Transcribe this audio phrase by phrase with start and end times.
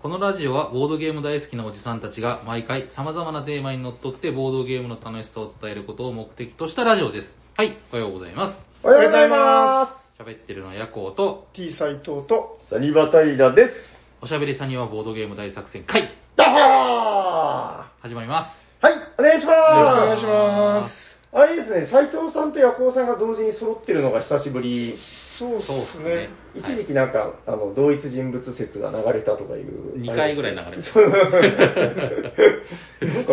[0.00, 7.26] このラジオはボードゲーム大好きなおじさんたちが毎回様々なテーマにのっとってボードゲームの楽しさを伝えることを目的としたラジオです。
[7.56, 8.54] はい、おはようございま。
[8.84, 12.74] おはようございます喋ってるのはヤコウと、T 斎藤と、す。
[12.74, 13.72] サニバタイラです。
[14.22, 18.50] おしゃべりさんにはボードゲーム大作戦会、ダッハ始まります。
[18.80, 19.56] ーはい、お願いします。
[19.56, 21.07] よろしくお願いします。
[21.30, 24.96] あれですね、斉藤さんとヤコウさんが同時に揃ってるのが久しぶり。
[25.38, 26.28] そうそうっですすねね。
[26.54, 30.00] 一時期なんか、あの、同一人物説が流れたとかいう。
[30.00, 31.00] 2回ぐらい流れて そ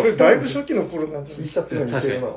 [0.03, 2.27] れだいぶ初期の頃なんじゃない？T シャツが似てるな。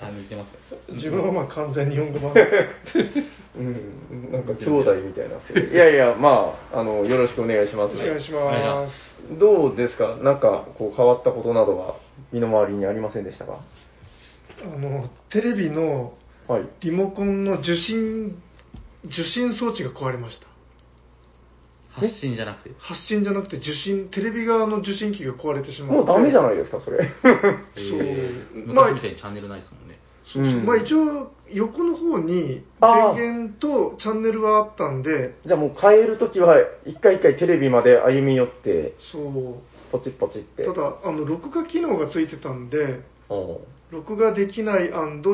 [0.00, 0.58] あ、似てますか
[0.90, 2.98] 自分はまあ完全に4号版です。
[3.58, 5.72] うん、なんか兄弟みたいにな。
[5.72, 7.96] いやいや、まあ、あの、よろしくお願いします。
[7.96, 8.92] お願いしお願いしまます。
[9.38, 10.16] どうですか？
[10.22, 11.96] なんか、こう、変わったことなどは、
[12.32, 13.60] 身の回りにありませんでしたか？
[14.64, 16.14] あの、テレビの
[16.48, 16.68] はい。
[16.80, 18.40] リモコンの受信、
[19.04, 20.46] 受信装置が壊れました。
[21.90, 22.70] 発信じゃなくて？
[22.78, 25.96] 発信じゃなくて受信、テレビ側の受信機が壊れてしまって。
[25.96, 26.98] もうダメじゃないですか、それ。
[26.98, 27.38] そう
[28.00, 29.98] えーまあ昔みたいにチャンネルないですもんね。
[30.32, 39.62] そうそううんまあ一応、横の方にあー電源とチャンネルはあったんで、じゃあもう変えるときは、一回一回テレビまで歩み寄って、そう。
[39.90, 40.64] ポチッポチって。
[40.64, 43.04] ただ、あの、録画機能がついてたんで、うん
[43.90, 44.90] 録画できない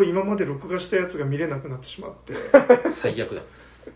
[0.07, 2.35] 今まで録画したやつが見れなくなってしまって
[3.03, 3.43] 最悪だ。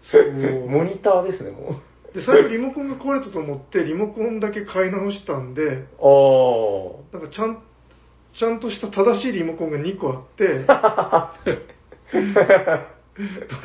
[0.00, 1.80] そうモニターですね、も
[2.12, 5.86] で最初リモコンが壊れたと思ってリモコンだけ買い直したんでう。
[6.00, 7.62] あなんかちゃん
[8.38, 10.74] ちゃんとした正しいリモコンが2個あって ど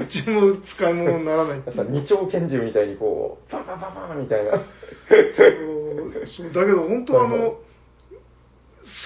[0.04, 1.72] っちも使い物にならないっあ。
[1.72, 4.52] てやっぱ二丁拳銃みたいにこう、パンパンパンパンみたいな。
[4.52, 4.64] そう
[6.26, 7.58] そうだけど本当あの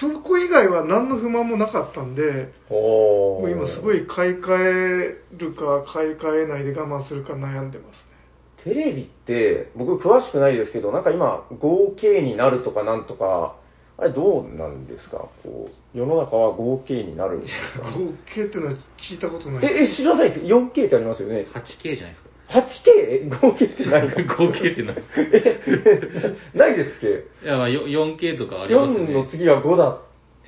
[0.00, 3.98] そこ以外は何の不満もなかったんでおもう今すごい。
[4.02, 8.16] い買い替えるか買い替えないで我慢するか悩んでますね
[8.64, 13.54] テレビって、僕詳しくないですけど、なんか今、5K になるとかなんとか、
[13.96, 15.28] あれどうなんですか？
[15.44, 18.72] こう、世の中は 5K になるんですか？5K っていうのは
[19.08, 21.46] 聞いたことないえ、え、知らないです ?4K ってありますよね。
[21.54, 22.30] 8K じゃないですか。
[22.48, 27.00] 8K?5K って何 5K って何ですかえ、ないですっ
[27.42, 27.46] け？
[27.46, 29.12] いや、まあ、よ 4K とかありますよね。
[29.14, 29.98] 4の次は5だ。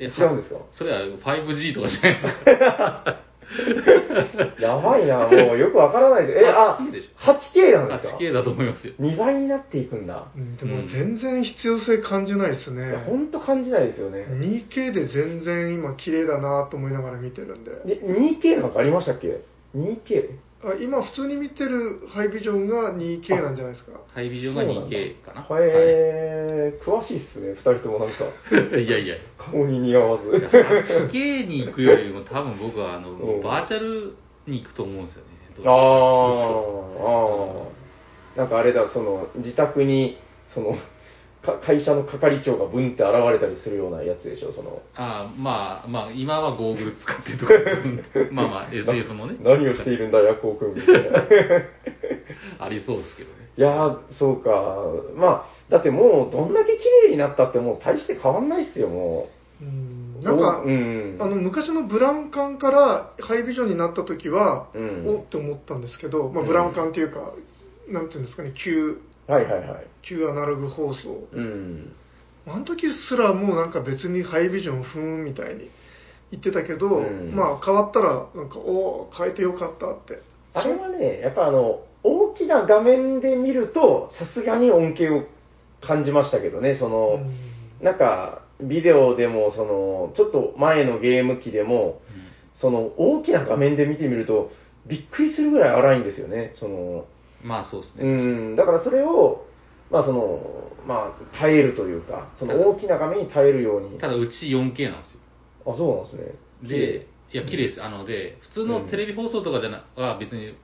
[0.00, 0.60] え違うんですか？
[0.72, 3.22] それは 5G とかじゃないですか。
[4.60, 6.38] やばいな、もうよくわからないです。
[6.44, 7.08] え、あ 8K でし、
[7.54, 8.92] 8K なんですか？8K だと思いますよ。
[9.00, 10.28] 2倍になっていくんだ。
[10.36, 14.26] うんでも全然必要性感じないですいや、ねほんと感じないですよね。
[14.30, 19.40] 2K で全然今綺麗だなと思いながら見てるんでで 2K なんかありましたっけ？
[19.76, 20.30] ?2K?
[20.60, 23.92] あ今普通に見てるハイビジョンが 2K なんじゃないですか？
[24.12, 25.42] ハイビジョンが 2K かな。
[25.60, 28.24] へえ、詳しいっすね、2人ともなんか、
[28.76, 28.82] い。
[28.84, 29.14] いやいや。
[29.38, 30.30] 顔に似合わず。
[30.30, 34.14] 8K に行くよりも多分僕はあの、うんバーチャル
[34.48, 35.28] に行くと思うんですよね。
[35.56, 40.18] どっちあかーあー、なんかあれだ、その、自宅に、
[40.54, 40.78] その、か
[41.54, 44.82] 会社の係長がブンって現れたりするようなやつでしょ、その。
[44.94, 47.52] ああ、まあ、まあ、今はゴーグル使ってとか、
[48.32, 51.24] まあまあ、SF もね、何をしているんだ、ヤコウ君みたいな。
[52.64, 53.36] ありそうですけどね。
[53.56, 54.50] いやー、そうか。
[55.16, 59.28] まあ、だってもう、どんだけ綺麗になったって、もう大して変わんないっすよ、も
[59.60, 60.24] うんう。
[60.24, 61.16] なんか、うん。
[61.20, 67.32] あの昔のブラウン管からハイビジョンになった時は、うんおって思ったんですけど、まあ、うんブラウン管っていうか、
[67.88, 69.86] なんていうんですかね旧はいはいはい。
[70.02, 71.28] 旧アナログ放送。
[71.32, 71.92] うん。
[72.46, 75.70] あの時すらもうなんか別にハイビジョンふーんみたいに
[76.30, 77.34] 言ってたけど、うん。
[77.34, 80.22] まあ変わったらなんかおー変えてよかったって。
[80.54, 85.24] あれはね、やっぱあの、大きな画面で見ると、さすがに恩恵を
[85.82, 87.20] 感じましたけどね、その、
[87.82, 92.00] なんか、ビデオでも、その、ちょっと前のゲーム機でも、
[92.54, 94.50] その、大きな画面で見てみると、
[94.86, 97.04] びっくりするぐらい荒いんですよね、その、
[97.42, 98.52] まあそうですうね。
[98.52, 99.44] ん、だからそれを、
[99.90, 100.40] まあその、
[100.86, 103.98] まあ、耐えるというか、その大きな画面に耐えるように。
[103.98, 105.20] ただ、うち 4K なんですよ。
[105.66, 106.68] あ、そうなんですね。
[106.68, 107.82] で、いや、綺麗です。
[107.82, 110.56] あの、で、普通のテレビ放送とかじゃな、は別にはいはい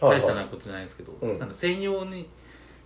[0.00, 2.28] 大したなことじゃないんですけど、うんなんか専用に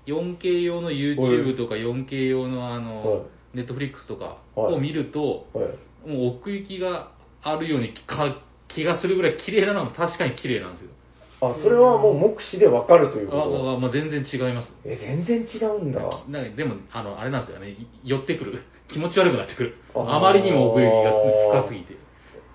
[0.07, 5.63] 4K 用の YouTube とか 4K 用のあはいの、Netflix とかはいを見ると、は
[6.07, 6.09] い。
[6.09, 7.11] もう奥行きが
[7.43, 10.91] あるようにか気がするぐらい綺麗なのは確かに綺麗なんですよ。
[11.41, 13.71] あ、それはもう目視でわかるというあこと？
[13.77, 14.69] あ、まあ、全然違います。
[14.85, 16.01] え、全然違うんだ。
[16.29, 18.63] なんかでも、あの、あれなんですよね、い寄ってくる。
[18.89, 19.75] 気持ち悪くなってくる。
[19.95, 21.97] あまりにも奥行きが深すぎて。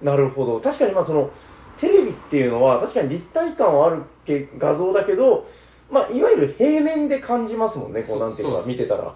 [0.01, 0.59] なるほど。
[0.59, 1.31] 確かにまあその、
[1.79, 5.47] テレビっていうのは確かに立体感はあるけ画像だけど、
[5.91, 9.03] まあいわゆる平面で感じますもんね、こうなんていうか見てたら。
[9.05, 9.15] はい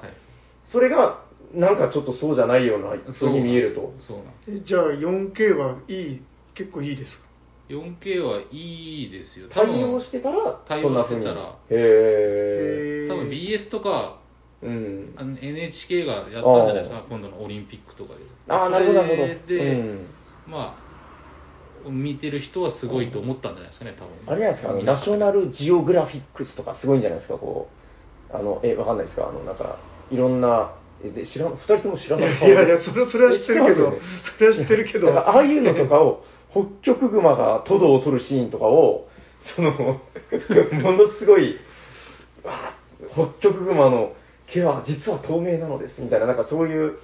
[0.70, 1.22] それが、
[1.54, 3.94] なんかちょっとそうじゃないような人に見えると。
[4.00, 4.52] そうなんです。
[4.52, 6.22] えじゃあ 4K はいい
[6.56, 7.27] 結構いいですか？
[7.70, 9.48] 4K はいいですよ。
[9.50, 10.90] 多対分応してたら、対応。
[11.04, 14.22] してたらへへー多分 BS とか
[14.62, 15.14] うん。
[15.16, 18.22] あの NHK がやったんじゃないですか、今度のオリンピックとかで。
[18.48, 19.48] ああ、なるほど、なるほど。
[19.48, 20.10] で、うん。
[20.46, 20.78] ま
[21.86, 24.16] あ、見てる人はすごいと思ったんじゃないですかね、多分。
[24.26, 27.70] あれじゃないですか、あの、ナショナルジオグラフィックスとかすごいんじゃないですか、こ
[28.32, 28.36] う。
[28.36, 29.80] あの、え、わかんないですかあの、なんか、
[30.10, 30.74] いろんな、
[31.04, 33.94] え、で、知らん、二人とも知らいないやいや、それそれは知ってるけど、
[34.38, 36.24] それは知ってるけどああいうのとかを、
[36.82, 39.08] 北極熊がトドを取るシーンとかを、
[39.56, 39.72] その、
[40.82, 41.58] ものすごい、
[42.44, 42.78] わあ
[43.14, 44.14] 北極熊の
[44.48, 46.98] 毛は実は透明なのです、みたいな、なんかそういう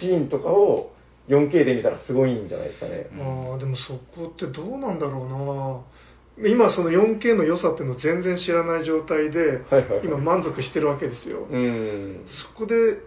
[0.00, 0.92] シーンとかを
[1.28, 3.06] 4K で見たらすごいんじゃないですかね。
[3.18, 11.46] ああ、でもそこってどうなんだろうな今その 4K の良さっていうのを全然知らない状態ではいはいはい、今満足してるわけですよ。
[11.50, 12.24] うん。
[12.54, 12.98] そこで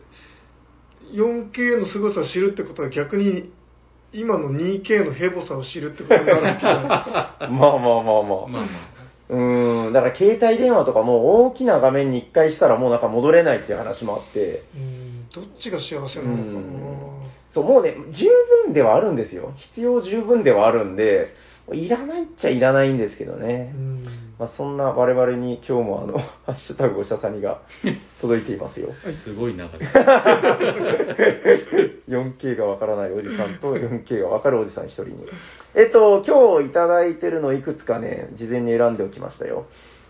[1.14, 3.52] 4K の凄さを知るってことは逆に
[4.14, 7.52] 今の 2K のヘボさを知るってことになるわけじゃない？
[7.54, 8.24] まあまあまあまあ。
[8.24, 8.64] まあまあ。
[9.30, 16.60] うーん、だから携帯電話とかも大きな画面に一回したらもうなんか戻れないっていう話もあって、うんどっちが幸せなのかな
[17.52, 18.26] そう、もうね、十
[18.66, 19.54] 分ではあるんですよ。
[19.58, 21.34] 必要十分ではあるんで、
[21.72, 23.72] いらないっちゃいらないんですけどね。
[23.76, 24.06] うん
[24.40, 27.60] まあ、そんな我々に今日もあの、 ハッシュタグおしゃさにが
[28.22, 28.94] 届いていますよ。
[29.26, 29.66] すごい流れ。
[32.08, 35.28] 4K がわからないおじさんと 4K がわかるおじさん一人に。
[35.76, 39.66] えっと、今日いただいてるのいくつかね、事前に選んでおきましたよ。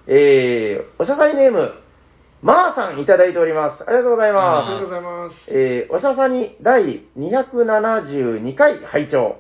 [0.05, 1.73] えー、おしゃさにネーム、
[2.43, 3.83] まーさんいただいております。
[3.85, 4.69] ありがとうございあます。
[4.69, 5.51] りがとうございます。
[5.51, 9.37] えー、おしゃさに第272回拝聴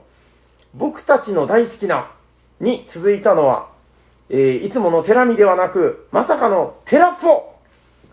[0.73, 2.11] 僕たちの大好きな
[2.59, 3.69] に続いたのは、
[4.29, 7.29] えー、いつものテラミではなく、まさかのテラフォ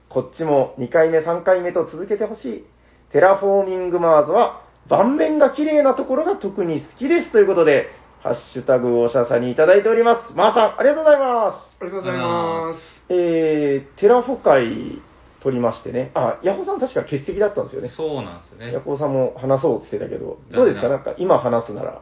[0.09, 2.65] こっちも2回目3回目と続けてほしい。
[3.13, 7.89] テラフォーミングマーズは盤面が綺麗なところが特に好きですということで、
[8.23, 10.35] ハッシュタグおしゃさにいただいております。
[10.35, 11.77] まーさん、ありがとうございます。
[11.81, 13.13] ありがとうございます。
[13.13, 15.01] えー、テラフォ回
[15.43, 16.13] 撮りましてね。
[16.15, 17.89] あ、ヤホーさん確か欠席だったんですよね。
[17.89, 18.81] そうなんですねヤ。
[18.81, 20.89] コウさんも話そうって言ってたけど、どうですか？
[20.89, 22.01] なんか今話すなら、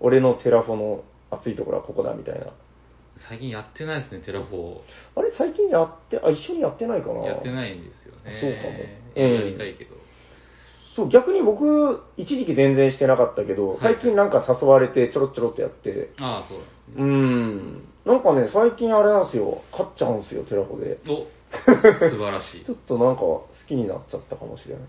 [0.00, 2.46] 俺のテラフォの熱いところはここだみたいな。
[3.28, 4.80] 最近やってないですね、テラフォ
[5.14, 7.24] あれ最近やって、あ、一緒にやってないかなー。
[7.24, 8.40] やってないんですよね。
[8.40, 8.78] そうかも
[9.14, 9.96] えやりたいけど。
[10.96, 16.94] そう、逆に僕、一時期全然してなかったけど、はい最近なんか誘われてちょろちょろっとやって、ああ、そうなんですね。
[16.96, 17.88] うーん。
[18.06, 20.98] なんかね、最近あれなんですよ、勝っちゃうんですよ、テラフォで。
[21.08, 22.74] お、 素晴らしいちょ。
[22.74, 24.84] っとなんか好きになっちゃったかもしれない。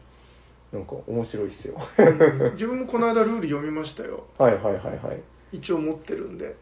[0.71, 1.75] なんか面白いっすよ。
[1.97, 2.03] う
[2.50, 4.25] ん自分もこの間ルール読みましたよ。
[4.38, 5.21] はいはいはいはい。
[5.51, 6.56] 一応持ってるんで。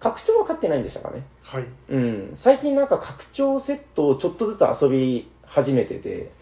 [0.00, 1.26] 拡張は買ってないんでしたかね。
[1.42, 1.64] はい。
[1.90, 2.38] うん。
[2.42, 6.32] 最近なんか拡張セットをちょっとずつ遊び始めてて、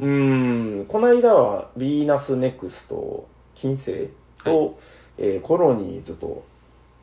[0.00, 0.80] うん。
[0.82, 3.26] ん、この間はヴィーナスネクスト、
[3.56, 4.10] 金星
[4.44, 4.74] と、はい。
[5.20, 6.44] えーコロニーズと、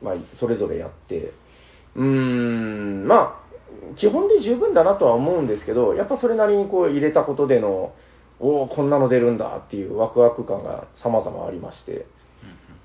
[0.00, 1.32] まあ、それぞれやって、
[1.94, 7.92] うーん、まあ、基本で十分だなとは思うんですけど、やっぱそれなりにこう入れたことでの、
[8.38, 12.06] おお、こんなの出るんだっていうワクワク感が様々ありまして、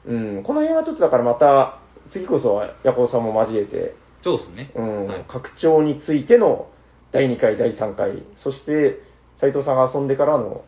[0.06, 1.80] うん、この辺はちょっとだからまた、
[2.12, 4.72] 次こそはヤコウさんも交えて、そうですね。
[4.75, 6.69] うんはい拡張についての
[7.12, 9.00] 第2回、第3回、そして
[9.40, 10.63] 斉藤さんが遊んでからの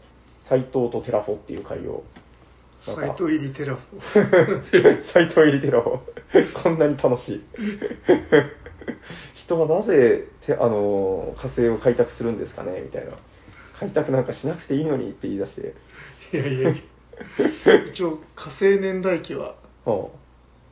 [0.49, 2.03] 斉藤とテラフォっていう回を、
[2.87, 4.01] なんか斉藤入りテラフォ。
[5.13, 5.99] 斉藤入りテラフォ、
[6.63, 7.43] こんなに楽しい。
[9.35, 13.11] 人はなぜあの火星を開拓するんですかねみたいな。
[13.79, 15.73] 開拓なんかしなくていいのにって言い出して、
[16.33, 16.73] いやいや
[17.91, 20.09] 一応火星年代記はは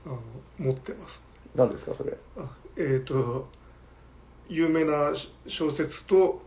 [0.05, 0.20] あの
[0.58, 1.22] 持ってます。
[1.55, 2.17] あ、何ですかそれ？
[2.38, 3.48] あえっ、と、
[4.50, 5.13] 有名な
[5.48, 6.41] 小説と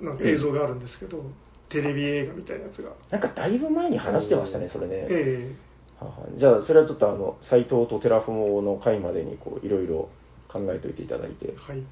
[0.00, 1.22] なんか映像があるんですけど、
[1.68, 2.92] テレビ映画みたいなやつが。
[3.10, 5.06] なんかだいぶ前に話してましたね、それね。
[5.10, 5.54] え
[6.00, 10.08] ははじゃあ、それはちょっとあの、斎藤とテラフォの回までに、こう、いろいろ
[10.48, 11.82] 考えておいていただいてえ、はい。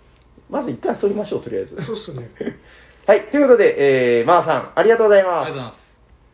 [0.48, 1.76] まず一回遊びましょう、とりあえず。
[1.82, 2.30] そうっすね。
[3.06, 5.46] はい、ということで、えー、まーさん、ありがとうございます。
[5.46, 5.86] ありがとうございます。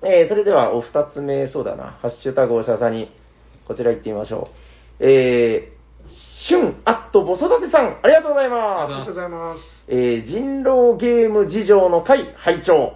[0.04, 3.10] えー、それでは、お二つ目、そうだな、ハッシュタグおしゃさに、
[3.66, 4.48] こちら行ってみましょ
[5.00, 5.04] う。
[5.04, 9.60] えー、しゅん、あっと、ぼ育てさん、ありがとうございあまりがとうございます。
[9.60, 9.84] す。
[9.88, 12.94] えー、人狼ゲーム事情の回、拝聴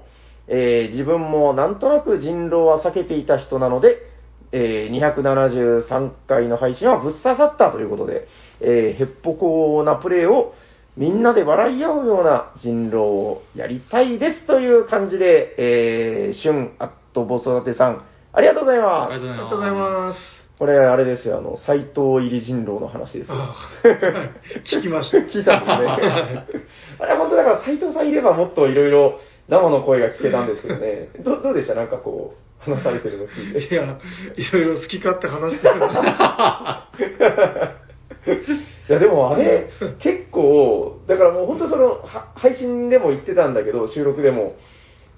[0.49, 3.99] えー、自分もなんとなく人狼は避けていた人なので、
[4.53, 8.29] えー、273回の配信はぶっ刺さったということで、
[8.61, 10.55] えー、へっぽこなプレイを
[10.97, 19.13] みんなで笑い合うような人狼をやりたいですという感じで、えー、しゅん、あっと、ぼ育てさん、ありがとうございます。
[19.13, 19.37] ありがとうございます。
[19.37, 20.36] ありがとうございます。
[20.59, 23.37] これ、あれですよ、あの、斎藤入り人狼の話ですよ。
[24.81, 25.19] 聞きました。
[25.29, 26.47] 聞いたんですね。
[26.99, 31.11] あれ、本当だから斎藤さんいればもっといろいろ生の声が聞けたんですけどね。
[31.21, 31.75] どどうでした？
[31.75, 32.35] なんかこ
[32.67, 33.75] う、話されてるの聞いて。
[33.75, 33.83] いや、
[34.37, 35.75] いろいろ好き勝手話してる。
[38.89, 44.55] いや、でもあれ、結構、だからもう本当その、は配信でも言ってたんだけど、収録でも、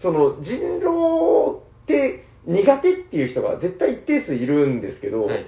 [0.03, 5.47] その、人狼って苦手っていう人が絶対一定数いるんですけど、はいはい。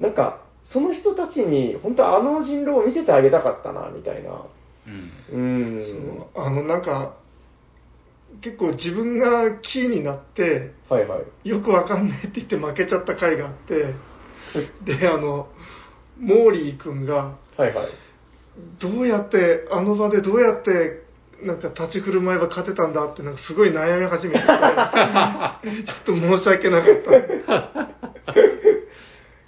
[0.00, 0.42] なんか、
[0.72, 4.44] その人たちに、本当あの人狼を見せてあげたかったな、みたいな。
[4.86, 5.12] うん。
[5.32, 6.28] うん。
[6.34, 7.16] そのあの、なんか、
[8.42, 11.48] 結構自分がキーになって、はいはい。
[11.48, 13.94] よくわかんないって言って負けちゃった回があって、
[14.84, 15.48] で、あの、
[16.18, 17.88] モーリー君が、はいはい。
[18.78, 21.07] どうやって、あの場でどうやって、
[21.42, 24.60] なんか立ち振る舞えば勝てたんだって、なんかすごい悩み始めてて、 ちょっ
[26.04, 27.02] と申し訳なかっ
[27.54, 28.32] た。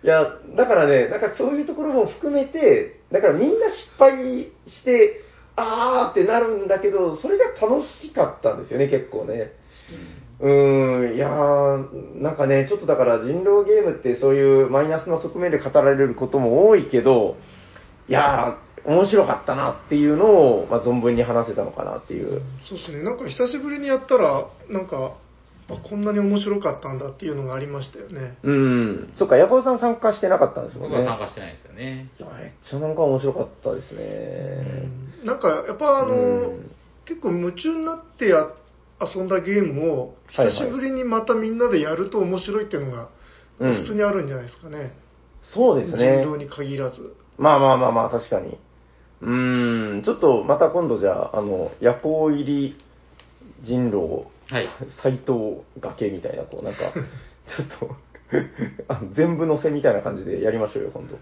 [0.03, 5.21] いや、だからね、なんかそういうところも含めて、だからみんな失敗して、
[5.57, 9.53] あーってなるんだけど、それが楽しかったんですよね、結構ね。
[10.41, 17.37] うーん、いやー、なんかね、ちょっとだから人狼ゲームってそういうマイナスの側面で語られることも多いけど、
[18.09, 22.43] いやー、面白かったなっていうのを、まあ、存分に話せたのかなっていう。
[22.69, 25.17] そうですね、なんか久しぶりにやったら、なんか、
[25.69, 28.39] あこんなに面白かったんだっていうのがありましたよね。
[28.43, 31.07] うん、そっか、ヤコウさん参加してなかったんですもん僕ね。
[31.07, 32.09] は参加してないですよね。
[32.19, 34.89] いやめっちゃなんか面白かったですね。
[35.25, 36.71] なんかやっぱあの、うん
[37.07, 38.51] 結構夢中になってや
[39.01, 43.09] 遊んだゲームを久しぶりにまたみんなでやると面白いっていうのが
[43.59, 44.93] うん普通にあるんじゃないですかね。
[45.43, 46.31] そうですね人。
[46.31, 47.17] 狼に限らず。
[47.37, 48.59] まあまあまあまあ、確かに。
[49.23, 52.77] うーん、ちょっとまた今度じゃあ、あの、夜行入り
[53.63, 54.69] 人狼、はい。
[55.03, 56.93] 斎藤崖みたいな、こう、なんか、
[57.47, 57.97] ちょっと
[58.89, 61.19] あの、全部乗せみたいな感じでやりましょうよ、今度。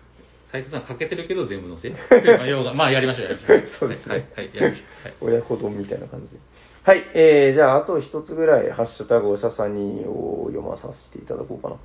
[0.52, 1.90] 斉藤さん欠けてるけど全部載せ
[2.64, 3.62] まあ、まあ、やりましょう、やりましょう。
[3.81, 5.26] そうですねはい、はい、やりましょう。
[5.26, 5.35] はい。
[5.35, 6.38] 親子丼みたいな感じで。
[6.85, 11.76] はい、えー、じゃあ、あと一つぐらい、ハッシュタグおしゃさにを読まさせていただこうかな。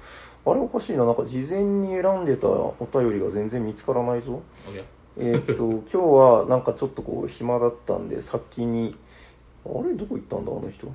[0.45, 4.41] あれおかしいな、なんか事前に選んでたお便りが全然見つからないぞ。
[4.69, 4.83] おや
[5.17, 8.95] えーっと、 今日はなんかちょっとこう暇だったんで、先に、
[9.65, 9.93] あれ？
[9.93, 10.87] どこ行ったんだ、あの人。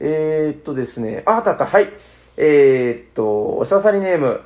[0.00, 1.88] えーっとですね、あ、あったあった、はい。
[2.36, 4.40] えーっと、おしゃさりネーム、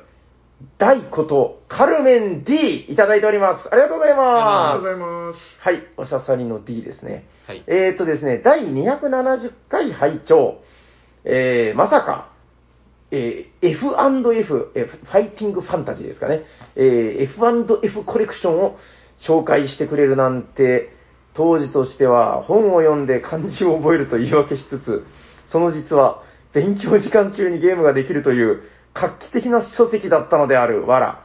[0.77, 3.69] 大こと、カルメン D いただいております。
[3.71, 4.79] ありがとうございありがとうます。
[4.81, 5.39] ございます。
[5.61, 7.25] はい、おしゃさりの D ですね。
[7.47, 7.63] はい。
[7.67, 10.57] えーっとですね、第270回拝聴
[11.23, 12.29] えー、まさか、
[13.11, 16.43] えー F&F、えーファイティングファンタジーですかね、
[16.75, 18.77] えー F&F コレクションを
[19.25, 20.89] 紹介してくれるなんて、
[21.33, 25.05] 当時としては本を読んで漢字を覚えると言い訳しつつ、
[25.51, 31.23] その実は勉強時間中にゲームができるという画期的な書籍だったのである、わら。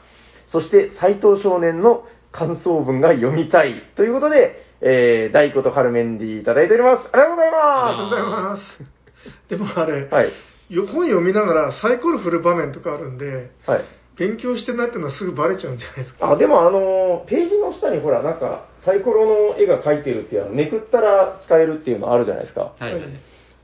[0.49, 3.82] そして斎藤少年の感想文が読みたい。
[3.96, 7.08] ということで、えー、大子とカルメンディいただいております。
[7.12, 9.02] ありがとうございありがとうまございます。
[9.49, 10.14] でもあれ、す。
[10.14, 10.32] はい。
[10.68, 13.84] よ本読みながらサイコロ振る場面とかあるんで、はい。
[14.23, 16.31] 勉強してないっていうのはすぐバレちゃうんじゃないですか？
[16.33, 22.73] あ、でもあのーページの下にほら、なんか、サイコロの絵が描いてるっていうの、めくったら使えるっていうのあるじゃないですか。
[22.79, 23.02] はい、はい。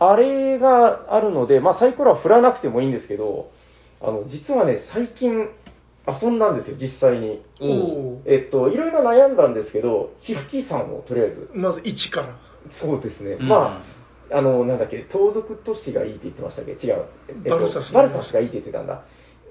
[0.00, 3.50] あれがあるので、まあサイコロは振らなくてもいいんですけど、
[4.00, 5.49] あの、実はね、最近
[6.07, 7.43] 遊んだんですよ、実際に。
[7.61, 8.23] おお。
[8.25, 11.50] ーえっと、いろいろ悩んだんですけど、ヒフキさんをとりあえず。
[11.53, 12.37] まず1から。
[12.81, 13.38] そうですね。
[13.41, 13.83] うんま
[14.33, 16.73] あ、あの、なんだっけ、盗賊都市がいいって言ってましたっけ？
[16.73, 17.05] 違う。
[17.29, 19.03] えっとバルサスバルサスがいいって言ってたんだ。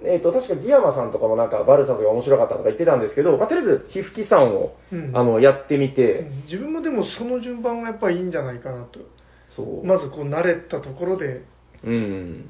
[0.04, 9.00] えっと、確かギヤマさんとかもなんかバルサスが面白かったとか言ってたんですけど、まあ、とりあえず、ヒフキさんを、うんあの、やってみて、自分もでもその順番がやっぱいいんじゃないかなと。
[9.48, 9.86] そう。
[9.86, 11.44] まずこう慣れたところで、
[11.84, 12.50] うん。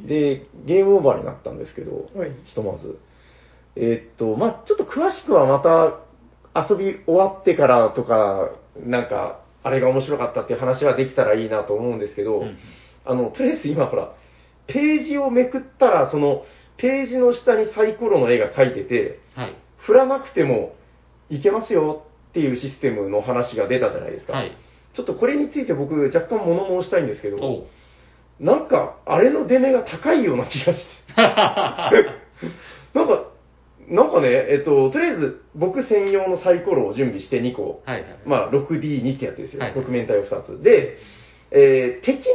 [0.00, 2.98] で、ゲームオーバーになったんですけど、はいひとまず。
[3.76, 8.50] えーっと、まあちょっと詳しくはまた遊び終わってからとか、
[8.84, 12.58] なんか、あれが面白かったっていう話はできたらいいなと思うんですけど、うん
[13.04, 14.14] あの、とりあえず今ほら、
[14.66, 16.44] ページをめくったら、その、
[16.82, 19.56] ページの下にサイコロの絵が描いてて、はい。
[19.78, 20.74] 振らなくても
[21.30, 24.32] いけますよっていうシステムの話が出たじゃないですか。
[24.32, 24.52] はい。
[24.92, 27.66] ちょっとこれについて僕若干物申したいんですけど、おう。
[28.40, 30.82] なんか、あれの出目が高いような気がして。
[31.22, 33.24] なんか、
[33.88, 37.82] なんかね、えっと、とりあえず、僕専用のサイコロを準備して2個。
[37.84, 38.16] はいはい。
[38.26, 39.62] まあ、6D2 ってやつですよ。
[39.62, 40.62] はい6面体を2つ。
[40.62, 40.96] で、
[41.52, 42.26] えー敵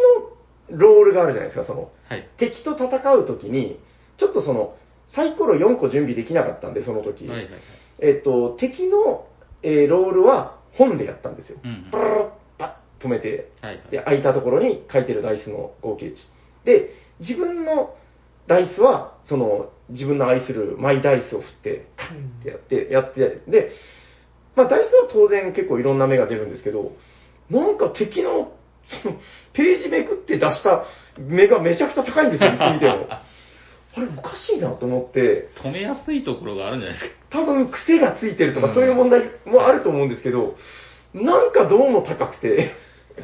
[0.69, 1.91] のロールがあるじゃないですか、その。
[2.07, 2.27] はい。
[2.37, 3.79] 敵と戦うときに、
[4.17, 4.75] ちょっとその、
[5.09, 7.27] サイコロ4個準備できなかったんで、その時。
[7.27, 7.61] はいはいはい。
[7.99, 9.27] えっと、敵の、
[9.63, 11.57] えーロールは本でやったんですよ。
[11.63, 12.65] うんパラッパ
[12.99, 13.91] ッ止めて、はいはい。
[13.91, 16.17] で、空いたところに書いてるダイスの合計値。
[16.65, 17.95] で、自分の
[18.47, 23.71] ダイスは、その、自分の愛するマイダイスを振って、カンってやって、やって、で、
[24.55, 26.93] まあ、ダイスは当然結構いろんな目が出るんですけど、
[27.49, 28.53] なんか敵の、
[29.03, 29.17] その、
[29.53, 30.85] ページめくって出した
[31.17, 33.07] 目がめちゃくちゃ高いんですよ、いつ見ても。
[33.97, 37.41] あれ、おかしいなと思って、止めやすいところがあるんじゃないですか。
[37.41, 38.73] 多分癖がついてるとか、うん。
[38.75, 40.55] そういう問題もあると思うんですけど、
[41.13, 42.73] なんかどうも高くて、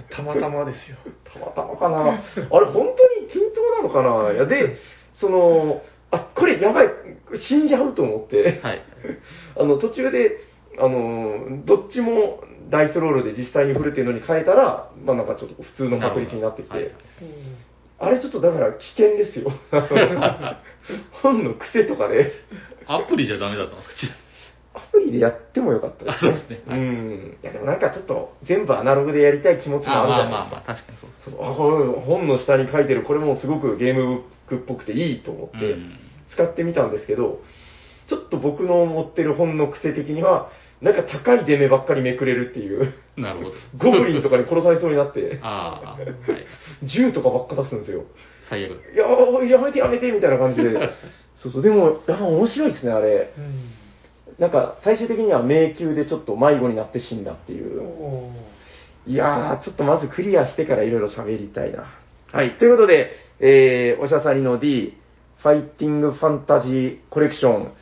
[0.09, 0.97] たまたまですよ。
[1.31, 1.99] たまたまかな。
[2.09, 4.33] あれ、本当に均等なのかな。
[4.33, 4.37] い。
[4.37, 4.77] や、で、
[5.13, 6.89] その、あ、これやばい、
[7.35, 8.81] 死んじゃうと思って、はい。
[9.55, 10.39] あの、途中で、
[10.79, 16.91] あの、どっちもダイスロールで実際に振るっていうのに変えたら、まあなんかちょっと普通の確率になってきて、はい
[18.03, 19.51] あれちょっとだから危険ですよ。
[21.21, 22.31] 本の癖とかで、
[22.87, 23.95] アプリじゃダメだったんですか？
[23.95, 24.15] ちな
[24.75, 27.37] アプリでやってもよかったあそうですねはいうん。
[27.41, 30.73] いやでもなんかちょっと全部アナログでやりたい気持ちもああるじまあまあまあ、ゃないですか。
[30.73, 31.43] 確かにそうです。
[31.43, 35.97] あこれ本の下に書いてる、これもすごくゲームブックっぽくていいと思ってうん
[36.33, 37.41] 使ってみたんですけど、
[38.07, 40.49] ちょっと僕の持ってる本の癖的には、
[40.83, 43.91] なんか高い出目ばっかりめくれるっていう、なるほど。
[43.91, 46.05] ゴブリンとかに殺されそうになって、ああ、はい。
[46.85, 48.03] 銃とかばっか出すんですよ。
[48.49, 48.71] 最悪。
[48.93, 50.89] いやーやめてやめてみたいな感じで。
[51.41, 53.33] そうそう、でも、やっぱ面白いですね、あれ。
[53.37, 53.83] うん
[54.39, 57.83] なんか、最終的には迷宮でちょっと迷子になって死んだっていう。
[59.05, 61.85] いやー、ちょっとまずクリアしてからいろいろ喋りたいな。
[62.31, 64.97] はい、ということで、えー、おしゃさりの D、
[65.41, 67.73] ファイティングファンタジーコレクション。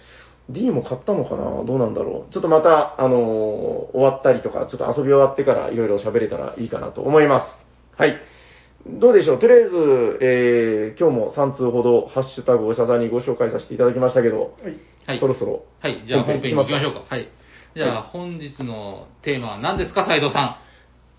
[0.51, 1.63] D も買ったのかな？
[1.63, 2.34] どうなんだろう？
[2.34, 8.00] ちょっとまた、あのー終わったりとか、ちょっと遊び終わってからいろいろ喋れたらいいかなと思います。
[8.00, 8.15] はい。
[8.88, 9.39] どうでしょう？
[9.39, 9.70] とりあえず、
[10.22, 14.77] えー、今日も3通ほど、ハッシュタグおしゃさんにご紹介させていただきましたけど、はい。
[15.08, 15.20] はい。
[15.20, 15.63] そろそろ。
[15.79, 16.03] はい。
[16.08, 17.01] じゃあ本編に行きましょうか。
[17.01, 17.15] か。
[17.15, 17.29] はい。
[17.75, 20.60] じゃあ本日のテーマは何ですか、斉藤さ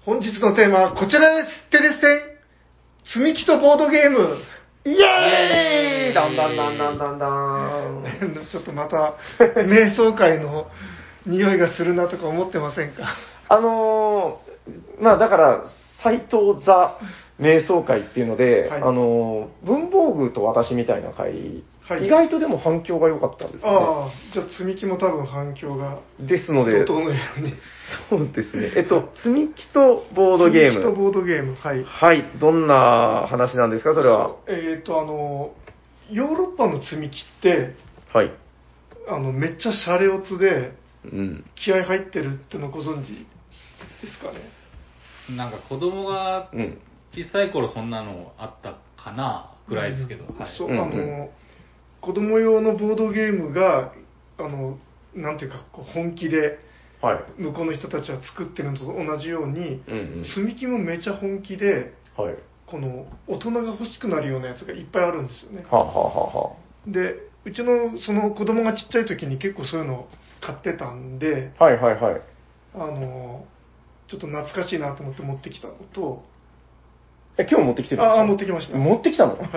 [0.04, 1.70] 本日のテーマはこちらです。
[1.70, 2.20] テレステン。
[3.04, 4.36] 積み木とボードゲーム。
[4.84, 7.18] イエーイイエーイだんだんだんだんだん
[8.28, 8.46] だん。
[8.46, 10.66] ちょっとまた、瞑想会の
[11.26, 13.16] 匂いがするなとか思ってませんか？
[13.48, 15.64] あのーまあだから、
[16.02, 16.98] 斎藤座
[17.40, 23.76] 瞑想会っていうので、はいあのー文房具と私みたいな会、はい意外とでも反響が良かったんですよね。
[23.76, 27.52] ああ、じゃあ積み木も多分反響がですので、のように。
[28.08, 28.72] そうですね。
[28.76, 30.80] えっと、積み木とボードゲーム。
[30.80, 31.84] 積み木とボードゲーム、はい。
[31.84, 32.24] はい。
[32.40, 34.36] どんな話なんですか、それは？
[34.46, 35.52] えっ、と、あの、
[36.10, 37.74] ヨーロッパの積み木って、
[38.12, 38.30] はい。
[39.08, 40.72] あの、めっちゃシャレオツで、
[41.04, 41.44] うん。
[41.64, 45.34] 気合入ってるってのご存知ですかね？
[45.34, 45.36] ん。
[45.36, 46.78] なんか子供がうん。
[47.12, 50.24] 小さい頃そんなのあったかな、ぐらいですけど。
[50.24, 50.56] はい。
[50.56, 51.30] そう、うんあの、
[52.00, 53.92] 子供用のボードゲームが、
[54.38, 54.78] あの、
[55.14, 56.58] なんていうか、こう本気で、
[57.00, 57.24] はい。
[57.36, 60.24] 向こうの人たちは作ってるのと同じように、うんうん。
[60.24, 62.36] 積み木もめちゃ本気で、はい。
[62.66, 65.64] この大人が欲しくなるようなやつがいっぱいあるんですよね。
[65.70, 70.06] はあ、はあはあはで、うちのその子供がちっちゃい時に結構そういうの
[70.40, 72.20] 買ってたんで、あ、はいはいはい。
[72.74, 73.44] あの、
[74.08, 76.22] ちょっと懐かしいなと思って持ってきたのと、
[77.38, 78.14] え、今日持ってきてるんですか？
[78.14, 78.76] ああ、持ってきました。
[78.76, 79.36] 持ってきたの、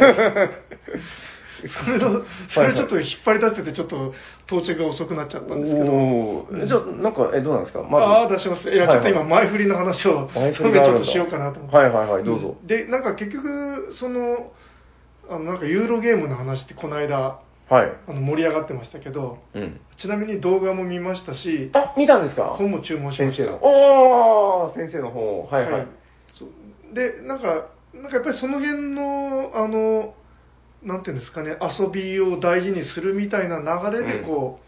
[1.68, 4.14] それの、それをちょっと引っ張り出してて、ちょっと
[4.48, 7.82] 到着が遅くなっちゃったんですけど、おーじゃあ、なんか、え、どうなんですか？
[7.82, 8.70] ああ、出します。
[8.70, 11.78] いや、ちょっと今、はい前振りの話を、前ちょっ振りがあるんだとしようかなと思って。
[11.78, 12.56] はいはいはい、どうぞ。
[12.64, 14.52] で、なんか結局、その、
[15.30, 17.40] あの、なんかユーロゲームの話ってこの間、
[17.70, 17.92] はい。
[18.08, 19.80] あの、盛り上がってましたけど、うん。
[19.98, 22.56] ちなみに動画も見ましたし、あ、見たんですか？
[22.58, 23.44] 本も注文しました。
[23.44, 23.60] 先生の。
[23.64, 25.44] おー、先生の方。
[25.46, 25.88] はいはい。
[26.34, 26.50] そう
[26.96, 30.14] で、なんか、なんかやっぱりその辺の、あの、
[30.84, 34.60] なんていうんですかね、遊びを大事にするみたいな流れで、こ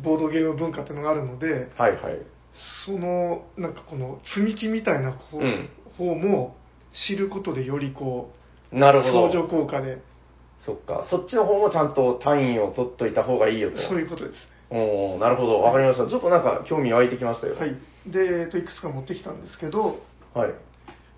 [0.00, 2.18] う、ボードゲーム文化っていうのがあるので、はいはい。
[2.86, 6.56] その、なんかこの積み木みたいなこう、うん方も
[7.06, 8.32] 知ることでよりこ
[8.72, 9.48] う、なるほ相乗ど。
[9.48, 9.98] 効果で、
[10.64, 11.06] そっか。
[11.10, 13.78] そっちの方もちゃんと単位を取っといた方がいいよと。
[13.78, 15.60] そういうことですおー、なるほど。
[15.60, 16.08] わかりました。
[16.08, 17.54] ちょっとなんか興味湧いてきましたよ。
[17.54, 17.60] ね。
[17.60, 17.76] はい。
[18.06, 20.00] で、えっと、いくつか持ってきたんですけど、
[20.34, 20.50] はい。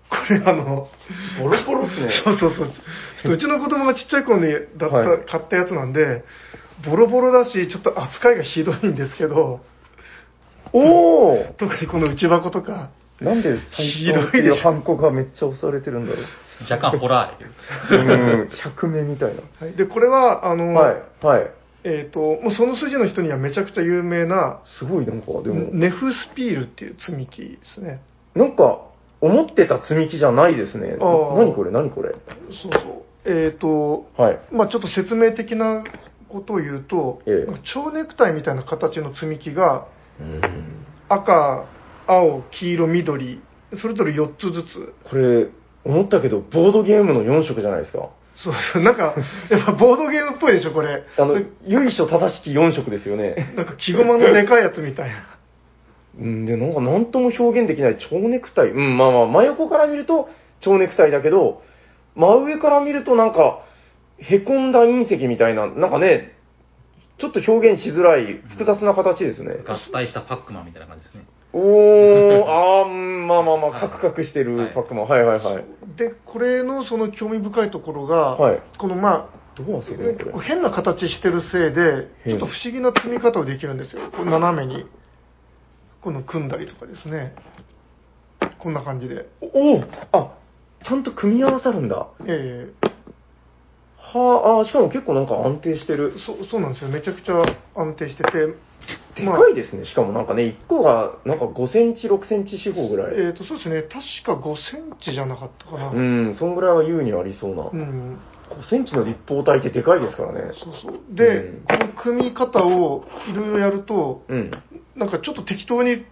[0.09, 0.87] これあの、
[1.41, 2.09] ボロボロっすね。
[2.23, 2.67] そうそうそう。
[2.67, 2.73] ちょっ
[3.23, 6.23] とうちの子供がちっちゃい頃にだった、はい買ったやつなんで、
[6.85, 9.61] ボロボロだし、ちょっと扱いがひどいんですけど、
[10.73, 16.25] おー 特にこの内箱とか、なんで最ひど初っていでしょいうハンコがめっちゃ押されてるんだろう。
[16.69, 17.45] 若干ホラーで。
[17.95, 19.41] うん、100目みたいな。
[19.59, 21.51] はいで、これは、あの、はい、はい。
[21.83, 28.01] えっ、と、もうその筋の人にはめちゃくちゃ有名な、すごいなんか、でも、ネフスピールっていう積み木ですね。
[28.35, 28.81] なんか、
[29.21, 30.97] 思ってた積み木じゃないですね。
[30.99, 31.71] あー何これ？
[31.71, 32.11] 何これ？
[32.61, 33.03] そうそう。
[33.25, 34.39] えっ、と、はい。
[34.51, 35.83] まあちょっと説明的な
[36.29, 39.87] ことを言うと、ええ蝶ネクタイみたいな形の積み木が、
[40.19, 40.41] うん
[41.09, 41.65] 赤、
[42.05, 43.41] 青、黄色、緑、
[43.81, 44.93] それぞれ4つずつ。
[45.09, 45.47] これ、
[45.83, 48.09] 思ったけど、ボードゲームの4色じゃないですか。
[48.35, 49.15] そうそう、なんか、
[49.49, 51.03] やっぱボードゲームっぽいでしょ、これ。
[51.17, 53.53] あの、由緒正しき4色ですよね。
[53.55, 55.37] なんか、木駒のでかいやつみたいな。
[56.19, 58.69] うん、で、なんか何とも表現できない蝶ネクタイ。
[58.69, 60.29] うん、まあまあ、真横から見ると
[60.61, 61.61] 蝶ネクタイだけど、
[62.15, 63.63] 真上から見るとなんか、
[64.19, 66.33] へこんだ隕石みたいな、なんかね、
[67.19, 69.57] ちょっと表現しづらい複雑な形ですね。
[69.67, 71.23] 合体したパックマンみたいな感じですね。
[71.53, 75.07] おー、 あー、うんまあまあまあ、はいカクカクしてはいるパックマン。
[75.07, 75.65] はいはいはい。
[75.97, 80.39] で、これのその興味深いところが、はいこのまあ、どう遊ぶの結構。
[80.39, 84.03] 変な形してるせいで、変ちょっと不思議な積み方をできるんですよ。
[84.15, 84.85] こう斜めに。
[86.01, 87.33] この組んだりとかですね。
[88.59, 89.27] こんな感じで。
[89.41, 90.31] おーあ、
[90.83, 92.07] ちゃんと組み合わさるんだ。
[92.25, 92.69] え
[94.13, 96.19] はあ、しかも結構なんか安定してるえ。
[96.19, 96.89] そうそうなんですよ。
[96.89, 97.41] めちゃくちゃ
[97.75, 98.31] 安定してて。
[99.15, 99.85] でかいですね。
[99.85, 103.15] しかもなんかね、1個がなんか5センチ、6センチ四方ぐらい。
[103.19, 103.81] えっ、と、そうですね。
[103.81, 103.91] 確
[104.23, 105.89] か5センチじゃなかったかな。
[105.89, 107.69] うん、そんぐらいは優にありそうな。
[107.71, 110.53] うん5センチの立方体ってでかいですからね。
[110.63, 111.15] そうそう。
[111.15, 114.51] で、うんこの組み方をいろいろやると、うん。
[114.95, 116.05] なんかちょっと適当に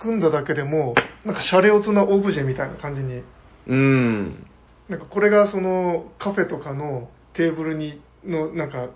[0.00, 3.22] 組んだだけでも、なんかシャレオツなオブジェみたいな感じに、
[3.68, 4.46] うん。
[4.88, 7.08] なんかこれがそのカフェとかの
[7.40, 8.90] テーブルに、の、なんか、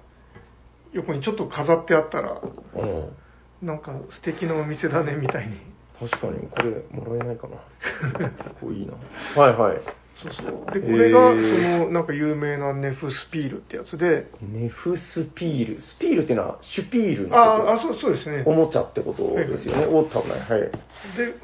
[0.93, 3.67] 横にちょっと飾ってあったら、うん。
[3.67, 5.57] なんか素敵なお店だねみたいに。
[5.99, 7.57] 確かに、これ、もらえないかな。
[8.29, 8.93] 結構いいな。
[9.41, 9.81] はいはい。
[10.23, 10.73] そうそう。
[10.75, 15.81] で、これが、その、なんか有名なネフスピールってやつで、ネフスピール。
[15.81, 18.51] スピールっていうのは、シュピールのああ、こそうそうですねと。
[18.51, 19.87] おもちゃってことですよね。
[19.87, 20.35] お多分ね。
[20.47, 20.61] はい。
[20.61, 20.71] で、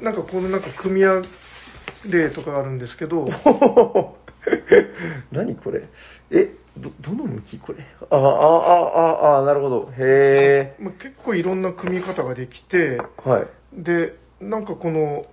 [0.01, 1.23] なんかこのなんか組み合わ
[2.07, 3.25] 例とかあるんですけど、
[5.31, 5.83] 何これ？
[6.31, 7.59] え、ど、どの向き？
[7.59, 9.89] これああ、ああ、ああ、なるほど。
[9.97, 13.29] へまあ、結構いろんな組み方ができて、え。
[13.29, 13.47] はい。
[13.73, 15.25] で、なんかこの、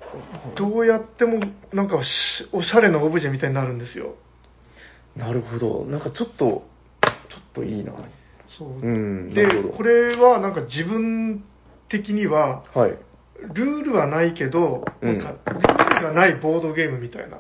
[0.57, 1.41] どうやっても、
[1.73, 2.09] なんかし
[2.53, 4.17] おしゃれなオブジェみたいになるんですよ。
[5.17, 5.85] なるほど。
[5.85, 6.65] なんかちょっと、ちょっ
[7.55, 7.93] といいな。
[8.59, 8.69] そう。
[8.71, 9.31] うん。
[9.33, 11.45] でなるほど、これはなんか自分
[11.89, 12.99] 的には、はい。
[13.55, 17.39] ルールはないけど、うんなんかルールがないボードゲームみたいな、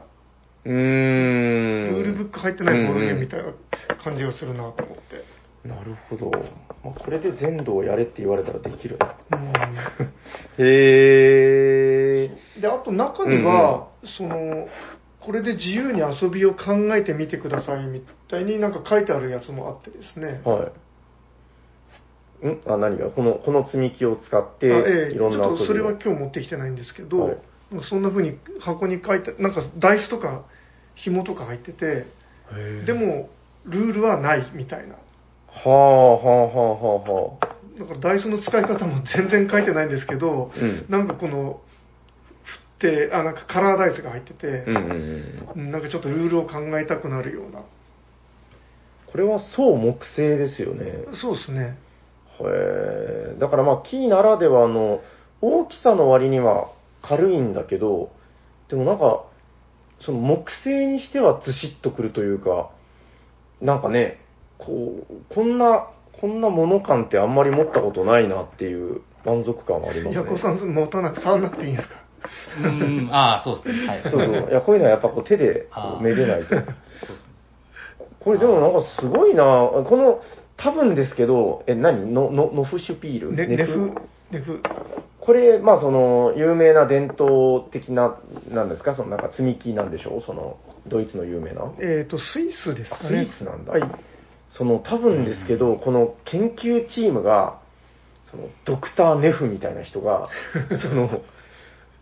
[0.64, 1.94] うーん。
[1.94, 3.52] ルールブック入ってないボードゲームみたいな
[3.98, 5.24] 感じがするなと思って。
[5.68, 6.30] なるほど。
[6.84, 9.16] まあ、これで全土をやれって言われたらできるな。
[9.32, 12.28] うんへえ。
[12.60, 14.68] で、あと中には、その、
[15.20, 20.40] これで自由に遊びを考えてみてくださいみたいになんか書いてあるやつもあってですね。
[20.44, 20.70] は
[22.42, 22.46] い。
[22.48, 22.60] ん？
[22.66, 23.10] あ、何が？
[23.10, 27.38] この、この積み木を使って、あええいろんな遊びをちょっとそれは今日持ってきてないんですけど、はい
[27.90, 30.46] そんな風に箱に書いて、なんかダイスとか
[30.94, 32.06] 紐とか入ってて、
[32.86, 33.28] で、も
[33.68, 34.94] ルールはないみたいな。
[34.94, 35.00] は
[35.66, 37.58] あ、はあ、はあ、はあ、はあ。
[37.78, 41.60] だからダイスの使い方も全然書いてないんですけど、うんなんかこの、
[42.80, 45.48] 振って、あ、なんかカラーダイスが入っててうん、うんうん。
[45.56, 47.62] うんなんかちょっとルールを考えたくなるような。
[49.10, 51.04] これは総木製ですよね。
[51.14, 51.78] そうですね。
[52.40, 53.38] へえ。
[53.38, 55.00] だからまあ木ならではの
[55.40, 56.70] 大きさの割には
[57.02, 58.10] 軽いんだけど、
[58.68, 59.24] でもなんか、
[60.00, 62.70] その木製にしてはずしっとくるというか、
[63.60, 64.20] なんかね、
[64.58, 65.88] こう、こんな、
[66.20, 70.22] こんなもの感ってあんまり持ったことないなっていう満足感はありますね。
[70.22, 71.94] ヤコさん持たなく、触んなくていいんですか？
[72.58, 73.86] うーん、ああ、そうですね。
[73.86, 74.02] はい。
[74.10, 74.50] そうそう。
[74.50, 76.48] いや、こういうのはやっぱこう手でこうめでないと。
[76.48, 76.74] そうですね。
[78.20, 79.44] これでもなんかすごいな
[79.88, 80.20] この、
[80.56, 82.12] 多分ですけど、え、何？
[82.12, 83.36] の、の、ノフシュピール？
[83.36, 83.92] ねネフ、
[84.30, 84.62] ネフ。
[85.20, 88.18] これ、まあその、有名な伝統的な、
[88.50, 90.22] なんですか、そのなんか積み木なんでしょう？
[90.22, 91.72] その、ドイツの有名な？
[91.80, 93.22] えっ、と、スイスですかスね。
[93.24, 93.72] イスなんだ。
[93.72, 93.82] はい。
[94.50, 97.60] その、多分ですけど、この研究チームが、
[98.30, 100.28] その、ドクター・ネフみたいな人が、
[100.80, 101.20] その、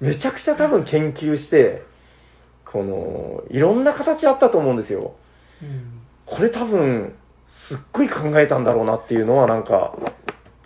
[0.01, 1.83] めちゃくちゃ多分研究して、
[2.71, 5.15] この、いろんな形あったと思うんですよ。
[5.63, 7.15] うんこれ多分、
[7.69, 9.95] すっごい考えたんだろうなっていうのはなんか、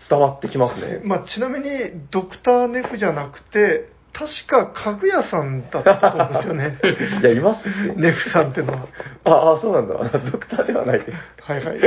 [0.08, 1.00] 伝わってきますね。
[1.04, 1.68] まあ、ちなみに、
[2.10, 6.78] ドクターネフじゃなくて、確か家具屋さんだったと思うんですよね。
[7.22, 7.68] いや、います。
[7.96, 8.86] ネフさんってのは。
[9.24, 9.94] ああ、そうなんだ。
[10.30, 11.12] ドクターではないです。
[11.42, 11.78] はいはい。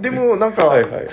[0.00, 1.06] でも、なんか、はいはい。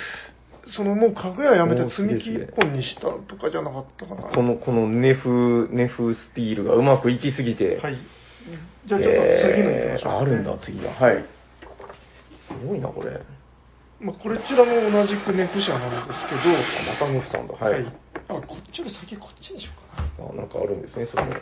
[0.68, 4.22] そのもう家具屋やめて積み木一本にしたとかじゃなかったかな。
[4.22, 7.80] この、このネフ、ネフスティールがうまくいきすぎて。
[7.82, 7.98] はい。
[8.86, 10.94] じゃあちょっと次の行きましょう、えーあるんだ、次は。
[10.94, 11.24] はい。
[12.48, 13.20] すごいな、これ。
[14.02, 16.50] まあ、こちらも同じくネフ社なんですけど、
[16.92, 17.54] またネフさんだ。
[17.54, 17.86] ははいい。
[18.30, 20.30] あ、こっちより先こっちにしようかな。
[20.32, 21.34] あなんかあるんですね、それも。
[21.34, 21.40] へ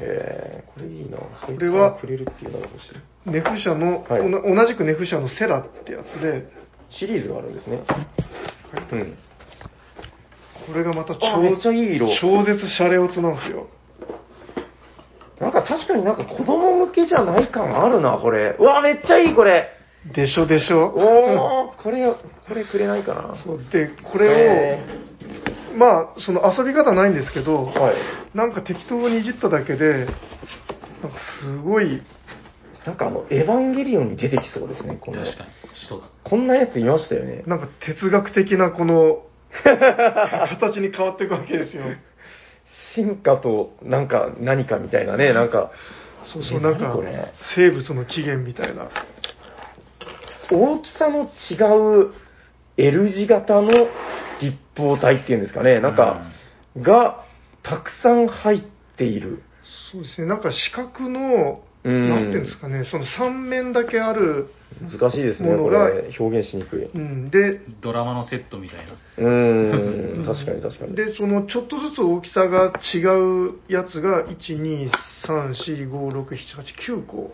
[0.00, 1.18] え、これいいな。
[1.44, 3.30] それはくれるっていうなら欲しい。
[3.30, 6.48] ネフ社の、はい同じくネフ社のセラってやつで、
[6.90, 7.82] シリーズがあるんですね。
[8.92, 9.18] うん。
[10.66, 13.66] これがまたあめっちゃいい色超絶シャレオツなんですよ。
[15.40, 18.56] なんか確かになんか子供向けじゃない感あるな、これ。
[18.58, 19.68] うわ、めっちゃいい、これ。
[20.12, 23.42] でしょでしょおー、これ、これくれないかな。
[23.42, 24.84] そうで、これへ
[25.74, 28.36] を、まあ、その遊び方ないんですけど、はい。
[28.36, 32.02] なんか適当にいじっただけで、なんかすごい
[32.86, 35.24] なんかあの、エヴァンゲリオンに出てきそうですね、この。
[35.24, 35.50] 確かに。
[36.22, 37.42] こんなやついましたよね。
[37.46, 39.22] なんか哲学的なこの
[39.62, 41.84] 形に変わっていくわけですよ。
[42.94, 45.70] 進化となんか何かみたいなね、なんか、
[46.32, 48.90] そうそう、えなんか何これ生物の起源みたいな。
[50.50, 52.12] 大きさの違う
[52.76, 53.70] L 字型の
[54.40, 56.22] 立方体っていうんですかね、なんか、
[56.76, 57.24] が
[57.62, 58.62] たくさん入っ
[58.96, 59.42] ている。
[59.92, 64.48] そうですね、なんか四角の、うんなんていうんですかね、その三面だけある、
[64.80, 66.10] 難しいですね、こものがれ。
[66.18, 66.84] 表現しにくい。
[66.84, 68.92] うん、で、ドラマのセットみたいな。
[69.18, 70.96] うーん、確かに確かに。
[70.96, 74.90] で、そのちょっとずつ大きさが違うやつが、1、2、
[75.26, 76.36] 3、4、5、6、7、
[76.88, 77.32] 8、9個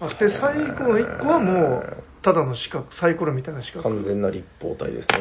[0.00, 3.82] あって、最後の1個はもう、ただの四角、サイコロみたいな四角。
[3.82, 5.18] 完全な立方体ですね。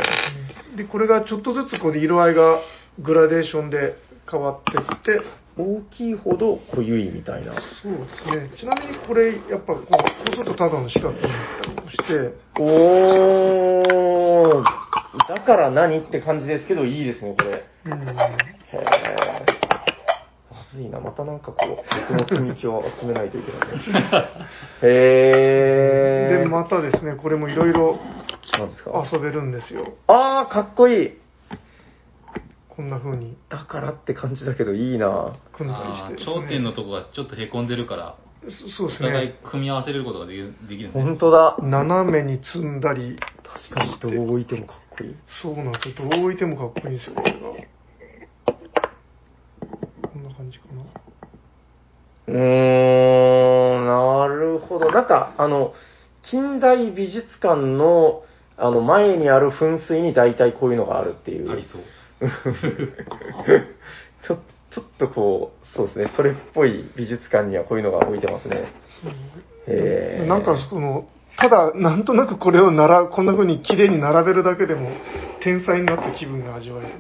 [0.78, 2.62] で、これがちょっとずつこう色合いが
[3.00, 3.96] グラデーションで
[4.30, 5.20] 変わっていって、
[5.56, 7.54] 大きいほど濃ゆいみたいな。
[7.84, 8.50] そうですね。
[8.58, 11.32] ちなみにこれ、やっぱこう、こうするとただの四角になっ
[11.62, 14.64] たりもして、おー、
[15.30, 17.66] だから何って感じですけど、いいですね、これ。
[17.86, 17.92] うん。
[17.92, 18.04] へー。
[20.74, 21.76] まずいな、またなんかこう、
[22.10, 23.62] 僕の積み木を集めないといけない。
[24.82, 26.40] へー。
[26.40, 28.00] で、またですね、これもいろいろ
[29.12, 29.94] 遊べるんですよ。
[30.08, 31.12] あー、かっこいい。
[32.70, 35.36] こんな風にだからって感じだけど、いいな。
[35.56, 36.34] 組んだりしてですね。
[36.42, 38.16] 頂点のとこがちょっとへこんでるから、
[38.50, 39.40] そそうですお互いね。
[39.44, 41.04] 組み合わせることができるできるんですね。
[41.04, 41.56] 本当だ。
[41.62, 45.16] 斜めに積んだり、確かに人を置いてもかっこいい。
[45.44, 46.10] そうなんですよ。
[46.10, 47.40] どう置いてもかっこいいんですよ、これが。
[50.12, 50.84] こんな感じかな。
[52.28, 54.92] うーん、なるほど。
[54.92, 55.74] なんか、あの、
[56.24, 58.24] 近代美術館の、
[58.58, 61.52] あの、前にある噴水に大体こういうのがあるっていう。
[61.52, 61.82] ありそう。
[64.26, 64.38] ちょ、
[64.72, 68.72] ちょっとこう、そうですね、それっぽい美術館にはこういうのが置いてますね。
[69.02, 69.14] そう
[69.68, 71.08] へーなんかその、
[71.38, 74.92] ただ、なんとなくこれをなら、こんな風に綺麗に並べるだけでも、
[75.42, 76.94] 天才になった気分が味わえる。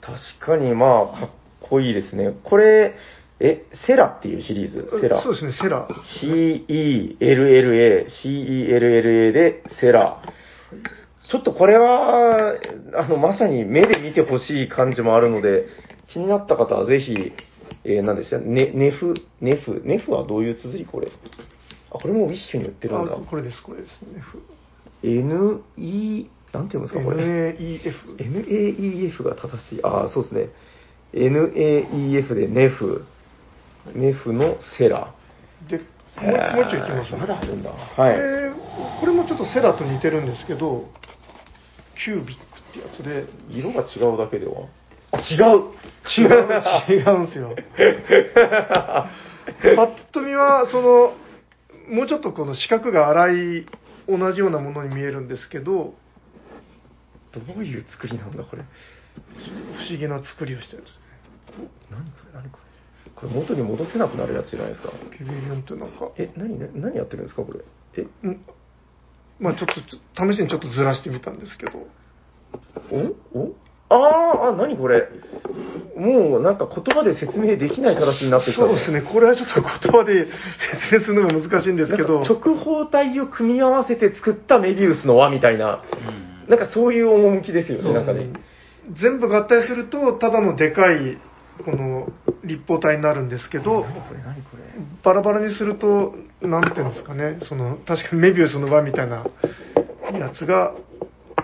[0.00, 2.34] 確かに、まあ、かっこいいですね。
[2.44, 2.94] これ、
[3.42, 4.86] え、セラっていうシリーズ？
[5.00, 5.22] セラ。
[5.22, 5.88] そうですね、セラ。
[6.22, 10.22] CELLA、CELLA でセラ。
[11.30, 12.54] ちょっとこれは、
[12.94, 15.64] あの、まさに目で見てほしい感じもあるので、
[16.12, 17.32] 気になった方はぜひ、
[17.84, 21.08] えー、何ですか、ね、ネフ、ネフ、ネフはどういう綴りこれ？
[21.90, 23.16] あ、これもウィッシュに売ってるんだあ。
[23.16, 24.22] これです、これですね。
[25.02, 27.16] NE、なんていうんですか、これ
[27.56, 28.16] ？NAEF。
[28.18, 29.80] NAEF が正しい。
[29.82, 30.48] ああ、そうですね。
[31.14, 33.06] NAEF でネフ。
[33.94, 35.14] ネフのセラ。
[35.68, 35.84] で、も
[36.22, 37.70] うもう一丁いきますまだあるんだ。
[37.70, 38.16] こはい。
[38.16, 38.50] れ
[39.00, 40.88] これもちょっとセラと似てるんですけど、
[42.04, 44.68] キュービックってやつで、色が違うだけでは？
[45.12, 45.72] あ、違う
[46.16, 46.28] 違う、
[46.88, 47.56] 違うんですよ。
[49.76, 51.14] パッと見は、その、
[51.94, 53.66] もうちょっとこの四角が粗い、
[54.08, 55.94] 同じようなものに見えるんですけど、
[57.32, 58.62] どういう作りなんだ、これ。
[58.62, 60.94] 不思議な作りをしてるんです
[61.90, 62.69] 何これ、何これ？
[63.20, 64.90] これ元に戻せなくなるやつじゃないですか。
[65.18, 67.60] ビリオンってなんか、え、何、何何やってるんですか、これ？
[67.96, 68.40] え、ん
[69.38, 69.74] まあちょっと、
[70.32, 71.72] 試しにちょっとずらしてみたんですけど、
[72.90, 73.54] おお？
[73.92, 75.08] あーあ、何これ？
[75.96, 80.28] もうなんか言葉で説明できない形になってきた、そうですね、これはちょっと言葉で
[80.90, 85.82] 説明するのが難しいんですけど、直方体を組み合わせて作ったメビウスの輪みたいな、
[86.46, 86.48] うん。
[86.48, 88.28] なんかそういう趣ですよね、そうなんかね。
[88.92, 91.18] 全部合体すると、ただのでかい、
[91.64, 92.08] この
[92.44, 93.84] 立方体になるんですけど。
[95.02, 99.24] バラバラにすると、なんていうんですかね、その、確かにメビウスの輪みたいな
[100.12, 100.74] やつが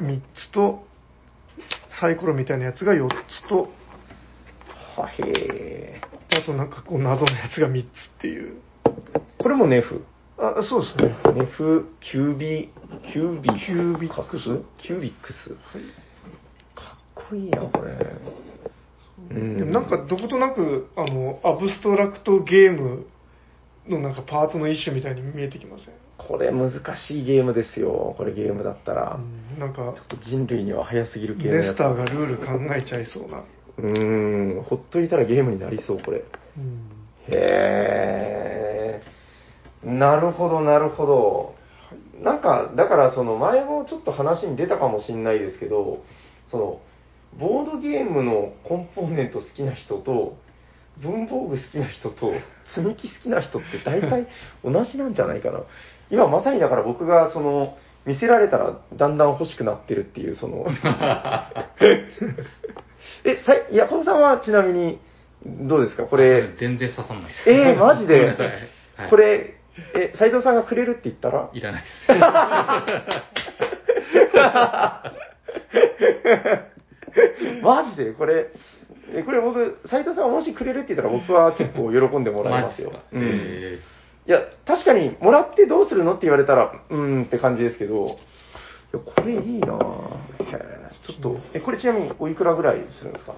[0.00, 0.84] 3つと、
[2.00, 3.70] サイコロみたいなやつが4つと、
[4.96, 7.88] はへあとなんかこう謎のやつが3つっ
[8.20, 8.56] ていう。
[8.84, 10.04] ーこれもネフ？
[10.38, 11.16] あ、そうですね。
[11.34, 12.70] ネフ、キュービ、
[13.12, 14.42] キュービキュービックス
[14.78, 15.50] キュービックス。
[16.74, 17.96] かっこいいな、これ。
[19.30, 23.06] うんでもなんかどことなく、あの、アブストラクトゲーム
[23.88, 28.14] のなんかパーツの一種みたいに見えてきません、これ難しいゲームですよ。
[28.16, 29.16] これゲームだったら。
[29.16, 33.42] うんなんか、ちょっと人類には早すぎる系のやつレスターがルール考えちゃいそうな。
[33.78, 36.24] うーん、ほっといたらゲームになりそう、これ。
[36.56, 36.90] うん
[37.28, 39.90] へー。
[39.90, 41.54] なるほど、なるほど。
[42.22, 46.02] なんか、だからその前もちょっと話に出たかもしれないですけど、
[46.50, 46.80] その、
[47.38, 50.36] ボードゲームのコンポーネント好きな人と、
[51.02, 52.32] 文房具好きな人と、
[52.74, 54.26] 積み木好きな人って大体
[54.64, 55.60] 同じなんじゃないかな。
[56.10, 60.64] 今まさにだから僕がその、見せられたらだんだん欲しくなってるっていう、その、
[63.24, 65.00] え、さい、ヤコブさんはちなみに、
[65.44, 66.04] どうですか？
[66.04, 67.50] これ、全然刺さんないです。
[67.50, 68.24] えー、マジで？
[68.24, 68.32] は
[69.06, 69.10] い。
[69.10, 69.54] これ、
[69.94, 71.50] え、斎藤さんがくれるって言ったら？
[71.52, 72.12] いらないです。
[77.62, 78.12] マジで？
[78.12, 78.48] これ、
[79.14, 82.98] え、これ僕、斎藤さんがもしくれるって言ったら僕は結構喜んでもらいますよマジ。
[82.98, 83.04] ですか？
[83.12, 83.22] うん。
[83.24, 83.78] え
[84.28, 88.06] いや、確かに、もらってどうするのって言われたら、うーんって感じですけど、
[88.92, 89.78] いや、これいいなぁ。
[91.06, 93.34] ちょっと、え、これちなみにおいくらぐらいするんですか？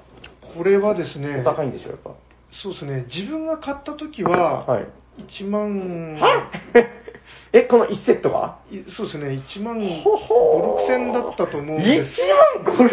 [0.56, 2.12] これはですねお、高いんでしょ、やっぱ。
[2.50, 4.86] そうですね、自分が買った時は、はい。
[5.28, 6.50] 1万、は
[7.52, 10.84] え、この1セットがいそうですね、1万5、ほほー。
[10.84, 12.20] 6千だったと思うん1です。
[12.64, 12.90] 万5、6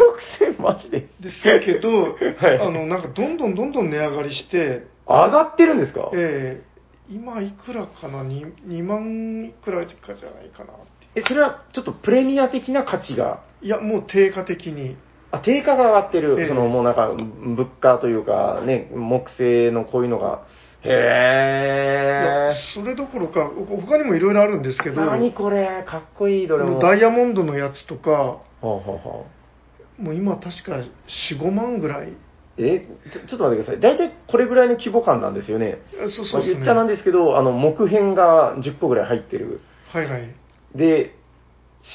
[0.56, 1.08] 千マジで？
[1.20, 1.88] ですけど、
[2.40, 2.58] はい。
[2.60, 6.10] あの、なんかどんどんどんどん値上がりして、上がってるんですか？
[6.14, 6.76] えー
[7.08, 14.96] 今いくらかな？2, 2万いくらかじゃないかなってえ、それはちょっとプレミア的な価値が、いやもう定価的に。
[15.30, 16.36] あ、定価が上がってる。
[16.40, 16.48] ええ。
[16.48, 20.40] そのもうなんか、物価というか、ね、木製のこういうのが。
[20.88, 24.94] へそれどころか他にもいろいろあるんですけー。
[24.94, 26.78] ど何これ、かっこいい、どれも。
[26.78, 30.82] ダイヤモンドのやつとかもう今確か
[31.30, 32.16] 45万ぐらい
[32.58, 32.80] え？
[33.12, 33.80] ちょ、ちょっと待ってください。
[33.80, 35.78] 大体これぐらいの規模感なんですよね。
[35.94, 39.60] あそうそうですねまあ言っちゃなんですけど、あの、木片が10個ぐらい入ってる。
[39.92, 40.34] はいはい
[40.74, 41.14] で、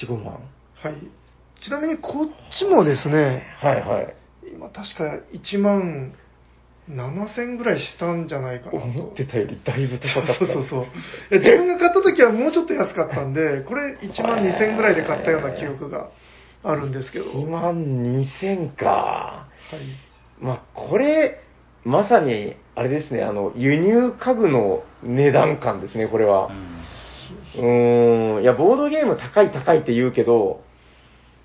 [0.04, 0.34] 4、5万。
[0.34, 0.39] は
[0.89, 0.95] い
[1.63, 4.15] ちなみにこっちもですねはいはい。
[4.51, 6.13] 今確か1万
[6.89, 10.34] 7000ぐらいしたんじゃないかなと思ってたよりだいぶ高かった。
[10.39, 10.88] そうそうそ
[11.32, 11.38] う。
[11.38, 16.10] 自分が買った時はもうちょっと安かったんで、これ1万2000ぐらいで買ったような記憶が
[16.63, 17.26] あるんですけど。
[17.26, 17.76] 1万
[18.41, 18.86] 2000か。
[18.88, 20.44] はい。
[20.44, 21.44] まあ、これ、
[21.84, 26.50] まさに、あれですね、あの、輸入家具の値段感ですね、これは。
[27.58, 30.63] うーん、いや、ボードゲーム高い高いって言うけど、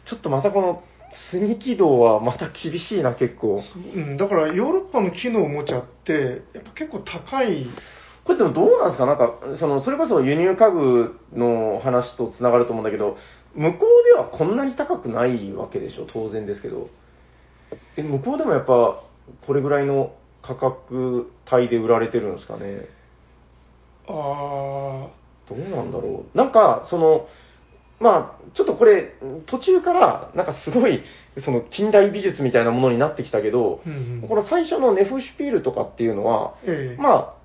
[0.07, 0.83] ちょっとまたこの、
[1.31, 3.61] 積み起動はまた厳しいな、結構。
[3.95, 7.67] うん、だからヨーロッパの木のおもちゃって、やっぱ結構高い。
[8.25, 9.07] これでもどうなんですか？
[9.07, 13.17] なんか、その、それこそ輸入家具の話とつながると思うんだけど、
[13.55, 16.89] 向こうではこんなに高くないわけでしょ当然ですけど。
[17.97, 19.01] え、向こうでもやっぱ、
[19.47, 22.89] これぐらいの価格帯で売られてるんですかね？
[24.09, 25.09] あ
[25.49, 26.37] どうなんだろう。
[26.37, 27.27] なんか、その、
[27.99, 29.15] まあ、ちょっとこれ、
[29.47, 31.03] 途中から、なんかすごい、
[31.39, 37.37] その近代美術みたいなものになってきたけどー、うんうんこの最初のネフシュピールとかっていうのは、ええま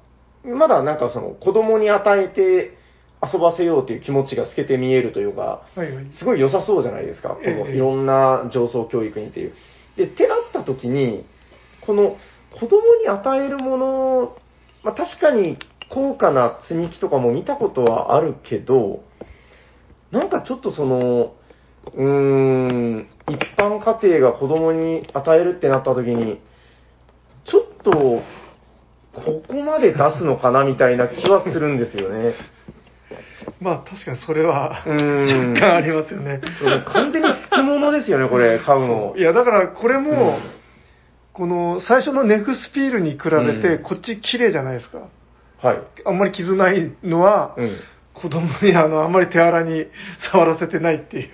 [0.44, 2.78] あ、まだなんかその子供に与えて
[3.22, 6.06] 遊ばせようという気持ちが透けて見えるというか、はいはい。
[6.14, 7.30] すごい良さそうじゃないですか。
[7.30, 9.54] こええのいろんな上層教育にっていう。
[9.96, 11.26] で、ってなった時に、
[11.86, 12.18] この
[12.60, 14.38] 子供に与えるもの、
[14.84, 15.58] まあ確かに
[15.90, 19.04] 高価な積み木とかも見たことはあるけど、
[20.12, 21.34] なんかちょっとその、
[21.96, 26.40] うーん、一般家庭が子供に与えるってなった時に、
[27.46, 28.22] ちょっと、
[29.14, 32.34] ここまで出すのかなみたいな気はするんですよね。
[33.60, 36.42] まあ確かにそれは若干ありますよね。
[36.86, 39.14] 完全に好き物ですよね、これ、買うの。
[39.18, 40.14] いやだからこれも、う
[40.58, 40.62] ん
[41.34, 45.08] この最初のネフスピールに比べて、うんこっち綺麗じゃないですか。
[45.62, 45.78] はい。
[46.06, 47.78] あんまり傷ないのは、うん。
[48.22, 49.86] 子供にあのあんまり手荒に
[50.32, 51.30] 触らせてないっていう。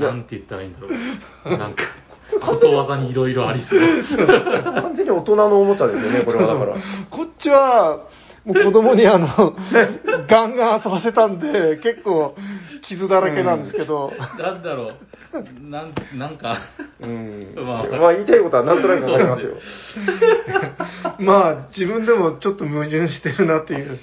[0.00, 0.90] なんて言ったらいいんだろう。
[1.58, 1.82] なんか、
[2.40, 3.80] ことわざにいろいろありそう。
[4.82, 6.74] 完全に大人のおもちゃですよね、これはだから。
[7.10, 8.08] こっちは、
[8.44, 9.54] もう子供にあの、
[10.28, 12.34] ガンガン遊ばせたんで、結構
[12.82, 14.94] 傷だらけなんですけど、 なんだろう。
[15.42, 16.58] なん、なんか、
[17.00, 17.54] うん。
[17.56, 19.54] まあまあ、言いたいことはなんとなくわかりますよ。
[21.18, 23.98] まあ自分でもちょっと矛盾してるなっていう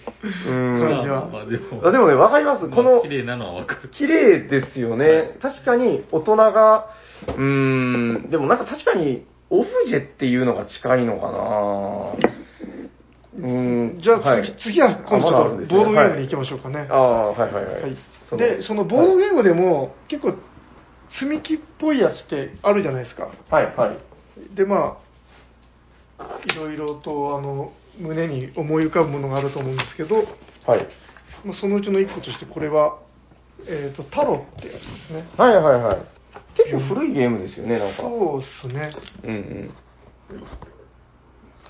[0.47, 1.29] うん感じは。
[1.29, 2.69] まあでも、あでもね、わかります。
[2.69, 3.89] このまあ綺、麗なのはわかる。
[3.89, 5.37] 綺麗ですよね。
[5.41, 6.87] 確かに大人が、
[7.27, 12.27] うーん、でもなんか確かにオブジェっていうのが近いのかな
[13.37, 14.01] うーん。
[14.01, 15.31] じゃあ次,、はい次は今度
[15.67, 16.87] ボードゲームに行きましょうかね。
[16.89, 17.97] ああ、はいはいははいい。
[18.37, 20.35] で、そのボードゲームでも結構
[21.19, 23.31] 積み木っぽいやつってあるじゃないですか。
[23.49, 24.55] はいはい。
[24.55, 24.97] で、ま
[26.17, 30.23] あ、いろいろとあの胸に思い浮かぶものがあると思うんですけど、
[30.65, 30.87] はい。
[31.45, 32.99] まあ、そのうちの一個としてこれは、
[33.67, 35.27] えっ、と、タロってやつですね。
[35.37, 35.97] はいはいはい。
[36.55, 38.01] 結構古いゲームですよね、なんか。
[38.01, 38.91] そうっすね。
[39.23, 39.73] うんうん。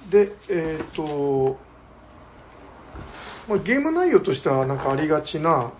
[0.09, 1.57] で、えっ、と、
[3.47, 5.73] まあ、ゲーム内容としてはなんかありがちな、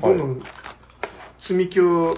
[0.00, 0.42] どんどん
[1.46, 2.16] 積み木を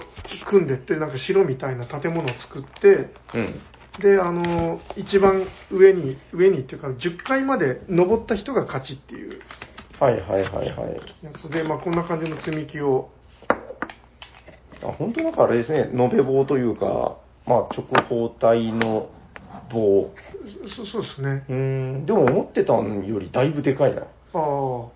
[0.49, 3.61] 組んでって、なんか城みたいな建物を作って、うん。
[4.01, 9.41] で、あの、一番上に、上にっていうか、10階まで登った人が勝ちっていう
[9.99, 10.65] はいはいはいはい。
[11.21, 13.11] やつで、まあ、こんな感じの積み木を、
[14.81, 19.09] あ本当なんかあれですね、延べ棒というか、まあ直方体の
[19.69, 20.09] 棒。
[20.77, 21.43] そそうですね。
[21.49, 24.03] うーん、でも思ってたんよりだいぶでかいな。
[24.03, 24.87] ああ、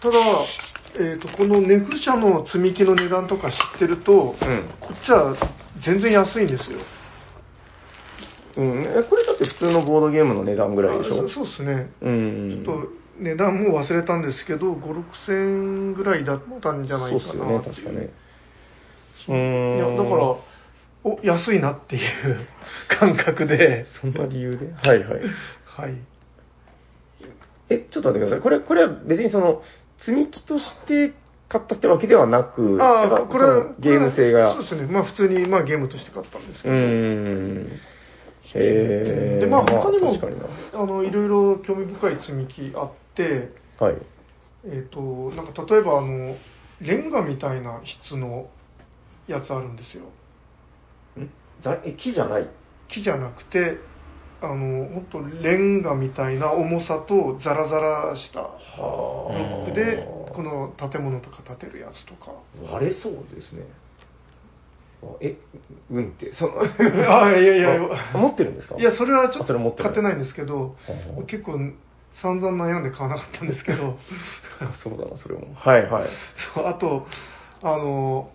[0.00, 0.18] ただ、
[0.98, 4.70] えっ、と、このネフ社の積み木の値段とか知ってると、うん。
[4.80, 5.36] こっちは
[5.84, 6.78] 全然安いんですよ。
[8.56, 8.82] うん。
[8.82, 11.14] え、これだって普通のボードゲームの値段ぐらいでしょ？
[11.14, 11.90] あそうそうですね。
[12.00, 12.64] うん。
[12.64, 12.88] ちょっと
[13.20, 18.10] 値段も忘れたんですけど、5、6千円ぐらいだったんじゃないかなそうっすよね、っていう確かね。
[19.28, 19.76] うーん。
[19.76, 20.36] いや、だから、
[21.04, 22.02] お、安いなっていう
[22.98, 24.72] 感覚で、そんな理由で？
[24.74, 25.20] はいはい。
[25.64, 25.94] はい。
[27.70, 28.40] え、ちょっと待ってください。
[28.40, 29.62] これ、これは別にその、
[29.98, 31.12] 積み木として
[31.48, 34.54] 買ったってわけではなく、ああ、これはゲーム性が。
[34.54, 34.86] そうですね。
[34.86, 36.78] まあ普通に、まあゲームとして買ったんですけうど。
[36.78, 37.66] ーん。
[37.66, 37.76] へ
[38.54, 39.38] え。
[39.40, 40.46] で、まあ他にも、確かにな
[40.80, 43.96] あの、いろいろ興味深い積み木あって、はい。
[44.64, 45.00] えっ、と、
[45.36, 46.36] なんか例えばあの、
[46.80, 48.50] レンガみたいな質の
[49.26, 50.04] やつあるんですよ。
[51.20, 51.28] ん？
[51.60, 52.48] ざえ、木じゃない？
[52.88, 53.78] 木じゃなくて、
[54.40, 62.32] あの、本当レンガみたいな重さとザラザラしたはロックで、この建物とか建てるやつとか。
[62.72, 62.92] 割れ？
[62.94, 63.62] そうですね。
[65.02, 65.36] あえ、
[65.90, 67.80] うんって、その、 あいやいや
[68.14, 68.76] あ持ってるんですか？
[68.78, 71.58] いや、それはちょっと買ってないんですけどは、あ結構
[72.22, 73.98] 散々悩んで買わなかったんですけど、
[74.60, 75.52] あ そうだな、それも。
[75.54, 76.08] はいはい。
[76.54, 77.06] そうあと、
[77.62, 78.30] あの、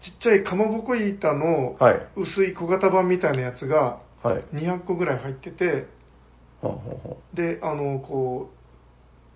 [0.00, 2.06] ちっちゃいかまぼこ板のはい。
[2.16, 4.11] 薄い小型版みたいなやつがはい。
[4.52, 5.72] 200個ぐらい入ってて、は
[6.62, 8.50] あはあはで、あの、こ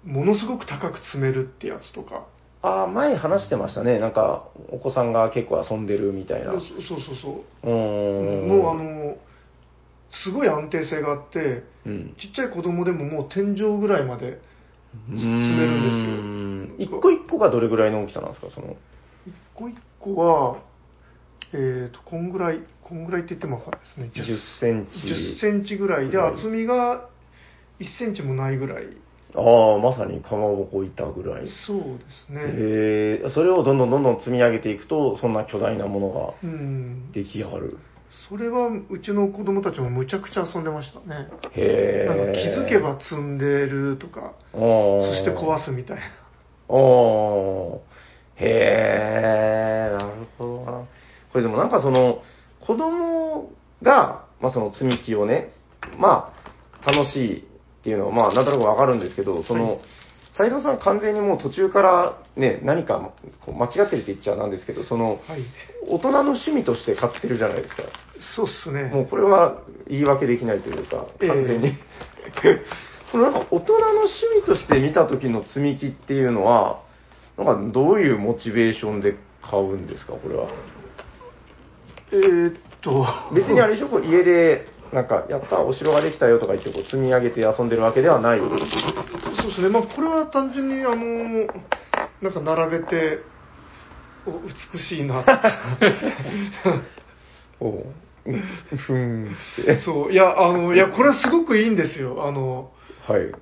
[0.05, 2.27] う、ものすごく高く積めるってやつとか、
[2.63, 3.99] ああー、前話してましたね。
[3.99, 6.53] なんか、お子さんが結構遊んでるみたいな。
[6.53, 7.67] うそうそうそう。
[7.67, 8.49] ーん。
[8.49, 9.17] もうあの、
[10.25, 14.41] すごい安定性があって、うん、ちっちゃい子供でももう天井ぐらいまで
[15.09, 16.89] 積めるんですよ。
[16.89, 16.99] すよ。
[16.99, 18.77] 一個一個がどれぐらいの大きさなんですか、その？
[19.27, 20.63] 一個一個は、
[21.59, 24.27] えーと、こんぐらい、こんぐらいって言っても分かるんですね。
[24.27, 24.99] 10センチ。
[24.99, 27.09] 10センチぐらいで、はい厚みが
[27.81, 28.85] 1センチもないぐらい。
[29.35, 31.47] ああ、まさにかまぼこ板ぐらい。
[31.67, 32.41] そうですね。
[32.43, 37.11] へえ、それをどんどんどんどん積み上げていくと、そんな巨大なものがうん。
[37.13, 37.79] 出来上がる。
[38.29, 41.29] それは、うちの子供たちもむちゃくちゃ遊んでましたね。
[41.53, 42.33] へえ。
[42.35, 44.59] 気づけば積んでるとか、そ
[45.01, 46.03] そして壊すみたいな。
[46.69, 47.97] おー
[48.39, 50.86] へえ、なるほどな。
[51.37, 52.23] これでもなんかその、
[52.67, 55.51] 子供が、まあその積み木をね、
[55.99, 56.33] ま
[56.83, 57.43] あ、楽しいっ
[57.85, 59.81] ていうのは、まあなんとなくわかるんですけど、そはの、
[60.35, 63.13] 斉藤さん完全にもう途中からね、何か
[63.45, 65.43] こう間違ってるって言っちゃなんですけど、その、はい。
[65.87, 67.83] 大人の趣味として買ってるじゃないですか。
[68.35, 68.85] そうっすね。
[68.85, 71.73] もうこれは言い訳できないというか、ええ完全に。
[73.13, 76.81] そのなんか大人の趣味として見た時の積み木っていうのは、
[77.37, 80.49] なんかどういうモチベーションで買うんですか、これは？
[82.13, 83.07] えーっと。
[83.35, 88.39] 別にあれでしょ、こう家で、なんか、やった、お城ができたよとか言って、こう積み上げて遊んでるわけではない。
[88.39, 89.69] そうですね。
[89.69, 91.47] まあ、これは単純に、あの、
[92.21, 93.27] なんか並べて、
[94.25, 95.25] お美しいな。
[97.61, 97.85] おう
[98.77, 99.79] ふんって。
[99.81, 100.13] そう。
[100.13, 102.27] いや、あの、いや、これはすごくいいんですよ。
[102.27, 102.73] あの、
[103.07, 103.33] はい。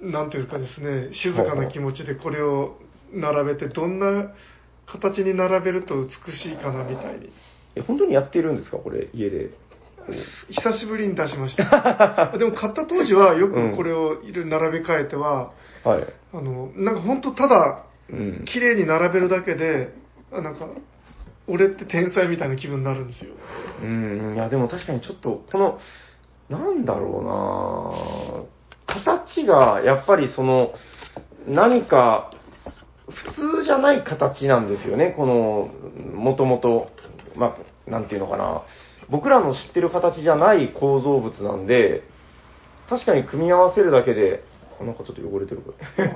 [0.00, 2.78] なんていうかですね、静かな気持ちでこれを
[3.12, 4.30] 並べて、どんな
[4.86, 7.32] 形に並べると美しいかなみたいに。
[7.78, 9.50] え、本当にやってるんですか、これ、家で。
[10.50, 12.32] 久しぶりに出しました。
[12.38, 15.50] でも買った当時はよくこれを並べ替えては、
[15.84, 16.06] はい。
[16.32, 18.44] あの、なんか本当ただうん。
[18.46, 19.92] 綺麗に並べるだけで、
[20.32, 20.66] あなんか、
[21.46, 23.32] 俺って天才みたいな気分になるんですよ。
[23.82, 25.78] うん、いや、でも確かにちょっと、この、
[26.48, 28.46] なんだろ
[28.86, 30.72] うな形が、やっぱりその、
[31.46, 32.30] 何か、
[33.10, 35.70] 普通じゃない形なんですよね、この、
[36.14, 36.90] もともと、
[37.36, 37.56] まあ、
[37.90, 38.62] なんていうのかな。
[39.10, 42.02] 僕らの知ってる形じゃない構造物なんで、
[42.88, 44.44] 確かに組み合わせるだけで、
[44.80, 46.10] あなんかちょっと汚れてるこれ。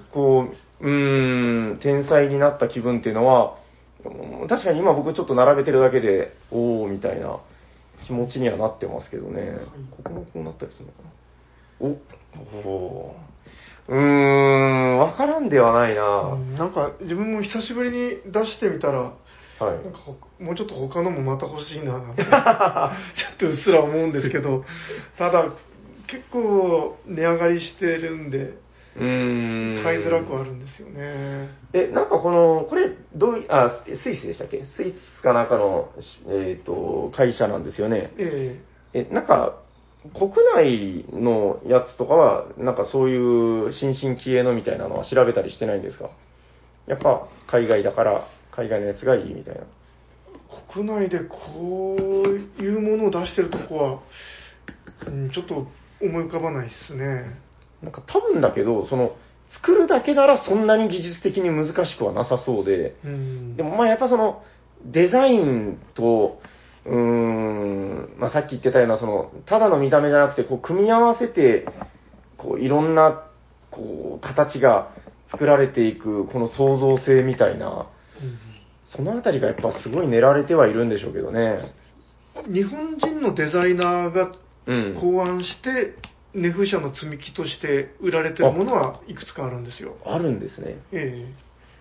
[0.12, 0.46] こ
[0.80, 3.56] う、うーん、天才になった気分っていうのは、
[4.04, 7.38] うん確かに今僕ちょっと並べてるだけで、おーみたいな
[8.06, 9.58] 気持ちにはなってますけどね。
[9.90, 11.10] ここもこうなったりするのかな。
[11.80, 13.30] お、おー
[13.88, 19.12] うーん、わからんではないな、うんなんか自分も久しぶりに出してみたら、
[19.60, 19.84] はい。
[19.84, 24.64] なんかほもうちょっと他のもまた欲しいな ちょっとうっすら思うんですけど、
[25.18, 25.52] ただ
[26.06, 28.38] 結構値上がりしてるんで、
[28.96, 29.82] うーん。
[29.82, 31.50] 買いづらくはあるんですよね。
[31.72, 34.64] え、なんかこの、これ、どうい、あ、スイスでしたっけ？
[34.64, 35.90] スイスかなんかの、
[36.28, 38.12] えっ、と、会社なんですよね。
[38.18, 38.60] え
[38.92, 39.54] え、なんか、
[40.14, 46.10] 国内のやつとかは、なんかそういう新進気鋭のみたいなのは調べたりしてないんですか？
[46.86, 49.60] やっぱ海外だから、海外のやつがいいみたいな。
[49.62, 49.64] え
[50.72, 54.00] 国内でこういうものを出してるとこは、
[55.06, 55.66] うん、ちょっと
[56.00, 57.38] 思い浮かばないですね。
[57.82, 59.16] なんか多分だけど、その、
[59.62, 63.56] 作るだけならそんなに技術的に難しくはなさそうで、うん。
[63.56, 64.42] でもまあやっぱその、
[64.84, 66.40] デザインと、
[66.86, 71.66] うーん、まあさっき言ってたような、その、ただの見た目じゃなくて、こう、組み合わせて、
[72.36, 73.24] こう、いろんな、
[73.70, 74.92] こう、形が
[75.30, 77.86] 作られていく、この創造性みたいな、
[78.84, 81.72] そのあたりがやっぱすごい練られてはいるんでしょうけどね。
[82.52, 84.32] 日本人のデザイナーが
[84.66, 84.98] うん。
[85.00, 85.94] 考案して、
[86.34, 89.96] ネフ社の積み木として売られてるものはいくつかあるんですよ。
[90.04, 90.76] あるんですね。
[90.92, 91.26] え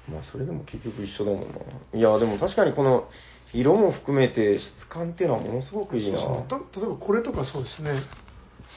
[0.09, 1.99] まあそれでも結局一緒だもんな。
[1.99, 3.09] いや、でも確かにこの、
[3.53, 6.19] 色も含めて質感っていうのはものすごくえいいな。
[6.19, 8.01] そうそう例えばこれとかそうですね。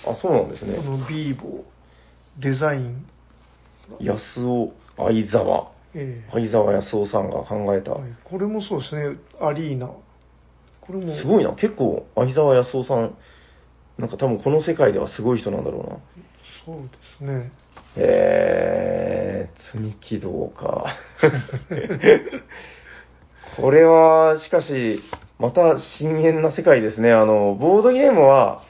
[0.06, 0.82] あ、そうなんですねこ。
[0.82, 3.06] のビーボー、デザイン。
[4.00, 5.71] 安尾相沢。
[5.94, 7.92] え沢康夫さんが考えた。
[7.92, 9.18] はいこれもそうですね。
[9.40, 9.88] アリーナ。
[9.88, 10.02] こ
[10.92, 11.16] れも。
[11.16, 11.54] すごいな。
[11.54, 13.16] 結構、相沢康夫さん、
[13.98, 15.98] なんか多分この世界ではすごい人なんだろうな。
[16.64, 17.52] そうですね。
[17.96, 20.96] えー、積み木道か。
[23.56, 25.00] これは、しかし、
[25.38, 27.12] また深淵な世界ですね。
[27.12, 28.62] あの、ボードゲームは、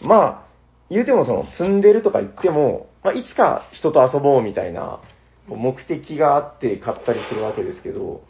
[0.00, 0.46] まあ、
[0.90, 5.00] 言うてもその、積んでるとか言っても、まあ、いつか人と遊ぼうみたいな、
[5.56, 8.22] 目的があって買ったりするわけですけど、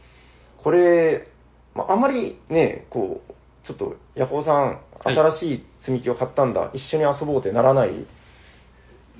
[0.62, 1.28] これ、
[1.74, 8.06] まあ、あんまりね、こう、ちょっと、ヤホーさん、はい新しい積み木を買ったんだ、一緒に遊ぼうってならない？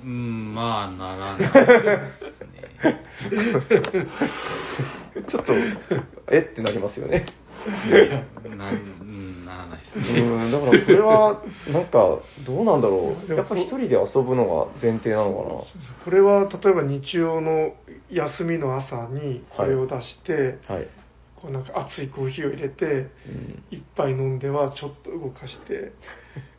[0.03, 1.47] うん、まあ、ならないで
[2.17, 4.05] すね。
[5.29, 5.53] ちょっと、
[6.31, 6.39] え？
[6.39, 7.25] ってなりますよね。
[8.57, 10.47] なうんならないですうね。
[10.47, 11.41] ん、だからこれは、
[11.73, 13.33] なんか、どうなんだろう。
[13.33, 15.65] やっぱ一人で遊ぶのが前提なの
[16.05, 17.73] これは例えば日曜の
[18.11, 20.79] 休みの朝にこれを出して、かな。
[20.79, 20.87] はい。
[21.41, 22.89] こうなんか熱いコーヒーを入れてう
[23.29, 25.93] ん一杯飲んではちょっと動かして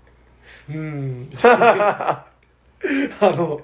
[0.70, 2.26] うん あ
[3.20, 3.60] の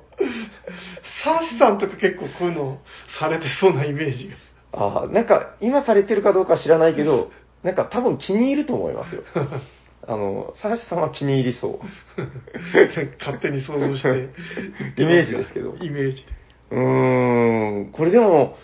[1.25, 2.81] サーシさんとか結構こういうの
[3.19, 4.37] されてそうなイメージが
[4.79, 7.31] あなんか、今されてるかどうか知らないけど、
[7.67, 9.23] なんか多分気に入ると思いますよ。
[10.07, 11.79] あの、サーシさんは気に入りそう。
[13.19, 14.31] 勝手に想像して
[15.03, 16.25] イメージですけどイメージ
[16.71, 18.57] うーん、これでも、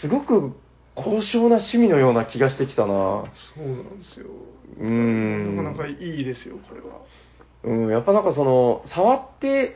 [0.00, 0.52] すごく
[0.94, 2.88] 高尚な趣味のような気がしてきたな。
[2.88, 3.24] そ
[3.56, 4.26] うなんですよ
[4.78, 5.56] うーん。
[5.56, 6.98] なかなかいいですよこれは
[7.64, 9.74] うん、やっぱなんかその、触って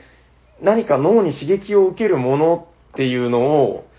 [0.62, 3.89] 何か脳に刺激を受けるものっていうのを、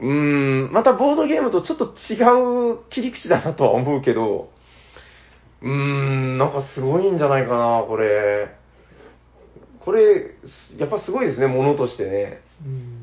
[0.00, 4.50] うーん、またボードゲームとちょっと違う切り口だなとは思うけど、
[5.62, 8.56] うーん、なんかすごいんじゃないかな、これ。
[9.80, 10.36] これ、
[10.78, 12.40] やっぱすごいですね、ものとしてね。
[12.64, 13.02] うん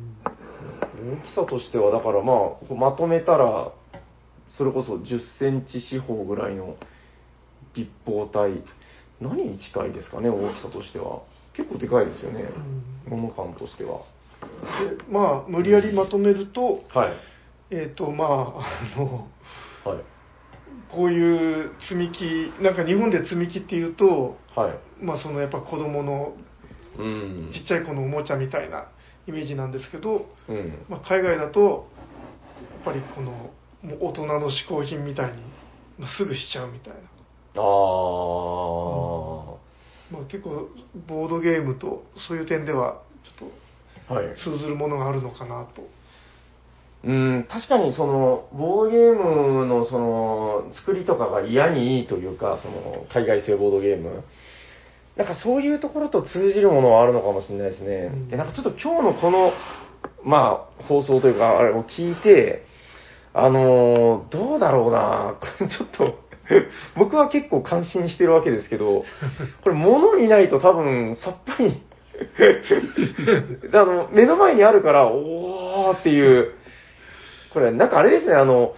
[1.00, 3.72] 大きさとしては、だからまあ、こうまとめたら、
[4.58, 6.76] それこそ10センチ四方ぐらいの
[7.74, 8.64] 立方体。
[9.22, 11.22] 何に近いですかね、大きさとしては。
[11.54, 12.50] 結構でかいですよね、
[13.08, 14.02] 物感としては。
[14.42, 17.14] でまあ無理やりまとめるとはい。
[17.72, 18.30] えっ、とまあ
[18.96, 19.28] あの
[19.86, 20.04] はい。
[20.90, 24.80] こういう積み木なんか日本で積み木っていうとはい。
[25.02, 26.36] まあそのやっぱ子供の
[26.98, 27.52] うん。
[27.54, 28.88] ちっちゃい子のおもちゃみたいな
[29.28, 30.86] イメージなんですけど、うん。
[30.90, 31.88] まあ、海外だと
[32.74, 33.32] やっぱりこの
[33.82, 35.38] もう大人の嗜好品みたいに、
[35.98, 37.00] まあ、すぐしちゃうみたいな、
[37.56, 39.56] あー。
[40.12, 40.70] まあ、結構
[41.08, 43.04] ボードゲームとそういう点では
[43.40, 43.54] ちょっはい。
[43.54, 43.69] と
[44.36, 45.88] 通ずるものがあるのかなと。
[47.04, 54.24] うん、確かにその、ボードゲームのその、作りとかが嫌にいいというか、その、海外製ボードゲーム。
[55.16, 58.10] なんかそういうところと通じるものはあるのかもしれないですね。
[58.14, 59.54] うんで、なんかちょっと今日のこの、
[60.24, 62.66] まあ、放送というか、あれを聞いて、
[63.34, 66.20] あのーどうだろうなこれ ちょっと、
[66.98, 69.06] 僕は結構感心してるわけですけど、
[69.64, 71.82] これ物見ないと多分さっぱり、
[73.74, 76.54] あの、目の前にあるから、おーっていう、
[77.54, 78.74] これなんかあれですね、あの、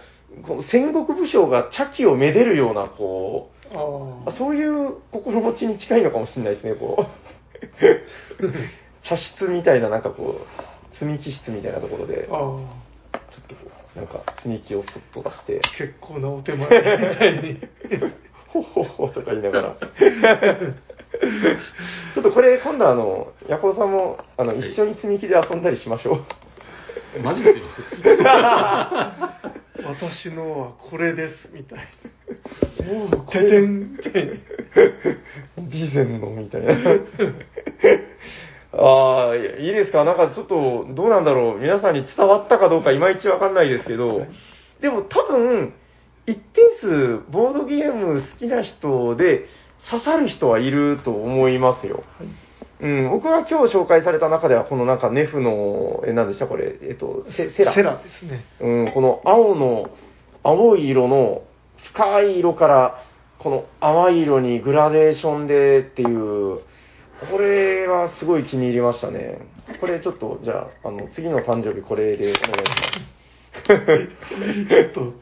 [0.46, 7.06] この戦国武将が茶器をめでるような、こう、ああそういう心持ちに近いのかもしれないですね、こう。
[9.08, 10.40] 茶室みたいな、なんかこ
[10.92, 12.66] う、積み木室みたいなところで、ちょ
[13.40, 16.82] っとこう、なんか積み木をそっと出して、結構なお手前み
[17.16, 17.60] たいに
[18.48, 19.76] ほっほっほとか言いながら。
[22.14, 26.14] ちょっとこれ、今度あの、ヤコウさんも、あの、一緒に積み木で遊んだりしましょ
[27.16, 27.20] う。
[27.22, 27.64] マジで言っ
[28.16, 29.32] てま
[29.76, 29.82] す？
[29.84, 31.78] 私のはこれですみたい
[32.86, 34.40] もう、な てて
[35.94, 36.74] 前のみたいな。
[38.74, 40.04] ああ、いやいいですか？
[40.04, 41.58] なんかちょっと、どうなんだろう。
[41.60, 44.26] 皆さんに伝わったかどうかいまいちわかんないですけど、
[44.80, 45.74] でも多分、
[46.26, 49.46] 一定数、ボードゲーム好きな人で
[49.90, 52.02] 刺さる人はいると思いますよ。
[52.80, 56.48] うん、僕が今日紹介された中では、このなんかネフの、え、何でした？
[56.48, 57.74] これ、えっと、セセラ。
[57.74, 58.44] セラですね。
[58.60, 59.90] うん、この青の、
[60.42, 61.42] 青い色の
[61.92, 63.04] 深い色から、
[63.38, 66.60] この淡い色にグラデーションでっていう、
[67.30, 69.38] これはすごい気に入りましたね。
[69.80, 73.12] これちょっと、じゃあ、あの、次の誕生日これでお願いします。
[74.68, 75.12] ちょっと、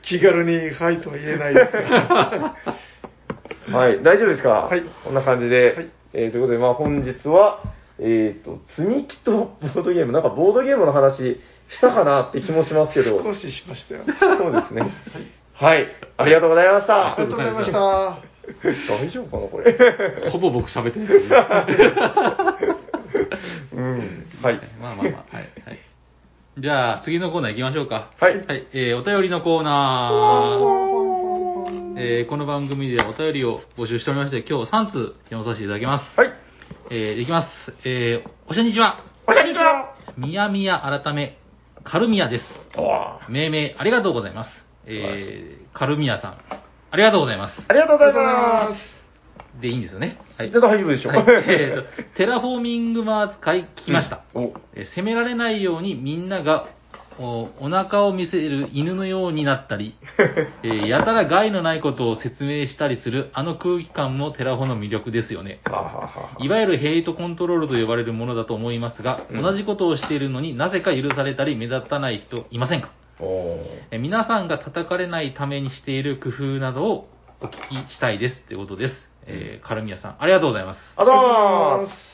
[0.00, 2.56] 気軽にはいとは言えないですが。
[3.70, 4.50] はい、大丈夫ですか？
[4.70, 5.74] はいこんな感じで。
[5.76, 7.62] はいえーということで、まあ本日は、
[7.98, 11.40] えっ、と、積み木とボードゲーム、なんかボードゲームの話
[11.70, 13.22] したかなって気もしますけど。
[13.22, 14.02] 少ししましたよ。
[14.20, 14.82] そうですね。
[15.54, 15.86] はい、
[16.18, 17.14] ありがとうございました。
[17.14, 17.78] ありがとうございました。
[17.78, 19.72] 大丈夫かな、これ？
[20.30, 21.36] ほぼ僕喋ってるんですけど。
[23.76, 24.26] うん。
[24.42, 24.60] はい。
[24.82, 25.48] まあまあまあ、はい。
[25.64, 25.78] はい。
[26.58, 28.10] じゃあ、次のコーナー行きましょうか。
[28.20, 28.66] はいはい。
[28.74, 31.01] えー、お便りのコーナー。
[32.04, 36.18] えー、この番組ではお便りを募集しておりまして、今日3通読まさせていただきます。
[36.18, 36.32] はい。
[36.90, 37.48] えー、できます。
[37.88, 39.04] えー、おしゃにちは。
[39.24, 39.94] こんにちは。
[40.18, 41.38] みやみや改め、
[41.84, 42.44] カルミヤです。
[42.76, 44.50] あ命名ありがとうございます。
[44.86, 46.38] えー、カルミヤさん、
[46.90, 47.60] ありがとうございます。
[47.72, 48.74] りがとうございま
[49.54, 49.60] す。
[49.60, 50.18] で、いいんですよね。
[50.36, 50.50] はい。
[50.50, 54.24] 大丈夫でしょうはいえーとテラフォーミングマーズ回聞きました。
[54.34, 56.66] お、えー責められないようにみんなが
[57.18, 59.94] おお腹を見せる犬のようになったり、
[60.62, 65.60] えーやたら害のないことを説明したりするあの空気感もテラフォの魅力ですよね。
[65.66, 72.88] はあはあはいわゆるヘイトコントロールと呼ばれるものだと思いますが、うん同じことをしているのになぜか許されたり目立たない人いませんか？
[73.20, 73.22] あ。
[73.24, 77.08] おーえー皆さんが叩かれないためにしている工夫などを
[77.40, 77.50] お聞
[77.86, 79.10] きしたいですということです。
[79.26, 80.80] えーカルミヤさん、ありがとうございます。
[80.96, 82.11] あざーす。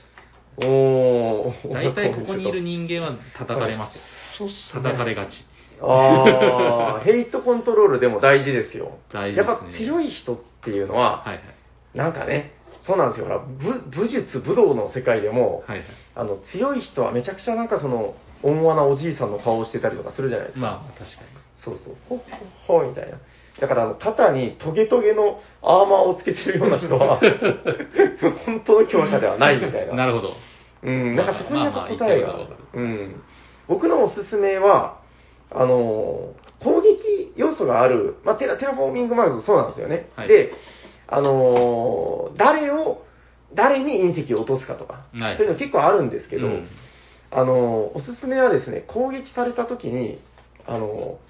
[0.66, 1.72] おー。
[1.72, 4.00] 大体ここにいる 人間は叩かれますよ。
[4.38, 4.82] そうっすね。
[4.82, 5.44] 叩かれがち。
[5.80, 8.98] ああ、 ヘイトコントロールでも大事ですよ。
[9.12, 11.42] 大事ですねやっぱ強い人っていうのは、はいはい。
[11.94, 13.26] なんかね、そうなんですよ。
[13.26, 15.86] ほら、武武術、武道の世界でも、はいはい。
[16.16, 20.66] あの、強い人はめちゃくちゃなんかその、温和なおじいさんの顔をしてたりとかするじゃないですか。
[20.66, 21.22] まあ、確か
[21.56, 22.18] そうそう、ほっ
[22.66, 23.18] ほっほみたいな。
[23.60, 27.18] だから、肩にトゲトゲのアーマーをつけてるような人は、
[28.46, 29.88] 本当の強者ではないみたいに。
[29.90, 29.96] な。
[29.96, 30.32] なるほど。
[30.82, 32.36] うん、なんかそこにやっぱ答えが
[32.74, 33.22] うん。
[33.66, 35.00] 僕のおすすめは、
[35.50, 40.08] あのー、攻撃要素がある、まあ、テラテラフォーミングマーズそうなんですよね。
[40.14, 40.52] はいで、
[41.06, 43.02] あのー誰を、
[43.54, 46.68] 誰に隕石を落とすかとか、はいそういうの結構あるんですけど、うん
[47.30, 50.20] あのーおすすめはですね、攻撃された時に、
[50.66, 51.27] あのー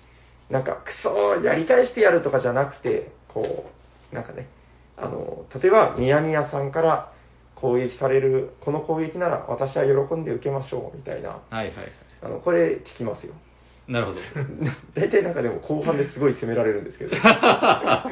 [0.51, 3.67] なんか、クソーやり返してやるとかじゃなくて、こ
[4.13, 4.49] う、なんかね、
[4.97, 7.13] あのー例えば、宮宮さんから
[7.55, 11.31] 攻撃される、この攻撃なら私は喜んで受けましょう、みたいな。
[11.31, 11.75] はいはいはい。
[12.23, 13.35] あの、これ聞きますよ。
[13.87, 14.21] なるほど。
[14.95, 17.17] 大体なんかでも後半ですごい責められるんですけど。
[17.23, 18.09] あ、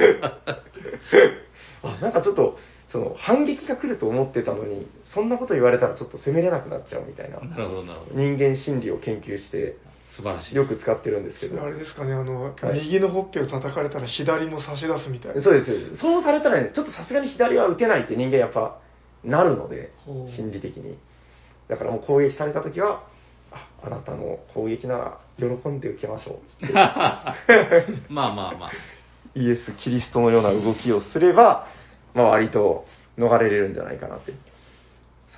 [2.01, 2.59] なんかちょっと、
[2.91, 7.39] その、反撃が来ると思ってたのに、そんなこと言われたらちょっと責めれなくなっちゃうみたいな。
[7.41, 8.15] なるほどなるほど。
[8.15, 9.77] 人間心理を研究して、
[10.17, 10.55] 素晴らしい。
[10.55, 11.63] よく使ってるんですけど。
[11.63, 15.43] あれですかね、あの、はい右のほっぺを叩かれたら左も差し出すみたいな。
[15.43, 15.97] そうですそうです。
[15.99, 18.81] そうされたらね、ちょっとさすがに左は打てないって人間やっぱ
[19.23, 20.97] なるので心理的に。
[21.69, 23.05] だからもう攻撃された時は、
[23.53, 26.73] あ、あなたの攻撃なら喜んで受けましょう。
[26.73, 28.71] まあまあまあ。
[29.35, 31.67] イエス・キリストのような動きをすれば、
[32.15, 32.87] まあ割と
[33.19, 34.33] 逃れれるんじゃないかなって。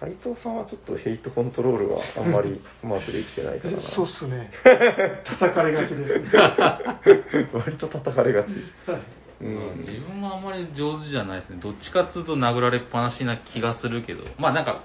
[0.01, 3.81] 斉藤さんはちょっとヘイトコントロールはあんまり うまくできてないからな。
[3.81, 4.51] そうっすね。
[5.25, 6.31] 叩かれがちですね。
[7.53, 8.53] 割と叩かれがち。
[9.41, 9.79] ううんん。
[9.79, 11.59] 自分もあんまり上手じゃないですね。
[11.61, 14.25] どっちかっていうと殴られっぱなしな気がするけど。
[14.39, 14.83] まあなんか、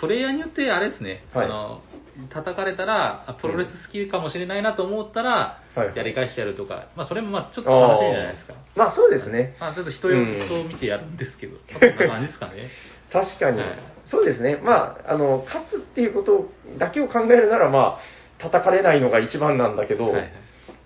[0.00, 1.24] プレイヤーによってあれですね。
[1.32, 1.82] はいあの、
[2.30, 6.86] 叩かれたら、あプロレス好きかもしれないなと思ったら、はいやり返してやるとか。
[6.96, 8.54] まあそれもまあちょっと楽しいじゃないですか。
[8.54, 9.56] あーまあそうですね。
[9.60, 11.56] まあちょっと人よ、うん人を見てやるんですけど。
[11.70, 12.68] まあそんな感じですかね。
[13.12, 14.60] 確かに、はいそうですね。
[14.62, 17.98] まあ、あの、勝つっていうことだけを考えるなら、まあ、
[18.38, 20.32] 叩かれないのが一番なんだけど、はいはい。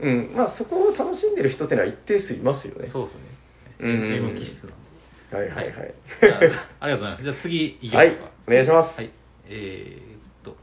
[0.01, 2.89] うん、まあそこを楽しんでる人ってのは一定数いますよね。
[2.91, 3.21] そうですね。
[3.81, 4.67] うん気質。
[5.35, 5.95] はいはいはい。
[6.33, 7.23] あありがとうございます。
[7.25, 8.97] じゃあ次行きまはいしょうか。、お願いします。
[8.97, 9.11] はい。
[9.47, 10.57] えーっと、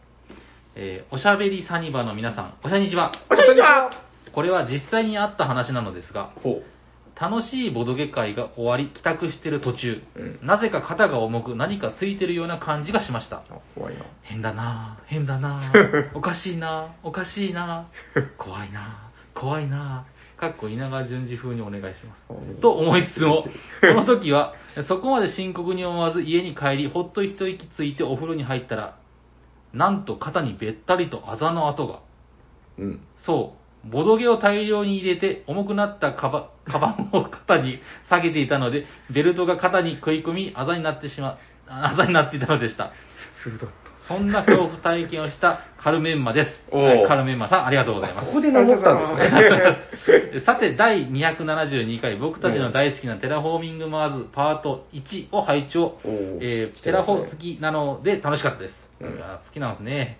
[0.75, 3.11] えーおしゃべりサニバの皆さん、おしゃにちは。
[3.29, 3.91] おしゃにちは
[4.33, 6.61] これは実際にあった話なのですが、ほ
[7.19, 13.43] 楽しいボドゲ会が終わり、帰宅してる途中、うんなぜか肩が重く何かついてるような感じがしました。
[13.75, 14.05] 怖いな。
[14.21, 22.27] 変だなぁ、変だな ぁ、おかしいなぁ、おかしいなぁ、怖いなぁ、怖いなぁ、かっこ稲川淳二風にお願いします。
[22.61, 23.47] と思いつつも、
[23.81, 24.53] この時は、
[24.87, 28.97] そこまで深刻に思わず家に帰り、ほっと一息ついてお風呂に入ったら、
[29.73, 31.99] なんと肩にべったりとあざの跡が。
[32.77, 33.01] うん。
[33.17, 37.79] そう、ボドゲを大量に入れて、重くなったカバカバンを肩に
[38.09, 42.91] 下げていたので、ベルトが肩に食い込み、あざになってしま朝になっていたのでした。
[44.07, 46.49] そんな恐怖体験をしたカルメンマです。
[46.71, 48.27] おーはいカルメンマさん、ありがとうございます。
[48.27, 49.27] ここで名乗ったんで
[50.05, 50.41] すね。
[50.47, 55.97] さて、第272回、僕たちの大好きなテラフォーミングマーズパート1を拝聴。
[56.05, 58.89] おーえー来てますねテラフォ好きなので楽しかったです。
[59.01, 60.19] うんいや好きなんですね。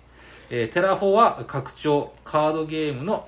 [0.50, 3.26] えーテラフォは拡張、カードゲームの、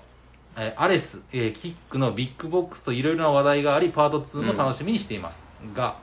[0.57, 5.36] えーアレス、えーキックのビッグボックスといろいろな話題があり、パート2も楽しみにしています。
[5.76, 6.01] が、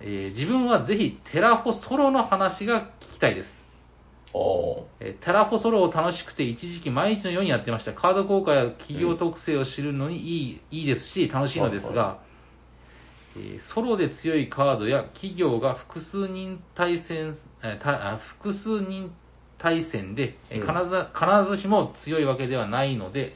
[0.00, 3.48] えー自分はぜひテラフォソロの話が聞きたいです。
[5.00, 7.94] えーテラフォソロを楽しくて一時期毎日のようにやってました。
[7.94, 12.18] カード効果や企業特性を知るのにいい,、いいですし、楽しいのですが、はいは
[13.36, 19.10] えーソロで強いカードや企業が複数人対戦、えー複数人
[19.58, 23.34] 対戦で、えーうん必ず必ずしも強いわけではないので、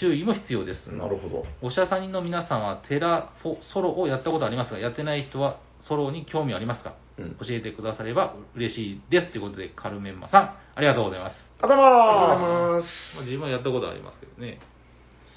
[0.00, 0.92] 注意も必要です。
[0.92, 1.44] なるほど。
[1.62, 9.32] おしゃさんの皆さんはテラフォソロをやったことありますが、やってない人はソロに興味ありますか、うん教えてくだされば嬉しいです。
[9.32, 10.42] ということで、カルメンマさん、
[10.74, 11.36] ありがとうございます。
[11.60, 13.16] ありがとうございます。
[13.16, 14.58] まあ、自分はやったことありますけどね。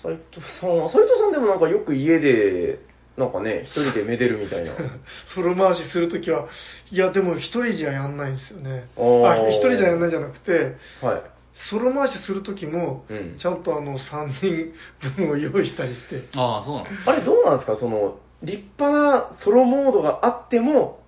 [0.01, 2.79] 斉藤さんは、斉藤さんでもなんかよく家で、
[3.17, 4.71] なんかね、一人でめでるみたいな。
[5.35, 6.47] ソロ回しするときは、
[6.91, 8.87] いや、でも一人じゃやんないんですよね。
[8.97, 11.21] あ、一人じゃやんないんじゃなくて、はい。
[11.69, 14.73] ソロ回しするときも、うんちゃんとあの、3人
[15.17, 17.75] 分を用意したりして、ああ、そうなんですあれどうなんですか？
[17.75, 21.01] その、立派なソロモードがあっても、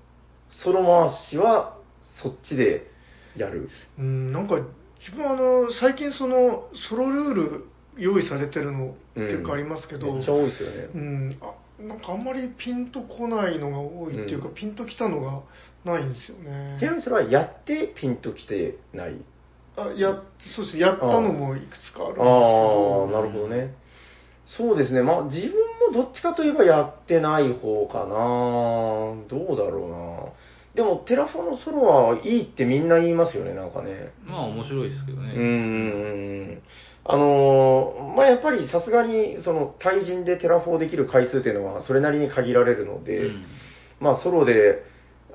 [0.49, 1.77] ソロ回しは
[2.21, 2.87] そっちで
[3.37, 3.69] やる。
[3.97, 4.55] うん、なんか、
[4.99, 7.65] 自分はあの、最近その、ソロルール
[7.97, 10.89] 用意されてるの結構ありますけど、めっちゃ多いですよね。
[10.93, 11.53] うん、あ
[11.87, 15.41] なんかあんまりピンとこないのが多いっていうか、うんピンときたのが
[15.83, 16.77] ないんですよね。
[16.79, 19.15] ちなみにそれはやってピンときてない？
[19.77, 20.21] あや
[20.55, 23.07] そうですやったのもいくつかあるんですけあど。
[23.09, 23.73] あ、なるほどね。
[24.45, 25.01] そうですね。
[25.01, 25.51] まあ自分
[25.93, 28.05] もどっちかといえばやってない方かな。
[29.29, 30.33] どうだろうな。
[30.75, 34.13] でもテラフォのソロはいいってみんな言いますよね、なんかね。
[34.25, 36.55] まあ面白いですけどうーね。
[36.55, 36.61] ん。
[37.03, 43.45] あのーまあやっぱりさすがにその対人でテラフォーできる回数っていうのはそれなりに限られるので、うん
[43.99, 44.83] まあソロで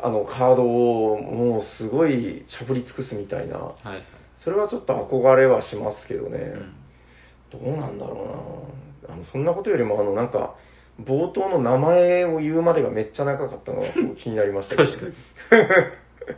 [0.02, 4.02] あのカードをもうすごいしゃぶり尽くすみたいな、はいはい。
[4.44, 6.38] それはちょっと憧れはしますけどね。
[6.38, 6.76] うん
[7.52, 8.68] どうなんだろ
[9.06, 10.56] うなあのそんなことよりもあのなんか
[11.00, 13.88] 冒頭の名前を言うまでがめっちゃ長かったのが
[14.22, 15.14] 気になりましたけど、 確かに。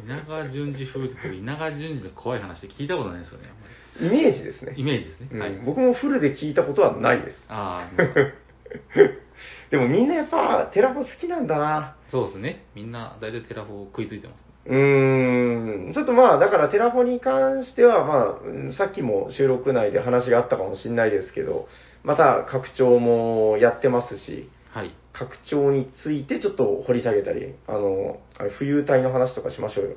[0.05, 3.49] 稲川淳二風って僕、稲川淳二の怖い話って聞いたことないですよね。
[3.49, 3.67] あんま
[4.01, 5.29] イメージですねりイメージですね。
[5.33, 5.53] うんはい。
[5.65, 7.97] 僕もフルで聞いたことはないですああ、
[9.71, 12.65] でもみんなやっぱテラフォ好きなんだなそうですね。
[12.75, 14.47] みんな大体テラフォ食いついてます、ね。
[14.67, 21.69] うーんちょっとまあだからテラフォに関してはまあうんさっきも収録内で話があったかもしれないですけど
[22.03, 24.95] また拡張もやってますしはい。
[25.13, 29.97] 拡張についてちょっと掘り下げたりあのあれ浮遊体の話とかしましょうよ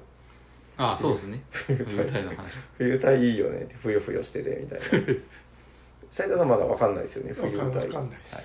[0.78, 1.44] ああ、そうですね。
[1.68, 2.52] 冬冬体の話。
[2.78, 4.86] 冬体いいよねって、ふよふよしてて、みたいな。
[6.12, 7.58] 斉藤さんまだわかんないですよね、冬体。
[7.66, 8.36] わかんわかんないです。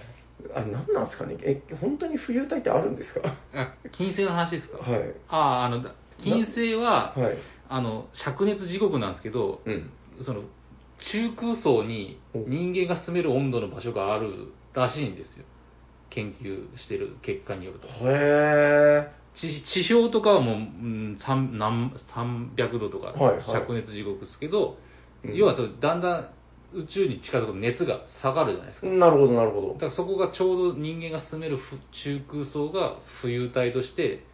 [0.55, 1.37] あ、なんなんですかね？
[1.41, 3.37] え、本当に冬体ってあるんですか？
[3.55, 4.79] あ、金星の話ですか？
[4.79, 5.15] はい。
[5.29, 7.37] ああ、あの、だ金星は、はい。
[7.69, 9.91] あの、灼熱地獄なんですけど、うん。
[10.23, 10.43] その、
[11.13, 15.45] 中空層に人間が住める温度の場所があるらしいんですよ。
[16.11, 17.89] 研究してる結果によると。
[17.89, 24.79] へ地地表とかはもう、うん、三何300度とか、はいはい灼熱地獄ですけど、
[25.25, 26.31] うん要はだんだん
[26.73, 28.87] 宇宙に近づくと熱が下がるじゃないですか。
[28.87, 28.99] ー。
[28.99, 29.73] なるほど、なるほど。
[29.75, 34.25] だからそこがちょうど人間が住めるふ中空層が浮遊体として、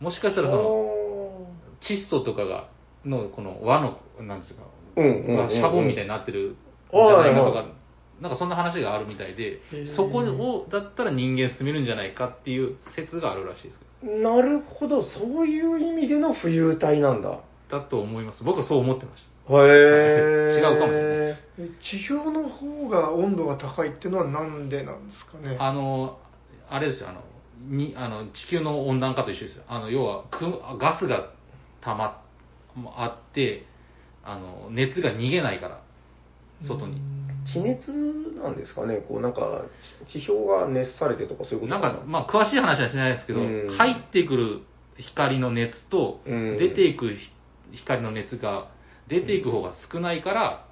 [0.00, 1.46] もしかしたらそのお
[1.82, 2.70] 窒素とかが、
[3.04, 6.56] のこの輪の、なんですか、ーうんうんうんうんシャボンみたいになってるん
[6.92, 7.66] じゃないかとか、
[8.20, 9.60] なんかそんな話があるみたいで
[9.96, 13.90] そこを、だったら人間住めるんじゃないかっていう説があるらしいです。
[14.22, 17.40] なるほど、そういう意味での浮遊体なんだ。
[17.70, 18.42] だと思います。
[18.44, 20.58] 僕はそう思ってましへー。
[20.58, 25.66] 違うかもしれないでえ地表の方が温度が高いっていうのはなんでなんですかねた。
[25.66, 26.18] あの、
[26.68, 27.20] あれですよ、あの、
[27.68, 29.64] にあの地球の温暖化と一緒ですよ。
[29.68, 30.46] あの、要は、く
[30.78, 31.30] ガスが
[31.80, 32.22] 溜ま
[32.96, 33.66] あって、
[34.24, 35.80] あの、熱が逃げないから、
[36.62, 37.00] 外に。
[37.46, 37.90] 地熱
[38.42, 38.98] なんですかね。
[39.08, 39.62] こうなんか、
[40.08, 41.70] 地地表が熱されてとかそういうこと？
[41.72, 43.76] なんか、まあ、詳しい話はしないですけど、うん。
[43.76, 44.60] 入ってくる
[44.96, 46.58] 光の熱と、うん。
[46.58, 47.16] 出ていくひ
[47.72, 48.68] 光の熱が、
[49.08, 50.66] 出ていく方が少ないから、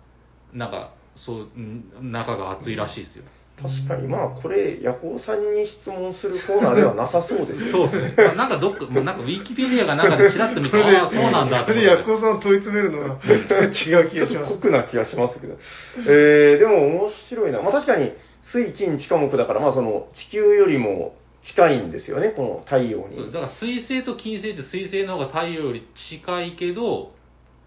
[0.53, 3.25] なんか、そう、うん中が熱いらしいですよ。
[3.61, 7.73] 確かに、まあ、これ、ヤコウさんに質問するコーナーではなさそうですね。
[7.73, 8.15] そうですね。
[8.17, 11.75] まあなんかどっか、まあなんかウィキペディアがなんかでチラッと見て、ああ、 そうなんだって。
[11.75, 14.55] でヤコウさんを問い詰めるのは違う気がします。
[14.55, 15.59] 酷な気がしますけど。
[16.07, 17.61] えー、でも面白いな。
[17.61, 18.13] まあ確かに、
[18.53, 23.33] 水金地下木だから、まあその、地球よりも近いんですよね、この太陽に。
[23.33, 27.13] だから水星と金星って水星の方が太陽より近いけど、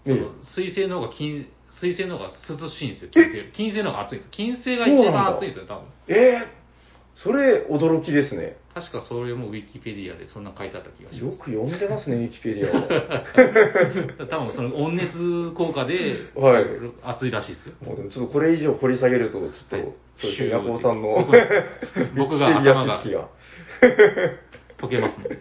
[0.05, 1.47] そえの水星の方が金、
[1.82, 3.51] 水星の方が涼しいんですよ、金星より。
[3.51, 4.32] 金星の方が暑いんですよ。
[4.32, 5.84] 金星が一番暑いんですよ、多分。
[6.07, 8.57] えー、それ驚きですね。
[8.73, 11.25] 確かそれもウィキペディアでそんな書いてあった気がします。
[11.25, 14.27] よく読んでますね、 ウィキペディアを。
[14.27, 16.65] 多分その温熱効果ではい
[17.03, 17.73] 暑いらしいですよ。
[17.82, 21.27] もうでもちょっとこれ以上掘り下げると、ちょっと、はいそうですね、ヤコウさんの
[22.15, 23.27] 僕僕がウィキペディア頭が知識が。
[24.86, 25.17] 溶けます。
[25.19, 25.32] はい。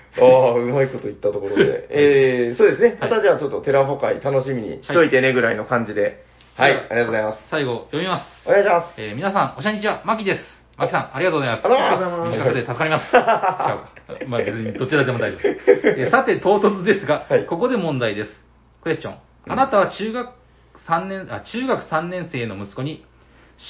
[0.20, 1.86] ああ、うまいこと言ったところで。
[1.90, 2.88] えー、そうですね。
[2.88, 6.24] はいまたじゃあちょっとテラフォ会楽しみにしといてねぐらいの感じで。
[6.56, 7.42] はい、ありがとうございます。
[7.50, 8.48] 最後、読みます。
[8.48, 8.94] お願いします。
[8.98, 10.44] えー皆さん、おしゃにちは、マキです。
[10.76, 11.66] マキさん、ありがとうございます。
[11.66, 13.16] ありがとうございます短くて助かります。
[14.28, 15.70] まあ別にどちらでも大丈夫です。
[16.00, 18.30] えーさて、唐突ですが、はいここで問題です。
[18.82, 19.14] クエスチョン。
[19.48, 20.28] あなたは中学
[20.86, 23.04] 3年、あ、中学3年生の息子に、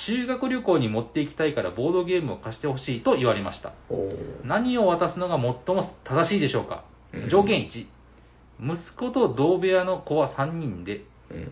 [0.06, 3.72] 修学旅行に持って行きたいからボードゲームを貸してほしいと言われました。
[4.44, 6.84] 何を渡すのが最も正しいでしょうか？
[7.12, 7.28] うん。
[7.30, 7.86] 条件1、
[8.74, 11.04] 息子と同部屋の子は3人で、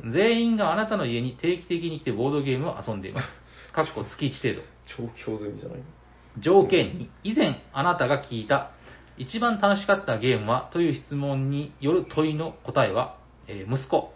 [0.04, 0.12] うん。
[0.12, 3.28] 全員があなたの家に定期的に来てボードゲームを遊んでいます。
[3.74, 4.66] かっこ月1程度。
[4.86, 5.78] 超強済みじゃない？
[6.38, 8.70] 条件2、以前あなたが聞いた
[9.16, 13.16] 一番楽しかったゲームはという質問による問いの答えは、
[13.48, 14.12] えー息子、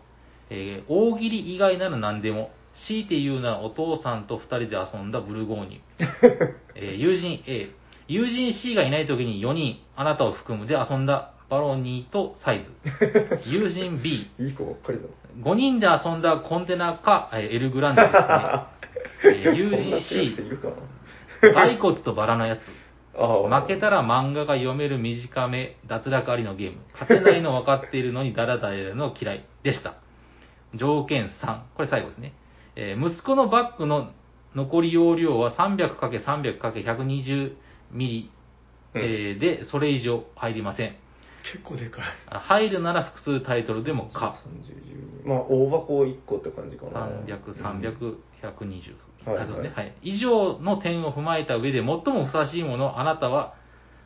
[0.51, 2.51] えー大喜利以外なら何でも、
[2.87, 6.05] 強いて言うならお父さんと二人で遊んだブルゴーニュ。
[6.75, 7.71] えー友人 A、
[8.09, 12.71] 友人 C がいない時に4人、あなたを含むで遊んだバロニーとサイズ。
[13.51, 15.05] 友人 B、いい子ばっかりだ。
[15.41, 18.21] 5人で遊んだコンテナか、えーエルグランデですね。
[19.25, 22.61] え ー友人そんな強い C 人、いるかな骸骨とバラのやつ。
[23.15, 26.79] ああ負けたら漫画が読める短め、脱落ありのゲーム。
[26.95, 29.97] 勝てないの分かっているのにダラダラやるの嫌いでした。
[30.75, 31.59] 条件3。
[31.75, 32.33] これ最後ですね。
[32.77, 34.11] えー息子のバッグの
[34.55, 37.53] 残り容量は 300×300×120
[37.91, 38.31] ミリ、
[38.95, 40.97] えーで、それ以上入りません。
[41.43, 42.05] 結構でかい。
[42.29, 44.39] あ入るなら複数タイトルでもか。
[45.25, 47.09] 30まあ、大箱1個って感じかな。
[47.27, 48.97] 300、300、120。
[49.25, 49.95] はいあそうですねははい。
[50.03, 53.55] 以上の点を踏まえた上で最もふさわしいものをあなたは、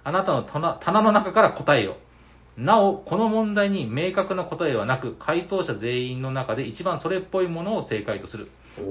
[0.04, 1.96] あなたの棚棚の中から答えよ。
[2.56, 8.48] なお、この問題に明確な答えはなく、回答者全員の中で一番それっぽいものを正解とする。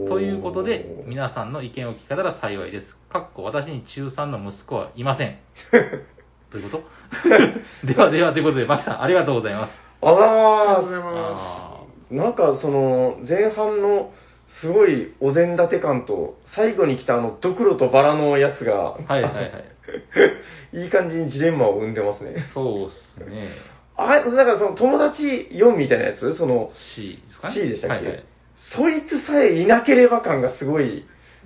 [0.07, 2.97] ということで、皆さんの意見を聞けたら幸いです。
[3.09, 5.37] かっこ私に中3の息子はいません。
[6.51, 6.77] というこ
[7.83, 7.85] と？
[7.87, 9.73] ではでは、ということで、マキさん、ありがとうございます。
[10.01, 11.11] ありがとうございーま
[11.71, 11.75] あ
[12.11, 14.11] なんかその、前半の
[14.61, 19.65] すごいお膳立て感と、最後に来たあの、ドクロとバラのやつが、ーはいはいはい。
[20.83, 22.35] いい感じにジレンマを生んでますね。
[22.53, 23.49] そうっすね。
[23.97, 28.23] あ、だからその友達4みたいなやつその、C ですかね？C でしたっけ、はいはい。
[28.57, 31.05] そいつさえいなければ感がすごい。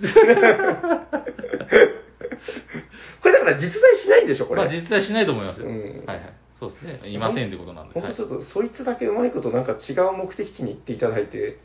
[3.22, 4.64] これだから実在しないんでしょ、これ。
[4.64, 5.66] まあ実際しないと思いますよ。
[5.66, 6.32] うんはいはい。
[6.58, 7.08] そうですね。
[7.08, 7.94] いませんってことなんで。
[7.94, 11.58] 本はい当ちょっと、そいつだけうまいことなんか違う目的地に行っていただいて、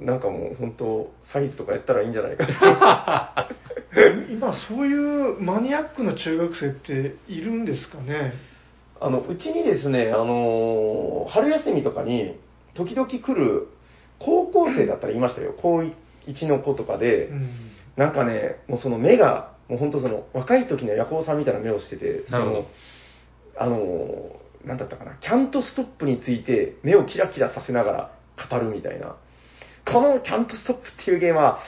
[0.00, 3.48] なんかもう本当、サイズとかやったらいいんじゃないかな。
[4.30, 8.34] 今、そういうマニアックな中学生っているんですかね？
[9.00, 12.38] あの、うちにですね、あのー春休みとかに、
[12.74, 13.68] 時々来る
[14.18, 15.54] 高校生だったらいましたよ。
[15.60, 15.82] 高
[16.26, 17.50] 1の子とかで、うん。
[17.96, 22.66] なんかね、もうその目が、もう本当その若い時のヤコウさんみたいな目をしてて、その、
[23.56, 28.10] あの、なんだったかな、キャントストップについて目をキラキラさせながら
[28.50, 29.16] 語るみたいな。
[29.92, 31.60] このキャントストップっていうゲームは、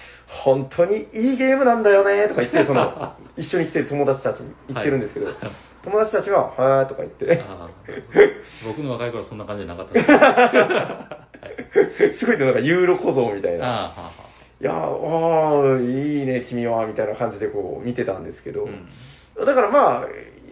[0.45, 5.37] 本当にいいゲームなんだよねとか言って、その、 一緒に来てる友達たちに言ってるんですけど、はい。
[5.83, 7.43] 友達たちは、はーとか言って、
[8.66, 10.11] 僕の若い頃はそんな感じじゃなかったです。
[10.12, 11.27] は
[12.14, 12.18] い。
[12.18, 13.93] すごいなんかユーロ小僧みたいな。
[14.61, 19.47] いやー、あーいいね、君は、みたいな感じでこう見てたんですけど、うん。
[19.47, 20.07] だからまあ、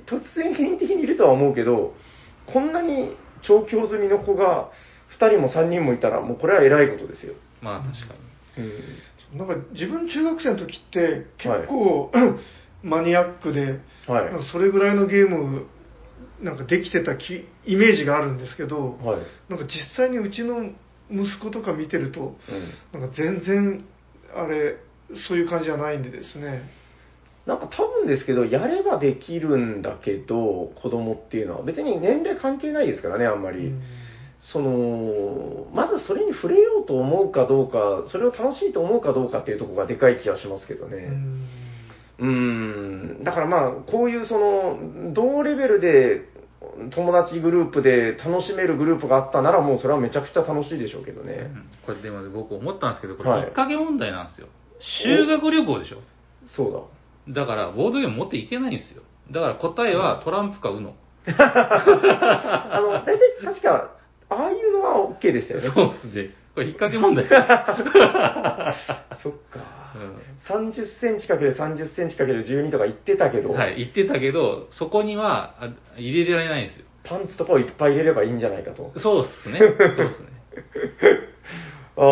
[0.07, 1.95] 突然変異的にいるとは思うけど、
[2.47, 4.71] こんなに調教済みの子が
[5.19, 7.35] 2人も3人もいたら、もうこれは偉いことですよ。
[7.61, 8.15] まあ確か
[8.57, 8.65] に。
[8.65, 9.39] うん。
[9.39, 12.11] なんか自分中学生の時って結構、
[12.83, 15.67] マニアックで、はいそれぐらいのゲーム
[16.41, 19.23] なんかできてたきイメージがあるんですけど、はい。
[19.49, 20.71] なんか実際にうちの
[21.11, 22.37] 息子とか見てると
[22.95, 23.01] うん。
[23.01, 23.85] なんか全然
[24.35, 24.77] あれ
[25.29, 26.71] そういう感じじゃないんでですね
[27.47, 33.69] なんか多分ですけど、やればできるんだけど、子供っていうのは、別に年齢関係ないですからね、あんまり。
[33.69, 33.83] うん
[34.53, 40.97] その、まずそれに触れようと思うかどうか、それを楽しいと思うかどうかっていうところがでかい気がしますけどね。
[40.97, 41.49] うん
[42.21, 46.29] うーん、だからまあ、こういうその、同レベルで、
[46.91, 51.33] 友達グループで楽しめるグループがあったなら、もうそれはめちゃくちゃ楽しいでしょうけどね。
[51.33, 54.49] うんこれでも僕思ったんですけど、こはいれ引っ掛け問題なんですよ。
[55.05, 55.99] 修学旅行でしょ。
[56.49, 56.91] そ
[57.29, 59.03] うだから、ボードゲーム持っていけないんですよ。
[59.31, 60.93] だから答えはトランプか UNO。
[61.29, 63.91] あの、大体確か、
[64.31, 65.71] ああいうのは OK でしたよね。
[65.75, 66.35] そうっすね。
[66.55, 67.25] これ引っ掛け問題。
[69.23, 69.79] そっか。
[70.49, 76.87] 30センチかける30センチかける12とか言ってたけど、はい、言ってたけど、そこにはあ入れられないんですよ。
[77.05, 78.93] パンツとかをいっぱい入れればいいんじゃないかと。
[78.99, 79.59] そうっすね。
[79.61, 79.77] そうっ
[80.15, 80.29] すね。
[81.97, 82.05] ああ、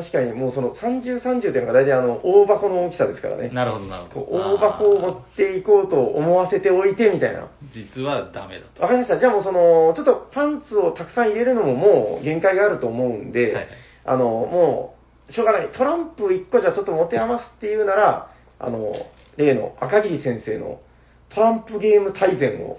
[0.00, 3.48] 確かにもうその30、30っていうのが大体あの、大箱の大きさですからね。
[3.50, 4.38] なるほど、なるほこど。
[4.38, 7.48] う大箱を持っていこうと思わせておいてみたいな。
[7.72, 8.82] 実はダメだと。
[8.82, 9.18] わかりました。
[9.18, 13.68] じゃあもうその、ちょっとパンツをたくさん入れるのももう限界があると思うんで、はい
[14.04, 14.96] あの、も
[15.28, 15.68] う、しょうがない。
[15.68, 18.94] トランプ1個じゃちょっと持て余すっていうなら、あの、
[19.36, 20.80] 例の赤桐先生の
[21.28, 22.78] トランプゲーム大全を、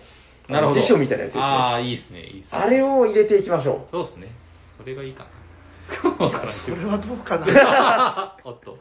[0.49, 0.81] なるほど。
[0.81, 1.43] 辞書みたいなやつですね。
[1.43, 2.57] ああ、いいっすね、いいっすね。
[2.57, 4.29] あれを入れていきましょそうっすね。
[4.77, 5.29] それがいいかな。
[5.89, 8.35] それはどうかな。
[8.43, 8.77] おっと。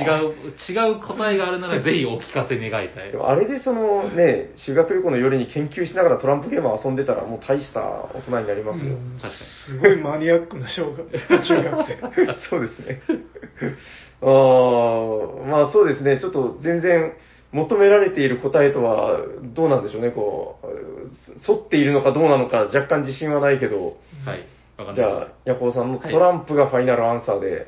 [0.00, 3.08] 違う、違う答えがあるなら ぜひお聞かせ願いたう。
[3.08, 3.16] いで。
[3.18, 8.96] もあれでそのね、修学旅行の夜に研究しながらトランプゲームを遊んでたらもう大した大人になりますよ。
[9.66, 11.06] すごいマニアックな小学
[11.44, 12.34] 中学生。
[12.50, 13.00] そうですね。
[14.22, 14.28] ああ、
[15.48, 16.18] まあそうですね。
[16.18, 17.12] ちょっと全然
[17.52, 20.10] 求められている答えとはどうなんでしょうね。
[20.10, 20.66] こう、
[21.46, 24.44] 沿っているのかどうなのか若干自信はないけど、はい。
[24.82, 27.66] わかんじゃあないです。、ヤコウさんのはいトランプがファイナルアンサーで、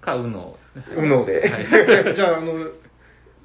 [0.00, 0.56] か、うの。
[0.96, 2.14] うので、はい。
[2.14, 2.54] じゃあ、あの、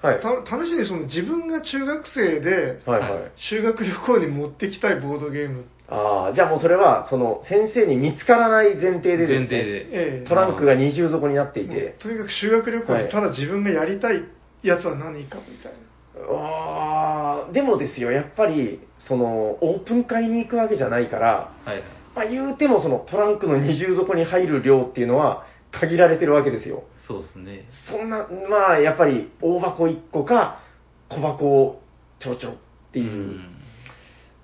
[0.02, 0.22] はい。
[0.22, 3.32] た試しにその自分が中学生ではいはい。
[3.36, 9.38] 修学旅行に持ってきたいボードゲーム、ああ、じゃあもうそれは、その先生に見つからない前提でですね。
[9.38, 10.20] 前提で。
[10.20, 11.96] ええトランクが二重底になっていもうて。
[12.00, 14.24] とにかく修学旅行はいでただ自分がやりたい
[14.64, 15.78] やつは何かみたいな。
[16.30, 21.84] ああ、でもですよ、やっぱり、その、オープン会に行くわけじゃないから、はい。
[22.18, 26.84] まあ言うてもそのトランクの二重底に入る量っていうのは限られてるわけですよ。
[27.08, 27.66] そうですね。
[27.90, 30.60] そんな、まあやっぱり大箱1個か
[31.10, 31.82] 小箱を
[32.20, 32.58] ちょろちょろっ
[32.92, 33.12] てういう。
[33.12, 33.54] ん。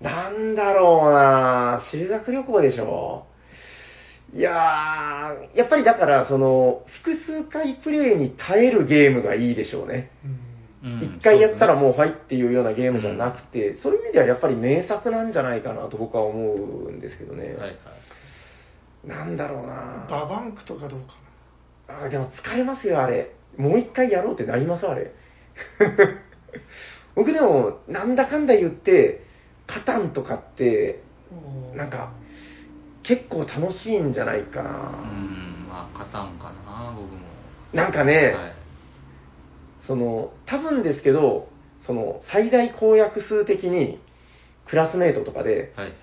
[0.01, 3.26] なんだろうな修学旅行でしょ
[4.36, 10.11] いやー、やっぱりだから、その、複数回プレイに耐えるゲームがいいでしょうね。
[10.26, 10.52] うんうん
[10.84, 17.45] 一回やったらうもうはいっていうようなゲームじゃなくて、そういう意味ではやっぱり名作なんじゃないかなと僕は思うんですけどね。
[17.45, 17.77] はいはい。
[19.07, 21.07] なんだろうなババンクとかどうか
[21.88, 23.36] あでも疲れますよ、あれ。
[23.57, 25.13] もう一回やろうってなります、あれ。
[27.15, 29.23] 僕でも、なんだかんだ言って、
[29.67, 31.01] カタンとかって、
[31.75, 31.84] な。
[31.84, 32.11] なんか、
[33.03, 34.69] 結構楽しいんじゃないかな。
[34.69, 37.19] うん、まあ、勝たんかな、僕も。
[37.73, 38.62] なんかね、はい。
[39.88, 41.49] その、多分ですけど、
[41.86, 43.99] その、最大公約数的に、
[44.67, 45.89] クラスメートとかで、はい。
[45.89, 45.95] 知っ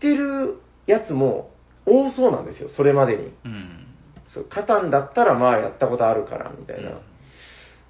[0.00, 1.50] てるやつも
[1.84, 3.32] 多そうなんですよ、それまでに。
[3.44, 3.86] うん。
[4.32, 7.00] そうカタンだったらまあやったことあるから、みたいな。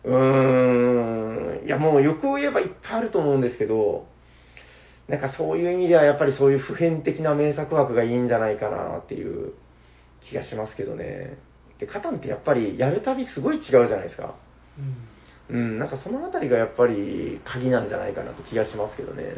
[0.05, 4.07] うーん、いやもう欲を言えばいっぱいあると思うんですけど、
[5.09, 9.55] なんかそういう意味ではやっぱりそういう普遍的な名作枠がいいんじゃないかなっていう
[10.21, 11.39] 気がしますけどね。
[11.81, 14.35] で、カタンってやっぱりやるたびすごい違うじゃないですか。
[14.79, 15.18] うん
[15.51, 19.35] うん、なんかそのあたりがやっぱり鍵なんじゃないかなって気がしますけどね。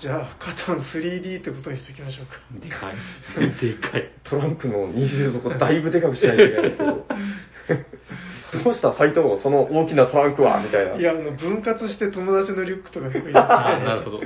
[0.00, 2.34] じゃあ、カタン 3D ってことにしておきましょうか。
[2.60, 2.96] でかい。
[3.60, 4.10] でかい。
[4.24, 7.06] トランクの二重底だいぶでかくしないといけないですけど。
[8.62, 10.94] どうした斎藤その大きなトランクはみたいな。
[10.96, 14.20] いや、あの、分割して友達のリュックとかにこう入れてあなるほど。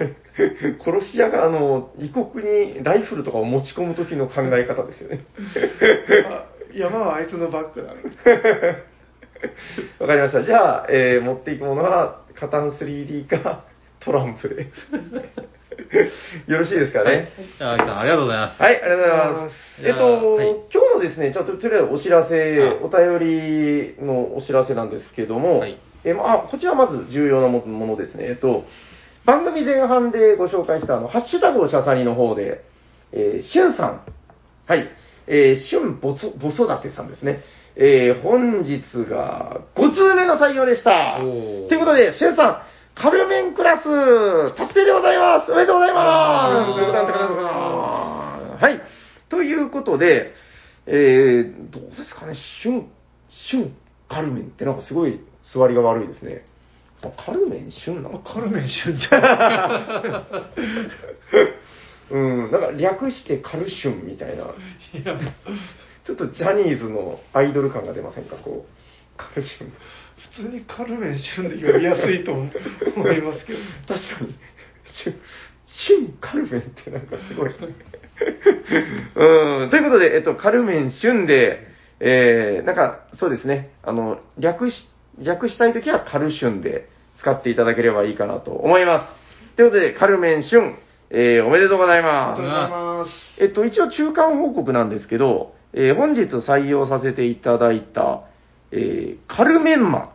[0.82, 5.24] 殺し屋があの異国にライフルとかを持ち込む時の考え方ですよね。
[6.30, 7.92] あ山はあいつのバッグだ。
[9.98, 10.42] わかりました。
[10.42, 13.64] じゃあ、えー持っていくものは、カタン 3D か
[14.00, 14.66] トランプで。
[16.46, 17.30] よろしいですかね。
[17.58, 18.62] じゃあ、ありがとうございます。
[18.62, 19.54] はい、ありがとうございます。
[19.82, 28.26] えっと、はい今日のですね、ちょっととりあえずお知らせ、あお便りのお知らせなんですけども、はいえまあ、こちらまず重要なもものですね。
[28.28, 28.64] えっと、
[29.24, 32.64] 番組前半でご紹介したあの、ハッシュタグおしゃさにの方で、
[33.12, 34.02] えー、しゅんさん、
[34.66, 34.88] はい、
[35.26, 37.42] えー、しゅんぼそ、ぼそだてさんですね。
[37.76, 41.18] えー、本日が5通目の採用でした。
[41.20, 42.62] おとーいうことで、しゅんさん、
[42.94, 45.52] カルメンクラス、達成でございます。
[45.52, 46.66] おめでとうございま
[48.58, 48.64] す。
[48.64, 48.80] はい。
[49.28, 50.34] ということで、
[50.86, 52.90] えー、どうですかね、旬、
[53.50, 53.74] 旬、
[54.08, 55.20] カルメンってなんかすごい
[55.54, 56.44] 座りが悪いですね。
[57.02, 60.26] あカルメン旬なのカルメン旬じゃ
[62.10, 64.52] うん、なんか略してカルシュンみたいな、
[66.10, 68.70] ちょっとジャニーズのアイドル感が出ませんか、こう。
[69.16, 69.72] カルシュン。
[70.34, 72.42] 普通にカルメン旬で呼びやすいと思
[73.12, 73.60] いますけど。
[73.86, 74.34] 確かに、
[75.04, 75.20] シュン、
[75.66, 77.50] シュンカルメンってなんかすごい。
[77.54, 77.56] う
[79.66, 81.68] ん、ということで、えっと、カルメンシュンで、
[82.00, 84.74] えー、なんか、そうですね、あの、略し、
[85.18, 86.88] 略したいときはカルシュンで
[87.20, 89.06] 使っていただければいいかなと思いま
[89.52, 89.56] す。
[89.56, 90.74] ということで、カルメン俊、
[91.10, 92.58] えー、おめでとうございありがとうごます。
[92.58, 93.10] ざいます。
[93.42, 98.22] えっと、一応中間報告なんですけど、えー本日採用させていただいた、
[98.72, 100.12] えーカルメンマ、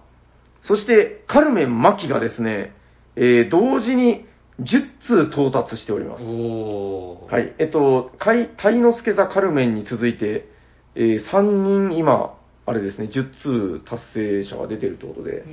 [0.67, 2.73] そしてカルメンマキがですね、
[3.15, 4.25] えー同時に
[4.59, 6.23] 10通到達しております。
[6.23, 7.53] はい。
[7.59, 10.47] えっと、海鯛之助座カルメンに続いて、
[10.95, 11.41] え3
[11.89, 15.45] 人今、あれですね、10通達成者が出てるってことで、うん。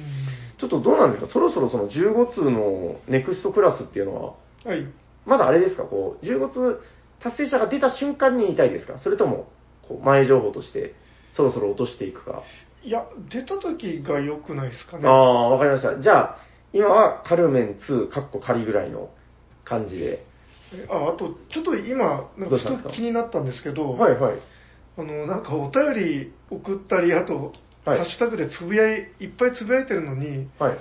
[0.59, 1.32] ちょっとどうなんですか？
[1.32, 4.34] そろそろその15通のネクストクラスっていうのは、
[4.64, 4.86] はい。
[5.26, 5.82] まだあれですか？
[5.82, 6.80] こう、15通
[7.20, 9.00] 達成者が出た瞬間に言いたいですか？
[9.00, 9.48] それとも、
[9.89, 10.95] こう、前情報として、
[11.33, 12.43] そろそろ落としていくか。
[12.85, 15.09] いや、出た時が良くないですかね。
[15.09, 16.01] ああ、わかりました。
[16.01, 16.37] じゃあ、
[16.72, 19.11] 今はカルメン2、カッコ仮ぐらいの
[19.64, 20.24] 感じで。
[20.91, 22.89] ああと、ちょっと今、なんかどうしたんですか？
[22.91, 24.39] 一つ気になったんですけど、はいはい。
[24.99, 27.53] あの、なんかお便り送ったり、あと、
[27.85, 30.78] はいハッシュタグでつぶやい、いっぱいつぶやいてるのに、はい。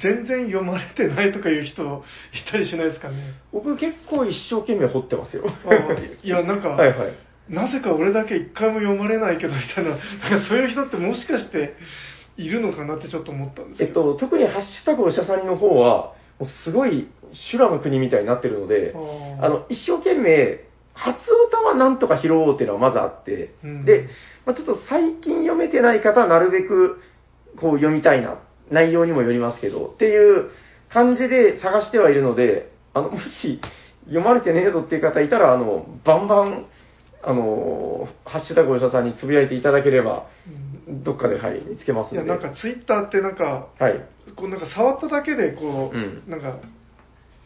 [0.00, 3.16] 全然読まれてないとかいう人いたりしないですかね。
[3.52, 5.44] 僕結構一生懸命掘ってますよ。
[5.66, 5.74] あ
[6.22, 7.12] いや、なんか、 はいはい。
[7.48, 9.98] なぜか俺だけ一回も読まれないけどみたいな、なん
[10.42, 11.74] かそういう人ってもしかして
[12.36, 13.88] いるのかなってちょっと思ったんですけど。
[13.88, 21.16] えっと、特にハッシュタグおしゃさにの方は、もうすごい修羅の国みたいになってるので、あーあの、一生懸命、初
[21.48, 24.08] 歌はなんとか拾おうっていうのはまずあって、うんで、
[24.46, 27.00] まあ、ちょっと最近読めてない方はなるべく、
[27.60, 28.38] こう読みたいな、
[28.70, 30.50] 内容にもよりますけど、っていう
[30.88, 33.60] 感じで探してはいるので、あの、もし
[34.06, 36.66] 読まれてねえぞっていう方いたら、あの、バンバン、
[37.28, 42.22] あの、ハッシュタグおしゃさんにつぶやいていただければ、うんどっかで、はい、見つけますいや。
[42.22, 44.08] なんかツイッターってなんか、はい。
[44.36, 46.60] こうなんか触っただけでこう、うんなんか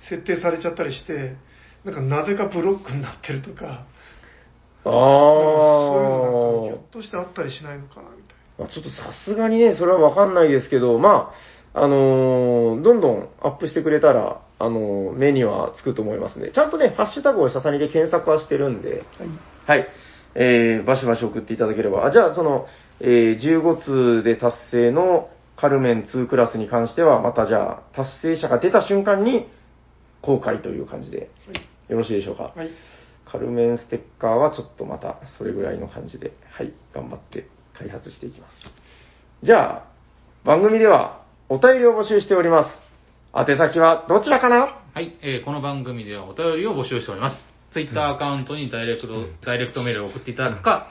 [0.08, 1.36] 設定されちゃったりして、
[1.84, 3.86] なんかなぜかブロックになってるとか、
[4.84, 11.32] ああそういうのなんかひょっとしてあったりしないのかなみたいまあ、ちょっとさすがにね、それはわかんないですけど、ま
[11.74, 16.50] あ、あのーどんどんアップしてくれたら、あのー目にはつくと思いますね。
[16.54, 19.26] ちゃんとね、ハッシュタグをささにで検索はしてるんで、な。
[19.70, 19.86] はい。
[20.34, 22.04] えー、バシバシ送っていただければ。
[22.04, 22.66] あじゃあ、その、
[22.98, 29.46] えー、15通で達成のカルメン2クラスに関しては、またじゃあ、達成者が出た瞬間に
[30.22, 31.30] 公開という感じで、
[31.88, 32.52] よろしいでしょうか？
[32.56, 32.70] はい。
[33.24, 37.46] カルメンステッカーはちょっとまたそれぐらいの感じで、はい、頑張って
[37.78, 38.56] 開発していきます。
[39.44, 39.88] じゃあ、
[40.44, 42.70] 番組ではお便りを募集しております。
[43.36, 44.82] 宛先はどちらかな？
[44.94, 47.49] はい、えーこの番組ではお便りを募集しております。
[47.72, 49.08] ツイッターアカウントにダイレクト、
[49.46, 50.88] ダイレクトメールを送っていただくか、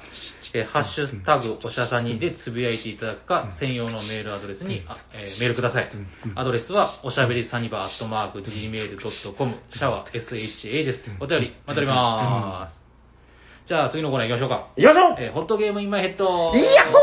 [0.54, 5.90] えーハッシュタグおしゃさにでつぶやいていただくか、専用のメールアドレスに、あえーメールください。
[6.36, 11.04] アドレスは、おしゃべりサニバーアットマーク gmail.com、シャワー SHA です。
[11.20, 13.68] お便り、待っております。
[13.68, 14.68] じゃあ次のコーナー行きましょうか。
[14.78, 15.16] いきましょう。
[15.20, 16.54] えーホットゲームインマイヘッド。
[16.56, 16.98] イヤッホ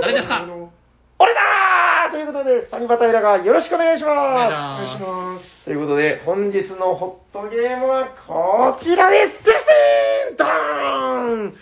[0.00, 0.46] 誰ですか？
[1.18, 1.73] 俺だー
[2.14, 5.44] ということで、サニバタイラがよろしくお願いしまお願いします。
[5.44, 5.64] す。
[5.64, 9.44] ということで、本日のホットゲームはこちらです。
[9.44, 11.54] でせーんドーン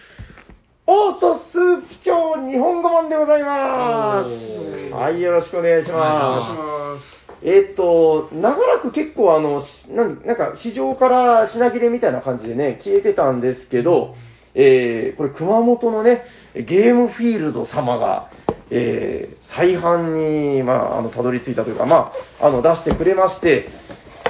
[0.87, 4.29] オートスープ長日本語版でございまおす。
[4.29, 6.57] ーはい、よろしくお願いしお願いしま。
[6.57, 14.17] ますえーっと、長らく結構あの、しなんなんか市場から品切れみたいな感じでね、消えてたんですけど、
[14.55, 16.25] えー、これ熊本のね、
[16.55, 18.31] ゲームフィールド様が、
[18.75, 23.69] えー、再販に、まあ、あの、たどり着いたというか、まあ、あの、出してくれまして、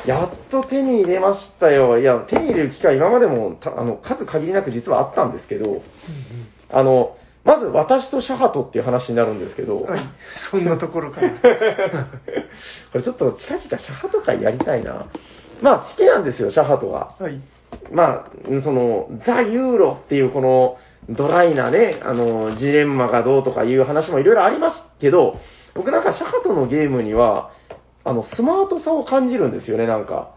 [0.05, 2.01] やっと手に入れましたよ。
[2.01, 5.83] いや、手に入れる機会今までも、たあの、数限りなく実はあったんですけど、
[6.71, 10.01] あの、まず私とシャハトっていう話になるんですけど、うんはい。
[10.51, 11.31] そんなところから。
[11.41, 15.07] これちょっと近々シャハト会やりたいな。
[15.61, 17.15] まあ好きなんですよ、シャハトが。
[17.21, 17.41] はい。
[17.93, 20.77] まあ、その、ザ・ユーロっていうこの
[21.09, 25.37] ドライなね、あの、ジレンマがどうとかいう話もいろいろありますけど、
[25.75, 27.51] 僕なんかシャハトのゲームには、
[28.05, 30.35] あの、スマートさを感じるんですよね、なんか。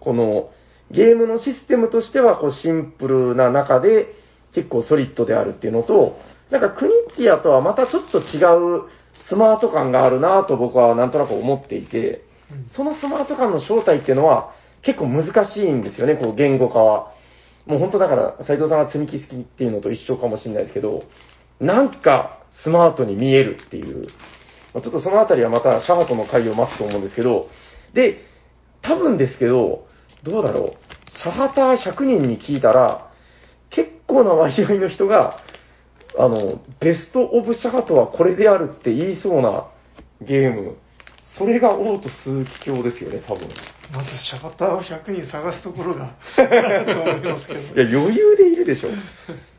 [0.00, 0.50] この、
[0.90, 4.14] ゲームのシステムとしては、こう、シンプルな中で、
[4.52, 6.18] 結構ソリッドであるっていうのと、
[6.50, 8.42] なんかクニッチアとはまたちょっと違
[8.78, 8.82] う
[9.28, 12.22] スマート感があるなと僕はなんとなく思っていて、
[12.74, 17.12] そのスマート感の正体っていうのは結構難しいんですよね、こう言語化は。
[17.70, 21.04] もう本当だから、斉藤さんが積み木好きっていうのと一緒かもしれないですけど、
[21.60, 24.08] なんかスマートに見えるっていう。
[24.08, 27.46] ちょっとそのあたりはまたシャハトの回を待つと思うんですけど、
[27.94, 28.22] で、
[28.82, 29.86] 多分ですけど、
[30.24, 31.18] どうだろう。
[31.22, 33.12] シャハター100人に聞いたら、
[33.70, 35.36] 結構な割合の人が、
[36.18, 39.68] あの、ベストオブシャハトはこれであるって言いそうな
[40.20, 40.76] ゲーム。
[41.38, 43.48] それが王と鈴木卿ですよね、多分。
[43.92, 47.60] まずシャバターを100人探すところが と思いますけど。
[47.60, 48.90] いや、余裕でいるでしょ。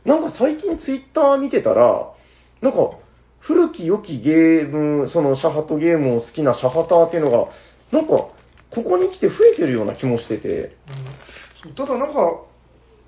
[0.05, 2.09] なんか最近ツイッター見てたら、
[2.61, 2.91] なんか、
[3.39, 7.47] 古き良きゲーム、そのシャハトゲームを好きなシャハターっていうのが、
[7.91, 8.27] なんか、
[8.69, 10.71] ここに来て増えてるような気もしてて、うん
[11.75, 12.13] ただなんか、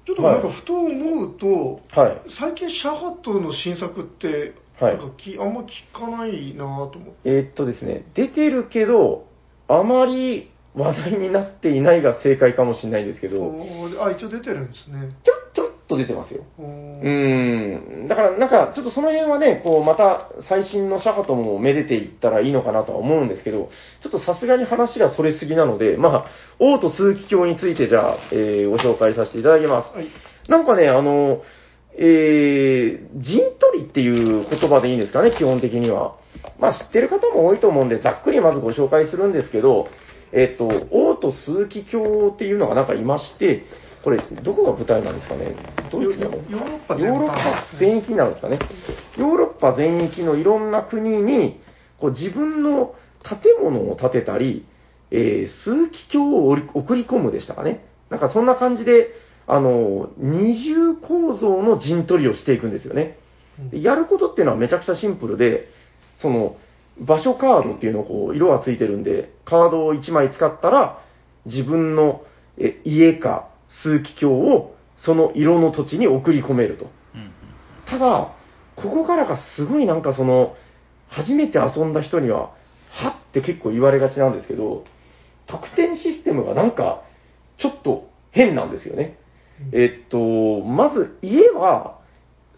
[0.05, 2.21] ちょっとなんかふと思うと、はい。
[2.39, 7.13] 最近シャハトの新作って、はいなんかきあんま聞かないなと思って。
[7.25, 9.27] えーっとですね、出てるけど、
[9.67, 13.53] あまり話題になっていないが正解かもしれないですけど、
[13.99, 15.11] あ、一応出てるんですね。
[15.23, 16.43] ちょ、ちょっと出てますよ。
[16.57, 18.07] おうーーん。
[18.07, 23.69] だから、なんか、ちょっとその辺はね、こう、また、最新のシャハトもめでていったらいいのかなとは思うんですけど、
[24.01, 26.25] ちょっとさすがに話がそれすぎなので、まあ、
[26.59, 29.95] 王と数奇鏡についてじゃあ、えーご紹介させていただきます。
[29.95, 30.07] はい。
[30.49, 31.41] なんかね、あの、
[31.97, 36.17] えー、陣取りっていう言葉でいいんですかね、基本的には。
[36.59, 39.87] まあ知ってる方も多いと思うんで、ざっくりまずご紹介するんですけど、
[40.31, 43.63] えっと、王と数奇鏡っていうのがなんかいまして、
[44.03, 45.55] これ、どこが舞台なんですかね？
[45.91, 46.35] ドイツなの？
[46.35, 48.59] ヨヨーロッパヨーロッパ全域なんですかね？
[49.17, 51.61] ヨーロッパ全域のいろんな国に、
[51.99, 54.65] こう自分の建物を建てたり、
[55.11, 57.85] えー数奇鏡を送り込むでしたかね？
[58.09, 59.09] なんかそんな感じで、
[59.47, 63.17] あの、二重構造の陣取りをしていくんですよね。
[63.71, 65.67] でやることっていうのはめちゃくちゃシンプルで、
[66.19, 66.57] その、
[66.99, 70.99] 場所カードっていうのをこう、色がついてるんで、カードを1枚使ったら、
[71.45, 72.23] 自分の
[72.57, 73.49] え家か
[73.83, 76.85] 数奇鏡をその色の土地に送り込めると。
[77.89, 78.33] ただ、
[78.75, 80.55] ここからがすごいなんかその、
[81.07, 82.51] 初めて遊んだ人には、
[82.89, 84.85] はって結構言われがちなんですけど、
[85.47, 87.03] 得点システムがなんか、
[87.57, 89.17] ちょっと変なんですよね。
[89.71, 91.99] えっと、まず家は、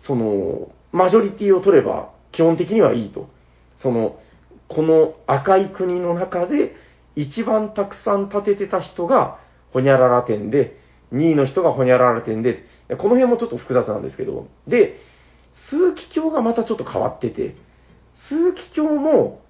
[0.06, 3.30] その、マジョリティを取れば基本的にはいいと。
[3.78, 4.20] その、
[4.68, 6.76] この赤い国の中で
[7.16, 9.40] 一番たくさん建ててた人が
[9.74, 10.78] ホニャララ店で、
[11.14, 12.66] 2位の人がホニャララ店で、
[12.98, 15.00] この辺もちょっと複雑なんですけど、で、
[15.70, 17.56] 数奇鏡がまたちょっと変わってて、
[18.30, 19.42] 数奇鏡も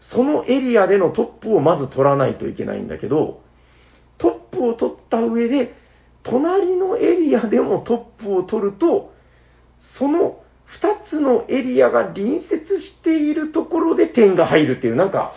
[0.00, 3.42] そのエリアでのトップをまず取らないといけないんだけど、
[4.18, 5.74] トップを取った上で、
[6.30, 9.12] 隣のエリアでもトップを取ると、
[9.98, 10.40] その
[10.80, 15.34] 2つのエリアが隣接しているところで点が入るっていう、なんか、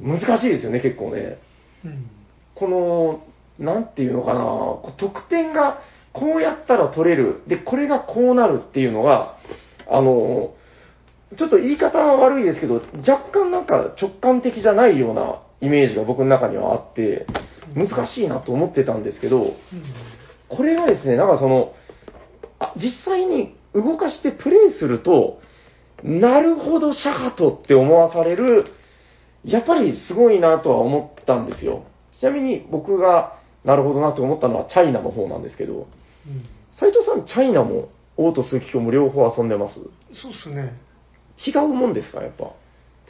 [0.00, 1.38] 難しいですよね、結構ね。
[1.84, 2.10] うん
[2.56, 3.22] この、
[3.58, 5.80] なんていうのかな、得点が
[6.12, 7.42] こうやったら取れる。
[7.46, 9.36] で、これがこうなるっていうのが、
[9.88, 10.54] あの、
[11.36, 17.26] ちょっと言い方は悪いですけど、若干なんか直感的じゃないようなイメージが僕の中にはあって、
[17.74, 19.52] 難しいなと思ってたんですけど、うん
[20.48, 21.72] これがですね、なんかその、
[22.60, 25.40] あ実際に動かしてプレイすると、
[26.04, 28.66] なるほど、シャハトって思わされる、
[29.44, 31.82] やっぱりすごいなとは思ったんですよ。
[32.20, 36.44] ちなみに僕がなるほどなと思ったのはチャイナの方なんですけど、うん
[36.78, 39.74] 斉藤さん、チャイナもオート数奇鏡も両方遊んでます？
[40.12, 40.78] そうですね。
[41.44, 42.52] 違うもんですか、やっぱ？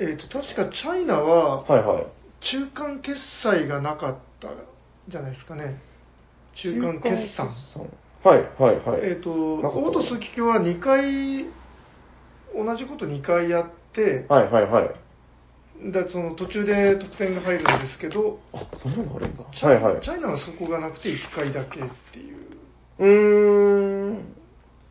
[0.01, 2.07] えっ、と、確かチャイナははいはい。
[2.41, 4.49] 中間決済がなかった
[5.09, 5.81] じゃないですかね。
[6.55, 7.49] 中間決算。
[8.25, 9.01] はいはいはい。
[9.03, 11.47] えっ、ート数奇鏡は2回、
[12.55, 14.91] 同じこと2回やって、はいはいはい。
[15.93, 19.45] でその途中で得点が入るんですけど、あ、そんなのあるんだ。
[19.53, 20.01] チャ,、はいはい。
[20.01, 21.83] チャイナはそこがなくて1回だけっ
[22.13, 22.37] ていう。
[22.99, 24.37] うーん。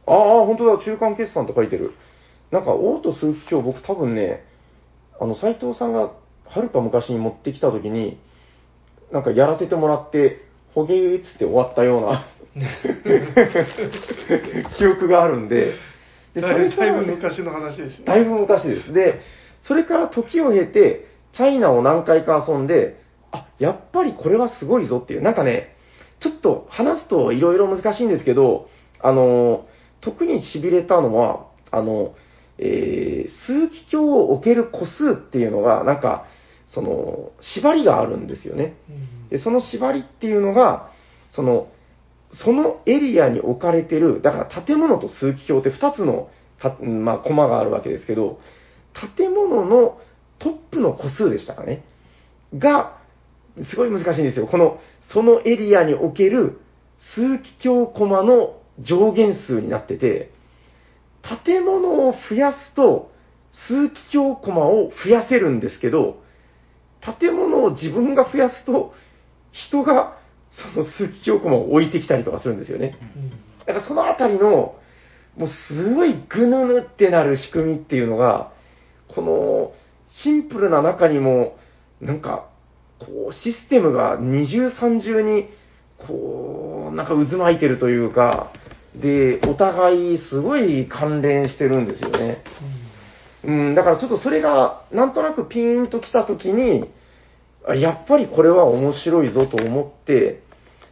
[0.08, 0.16] ああ、
[0.46, 1.94] 本当だ、中間決算って書いてる。
[2.52, 4.44] なんか、オート数奇鏡、僕多分ね、
[5.20, 6.12] あの、斎藤さんが、
[6.48, 8.20] はるか昔に持ってきた時に、
[9.12, 10.42] なんかやらせてもらって、
[10.74, 12.26] ほげーっつって終わったような
[14.78, 15.74] 記憶があるんで、
[16.34, 18.94] でだいだいぶね昔の話ですよだいぶ昔です。
[18.94, 19.22] で、
[19.64, 23.02] それから時を経て、チャイナを何回か遊んで、
[23.32, 25.76] あ、やっぱりこれはすごいぞっていう、なんかね、
[26.20, 28.70] ちょっと話すといろいろ難しいんですけど、
[29.02, 29.66] あの、
[30.02, 32.16] 特に痺れたのは、あの、
[32.58, 36.26] えー数奇鏡を置ける個数っていうのが、なんか、
[36.76, 38.76] その、縛りがあるんですよね。
[38.90, 40.92] うんで、その縛りっていうのが、
[41.32, 41.68] その、
[42.44, 46.30] そのエリアに置かれてる、だから建物と数奇鏡って2つの
[46.60, 48.40] た、まあ、コマがあるわけですけど、
[49.18, 49.98] 建物の
[50.40, 51.84] トップの個数でしたかね。
[52.54, 52.98] が、
[53.70, 54.48] すごい難しいんですよ。
[54.48, 54.80] この、
[55.12, 56.60] そのエリアにおける
[57.16, 60.32] 数奇鏡コマの上限数になってて、
[61.46, 63.12] 建物を増やすと、
[63.68, 66.22] 数奇鏡コマを増やせるんですけど、
[67.20, 68.94] 建物を自分が増やすと、
[69.52, 70.18] 人が
[70.74, 72.98] その数奇鏡コマを置いてきたりとかするんですよね。
[73.16, 74.76] うんだからそのあたりの、
[75.36, 78.52] もうすごいぐぬぬってなる仕組みっていうのが、
[79.14, 79.74] この
[80.24, 81.58] シンプルな中にも、
[82.00, 82.50] なんか、
[83.00, 85.50] こうシステムが二重三重に、
[86.08, 88.52] こう、なんか渦巻いてるというか、
[88.96, 92.44] で、お互いすごい関連してるんですよね。
[92.62, 92.85] うん、
[93.76, 96.90] だからちょっとそれが、なんとなくピーンと来た時に、
[97.68, 100.42] あやっぱりこれは面白いぞと思って、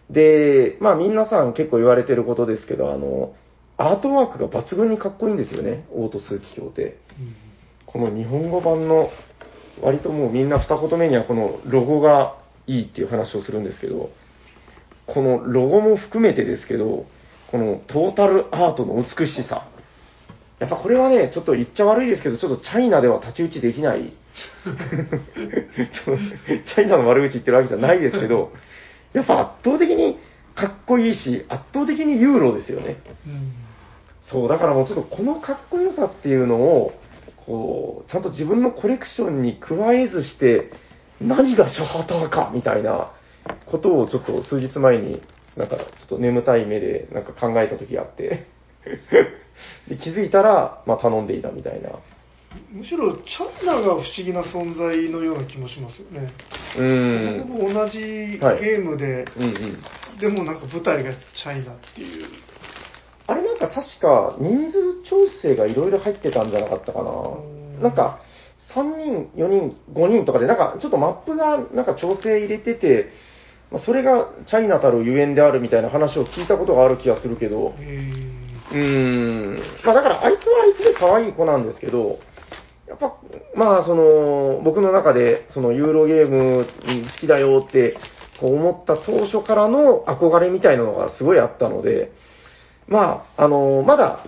[0.10, 3.34] で、まあ皆さん結構言われてることですけど、あの、
[3.78, 6.98] アートワークが抜群にかっこいいんですよね、オート数奇鏡って。
[7.86, 9.10] この日本語版の、
[9.82, 14.10] 割ともうみんな二言目にはこのロゴがいいっていう話をするんですけど、
[15.08, 17.06] このロゴも含めてですけど、
[17.52, 19.68] このトータルアートの美しさ。
[20.60, 24.14] やっぱこれはね、ちょっと言っちゃ悪いですけど、ちょっとチャイナでは太刀打ちできない。
[24.66, 26.18] ちょ
[26.76, 28.52] チャイナの悪口言ってるわけじゃないですけど、
[29.14, 30.18] やっぱ圧倒的に
[30.56, 32.98] かっこいいし、圧倒的にユーロですよね。
[33.28, 33.54] うん
[34.24, 36.94] そう、だからもうちょっとこのかっこよさっていうのを、
[37.46, 40.72] こう、ちゃんと自分のコレクションに加えずして、
[41.22, 43.12] 何がショハターかみたいな
[43.66, 45.22] ことをちょっと数日前に、
[45.58, 48.48] なんかちょっと眠たい目でなんか考えた時があって、
[49.88, 51.90] で気づいたら、まあ頼んでいたみたいな。
[52.72, 56.32] むしろチャイナが不思議な存在のような気もしますよね。
[56.78, 57.48] うーん。
[57.48, 60.20] ほぼ同じゲはいームで、うんうん。
[60.20, 62.28] でもなんか舞台がチャイナっていう。
[63.26, 67.12] あれなんか確か人数調整がいろいろ入ってたんじゃなかったかな。
[67.12, 68.20] んなんか
[68.76, 73.10] 3人、4人、5人とかで、なんかちょっとマップがなんか調整入れてて、
[73.72, 78.43] まあ、それがチャイナたるゆえんであるみたいな話を聞いたことがある気がするけど、え
[78.74, 79.60] うーん。
[79.86, 82.20] まあだからあいつはあいつで可愛い子なんですけど、
[82.88, 83.16] やっぱ、
[83.56, 86.66] まあその、僕の中でそのユーロゲーム
[87.14, 87.98] 好きだよって
[88.40, 92.12] こう思った当初からの憧れみたいなのがすごいあったので、
[92.88, 94.26] まあ、あの、まだ、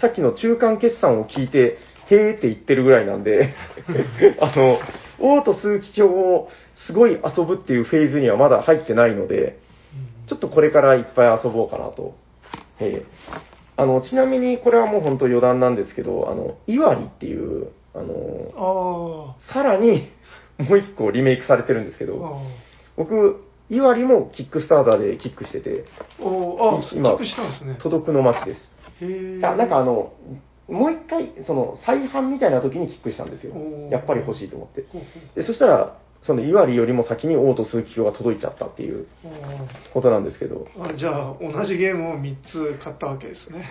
[0.00, 1.78] さっきの中間決算を聞いて、
[2.10, 3.54] へーって言ってるぐらいなんで、
[4.40, 4.78] あの、
[5.20, 6.48] 王と数奇鏡を
[6.86, 9.58] すごい遊ぶっていうフェーズにはまだ入ってないので、
[10.26, 12.14] ちょっとこれからいっぱい遊ぼうかなと。
[12.80, 20.10] ええあの、ちなみにこれはもう本当余談なんですけど、あの、イワリっていう、あの、あさらに
[20.58, 22.06] もう一個リメイクされてるんですけあ。
[22.06, 22.40] ど、
[22.96, 25.84] 僕、イワリもキックスターターでキックしてて、
[26.20, 27.78] おーあ、今キッね。
[27.80, 28.60] 届くの街です。
[29.00, 29.38] へえ。
[29.38, 30.12] いや、なんかあの、
[30.68, 33.54] もう一回、その、再販みたいな時にキックしたんですよ
[33.90, 34.84] やっぱり欲しいと思って。
[35.34, 39.06] で、そしたら、その、イワリよりも先にオート数奇鏡が届いちゃったっていう
[39.92, 42.36] ことなんですけど、あじゃあ、同じゲームを3
[42.76, 43.64] つ買ったわけですね。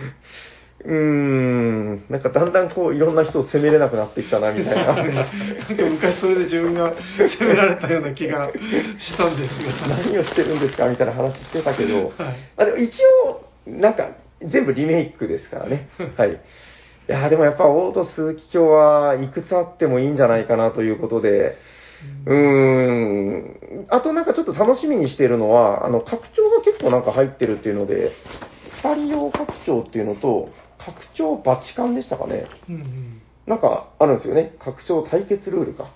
[0.84, 4.94] うーん、なんかだんだんこう、いろんな人を責めれなくなってきたな、みたいな。
[4.94, 9.88] なんか昔それで自分が責められたような気がしたんですが。
[9.88, 12.92] 何をしてるんですかみたいな話してたけど、 はいあでも一
[13.26, 14.10] 応、なんか、
[14.42, 15.88] 全部リメイクですからね。
[16.16, 16.30] はい。
[16.30, 16.36] い
[17.08, 21.56] やーでもやっぱ、オート数奇鏡はいくつあってもいいんじゃないかなということで、
[22.26, 23.86] うーん。
[23.90, 28.12] あとなんかちょっと楽しみにしているのは、あの、拡張が結構なんか入ってるっていうので、
[28.82, 30.48] 二人用拡張っていうのと、
[30.78, 32.46] 拡張バチカンでしたかね。
[32.68, 34.54] うんうんなんかあるんですよね。
[34.58, 35.90] 拡張対決ルールか。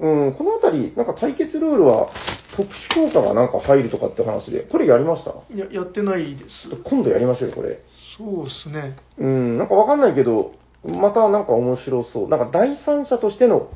[0.00, 2.08] うん、このあたり、なんか対決ルールは
[2.56, 5.30] 特殊効果がなんか入るとかって話で、これやりました？
[5.54, 7.78] いや、やってないです今度やりましょうよ、これ。
[8.16, 8.96] そうですね。
[9.16, 10.54] うん、なんかわかんないけど、
[10.84, 12.28] またなんか面白そう。
[12.28, 13.70] なんか第三者としての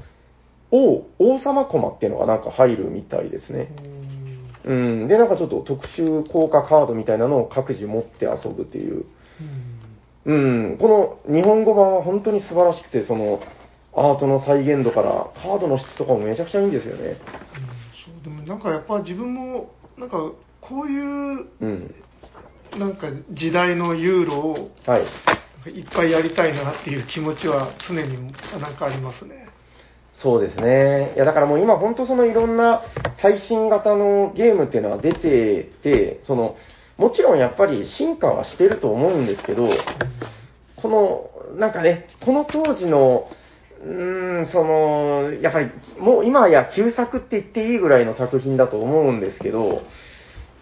[0.72, 3.68] 王、王様コマっていうのがなんか入るみたいですね。
[4.64, 9.04] うん、で、なんかちょっと特殊効果カードみたいなのを各自持って遊ぶっていう。
[9.40, 9.82] うん
[10.24, 13.40] うん、この日本語版は本当に素晴らしくて、その
[13.94, 17.02] アートの再現度からカードの質とかもめちゃくちゃいいんですよね。
[17.02, 17.16] うん
[18.04, 20.18] そうでもなんかやっぱ自分もなんか
[20.60, 21.94] こういううん。
[22.78, 25.02] なんか時代のユーロをはい。
[25.70, 29.48] いっぱいやりたいなっていう気持ちは常になんかありますね。
[30.14, 31.14] そうですね。
[31.16, 32.82] いや、だからもう今本当そのいろんな
[33.20, 36.56] 最新型のゲームっていうのは出てて、その、
[36.96, 39.68] もちろんやっぱり進化はしてると思うんですけど、
[40.76, 43.28] この、なんかね、この当時の、
[43.84, 49.82] うーん、その、やっぱり、もう今や旧作って言っていいぐらいの作品だと思うんですけど、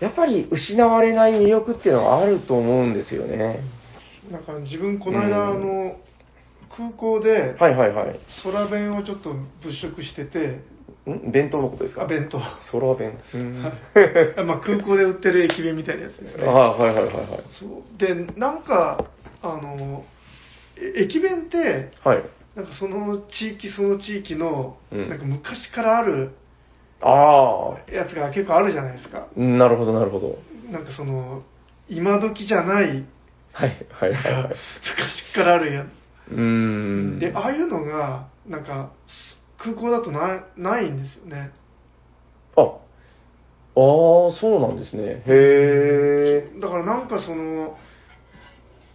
[0.00, 3.60] やっぱり失われない魅力っていうのはあると思うんですよね。
[4.30, 5.96] なんか自分この間、うんあの
[6.76, 8.20] 空港ではいはいはい。
[8.44, 10.60] 空弁をちょっと物色してて、
[11.10, 11.32] ん？
[11.32, 12.02] 弁当のことですか？
[12.02, 12.38] あ弁当。
[12.72, 13.18] 空弁。
[13.34, 13.62] うん
[14.46, 16.44] まあ空港で売ってる駅弁みたいなやつですね。
[16.46, 17.26] ああ、はいはいはいはい。
[17.58, 19.04] そうでなんか
[19.42, 20.04] あの
[20.76, 22.22] え駅弁ってはい。
[22.56, 26.30] なんかその地域その地域の、うんなんか昔からある
[27.02, 30.38] あやつが結構あるじゃないですかあ、なるほどなるほど。
[30.70, 31.42] なんかその
[31.88, 33.04] 今時じゃない
[33.52, 34.54] はいはいはいはい。
[34.96, 35.86] 昔からあるや
[36.30, 37.18] うーん。
[37.18, 38.92] でああいうのがなんか
[39.58, 41.52] 空港だとなないんですよね
[42.56, 42.80] あ、ああ、
[43.74, 45.02] そうなんですね。
[45.02, 46.60] へえ。
[46.60, 47.76] だからなんかその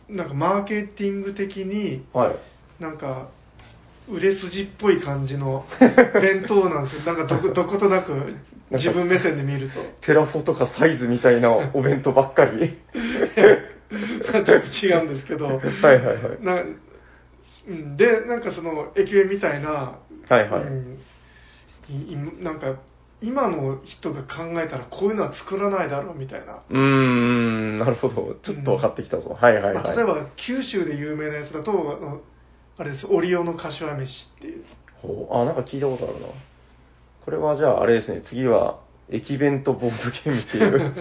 [0.10, 2.36] なんかマーケティング的にはい。
[2.80, 3.30] なんか
[4.08, 5.66] 売れ筋っぽい感じの
[6.22, 7.02] 弁当なんですよ。
[7.02, 8.36] なんかどこどことなく
[8.72, 9.80] 自分目線で見ると。
[10.02, 12.78] テラフォとかサイズみたいな お弁当ばっかり。
[13.90, 15.46] ちょっと違うんですけど。
[15.48, 16.44] はいはいはい。
[16.44, 16.64] な
[17.68, 21.00] うんで、なんかその駅弁みたいな、はいはいうん
[21.88, 22.80] いいなんか
[23.22, 26.64] 今の人が考えたらこういうのは作らないだろうみたいな。
[26.70, 28.36] うーん、なるほど。
[28.44, 29.38] ちょっと分かってきたぞ。
[29.40, 29.74] はいはいはい。
[29.76, 32.22] まあ、例えば九州で有名なやつだと、あの
[32.78, 34.66] あれです、オリオの柏飯っていう。
[35.02, 36.28] ほうあ、なんか聞いたことあるな。
[37.24, 38.80] これはじゃああれですね、次は
[39.10, 40.96] 駅弁とボードゲームっていう。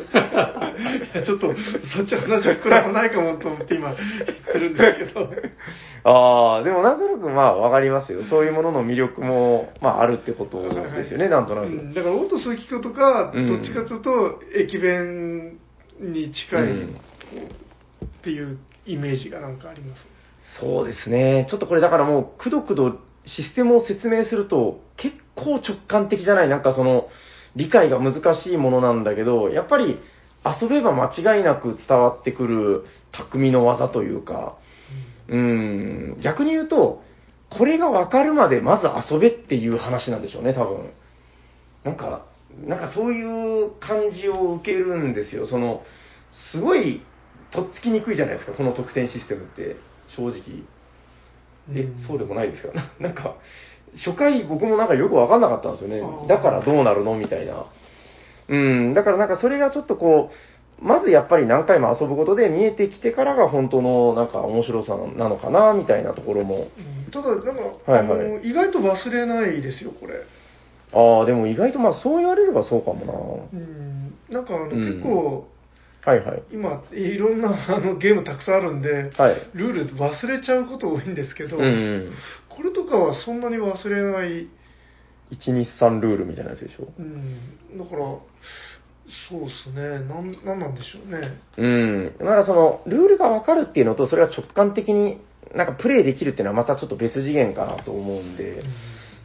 [1.15, 1.55] いやちょっと、
[1.97, 5.31] そっちの話膨らまないかもと思って今言ってるんですけど。
[6.05, 8.25] ああ、でもなんとなくまあわかりますよ。
[8.25, 11.69] そういうものの魅力も、まああるってことですよね、なんとなく。
[11.69, 15.59] うんだから、オート鈴木京とか、うんどっちかというと、駅弁
[15.99, 16.89] に近いうん
[18.05, 20.07] っていうイメージがなんかあります。
[20.61, 21.47] そうですね。
[21.49, 27.09] ちょっとこれだからもう、くどくどシステムを説明すると、結構直感的じゃない、なんかその、
[27.57, 29.99] 理解が難しいものなんだけど、やっぱり
[30.61, 34.57] 遊べば間違いなく伝わってくる匠の技というか、
[35.29, 37.03] うん、逆に言うと、
[37.57, 40.91] これが分かるまでまず遊べっていう話なんでしょうね、多分。
[41.85, 42.27] なんか、
[42.67, 43.23] なんかそうい
[43.67, 45.47] う感じを受けるんですよ。
[45.47, 45.83] その、
[46.53, 47.03] すごい、
[47.53, 49.77] とっつきにくいじゃないですか、この得点システムって、
[50.17, 50.65] 正直。
[51.75, 52.73] えうん、そうでもないですか？
[52.75, 53.37] な なんか、
[53.97, 57.67] 初回僕もなんかよくわかんなかったんですよねだからどうなるのみたいな。
[58.47, 60.31] うん、だからなんかそれがちょっとこ
[60.83, 66.69] う、まずやっぱり何回も遊ぶことで見えてきてからが本当のなんか面白さなのかな、みたいなところも。
[66.79, 70.15] うんただ、なんか、はいはいあの意外と忘れないですよ、これ。
[70.93, 75.54] ああ、でも意外とまあそう言われればそうかもうん、なんかあの、うん結構、な。
[76.05, 76.43] はいはい。
[76.53, 79.49] 今、いろんなあのゲームたくさんあるんで、はい。
[79.55, 82.13] ルール忘れちゃうこと多いんですけど、うんうん。
[82.49, 84.49] これとかはそんなに忘れない、
[85.31, 86.89] 1、2、3ルールみたいなやつでしょ？
[86.99, 88.03] うん、だから、
[89.29, 91.39] そうですね、なんなんなんでしょうね。
[91.57, 92.13] うん。
[92.19, 95.21] だからその、ルールがわかるっていうのと、それが直感的に
[95.55, 98.63] なんかプレイできるっていうのはまたちょっと別次元かなと思うんで、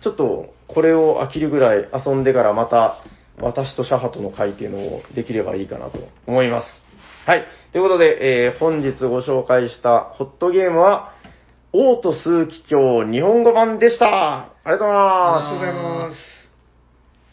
[0.02, 3.04] ちょっとこれを飽きるぐらい遊んでからまた、
[3.42, 6.68] 私とシャハトの会っていうのをできればいいかなと思います。
[7.26, 7.46] はい。
[7.72, 11.14] ということで、えー本日ご紹介したホットゲームは、
[11.74, 14.38] オート数奇鏡日本語版でした。
[14.38, 15.66] ありがとうございあます。
[15.66, 16.18] りがとうございます。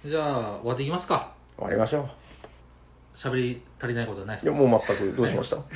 [0.09, 1.33] じゃあ、終わっていきますか。
[1.57, 2.09] 終わりましょう。
[3.17, 5.57] 喋り足りないことはないいや、ですかもう全く、どうしました？
[5.57, 5.67] なん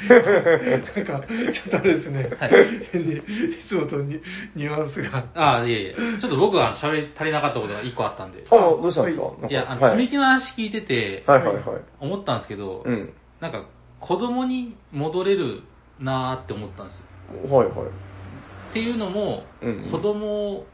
[1.22, 2.50] か、ちょっとあれですね、はい
[2.92, 3.22] 変にい
[3.68, 4.20] つもとニ
[4.54, 5.26] ニュアンスが。
[5.34, 5.94] ああ、いえいえ。
[6.20, 8.44] ちょっと僕は喋り足りなかったことが一個あったんで。
[8.50, 9.24] あ、どうしたんですか？
[9.24, 11.64] なんかいや、あの、はい積み木の話聞いてて、はいはいはい。
[12.00, 13.12] 思ったんですけど、うん。
[13.40, 13.66] なんか、
[14.00, 15.62] 子供に戻れる
[15.98, 16.98] なーって思ったんです
[17.48, 17.54] よ。
[17.54, 17.76] はいはい。
[18.70, 20.64] っていうのも、うんうん子供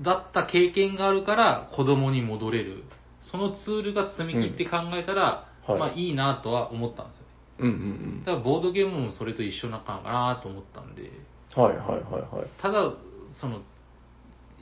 [0.00, 2.84] だった経験があるから子供に戻れる。
[3.20, 7.28] そのツールが積み木って考えたら、まあいいなとは思ったんですよね。
[7.60, 11.02] うんうんだからボードゲームもそれと一緒なのかなと思ったんで、
[11.56, 11.62] うん。
[11.62, 12.48] はいはいはいはい。
[12.62, 12.92] ただ、
[13.40, 13.58] その、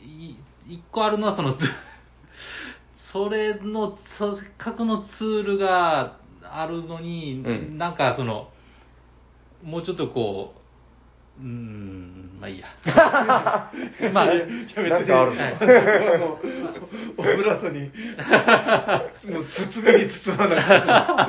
[0.02, 0.36] い
[0.68, 1.56] 一個あるのはその、
[3.12, 8.50] それの、せっかくのツールがあるのに、うんなんかその、
[9.62, 10.54] もうちょっとこ
[11.38, 12.66] う、ん、まあいいや。
[14.12, 14.32] まあ、な
[15.00, 15.50] んかあるに、のあ
[16.18, 16.38] の？
[17.18, 17.80] オブラートに、
[19.32, 20.58] もう包みに包まない。
[20.60, 21.28] は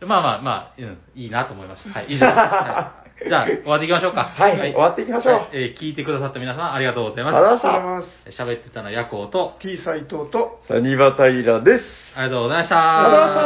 [0.00, 1.98] いまあまあまあ、うん、いいなと思いました。
[1.98, 2.38] はい、以上です。
[2.38, 2.92] は
[3.24, 4.22] い、じゃあ、終わっていきましょうか。
[4.24, 8.36] はい終わっていきましょうはいえー聞いてくださった皆さん、ありがとうございまありがとうしございまありがとうございます。
[8.36, 8.44] た。
[8.44, 11.84] 喋ってたのはヤコウと、T 斎藤と、サニバタイラです。
[12.16, 12.76] ありがとうございました。
[12.76, 13.44] ありがとうござい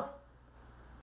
[0.00, 0.19] ました。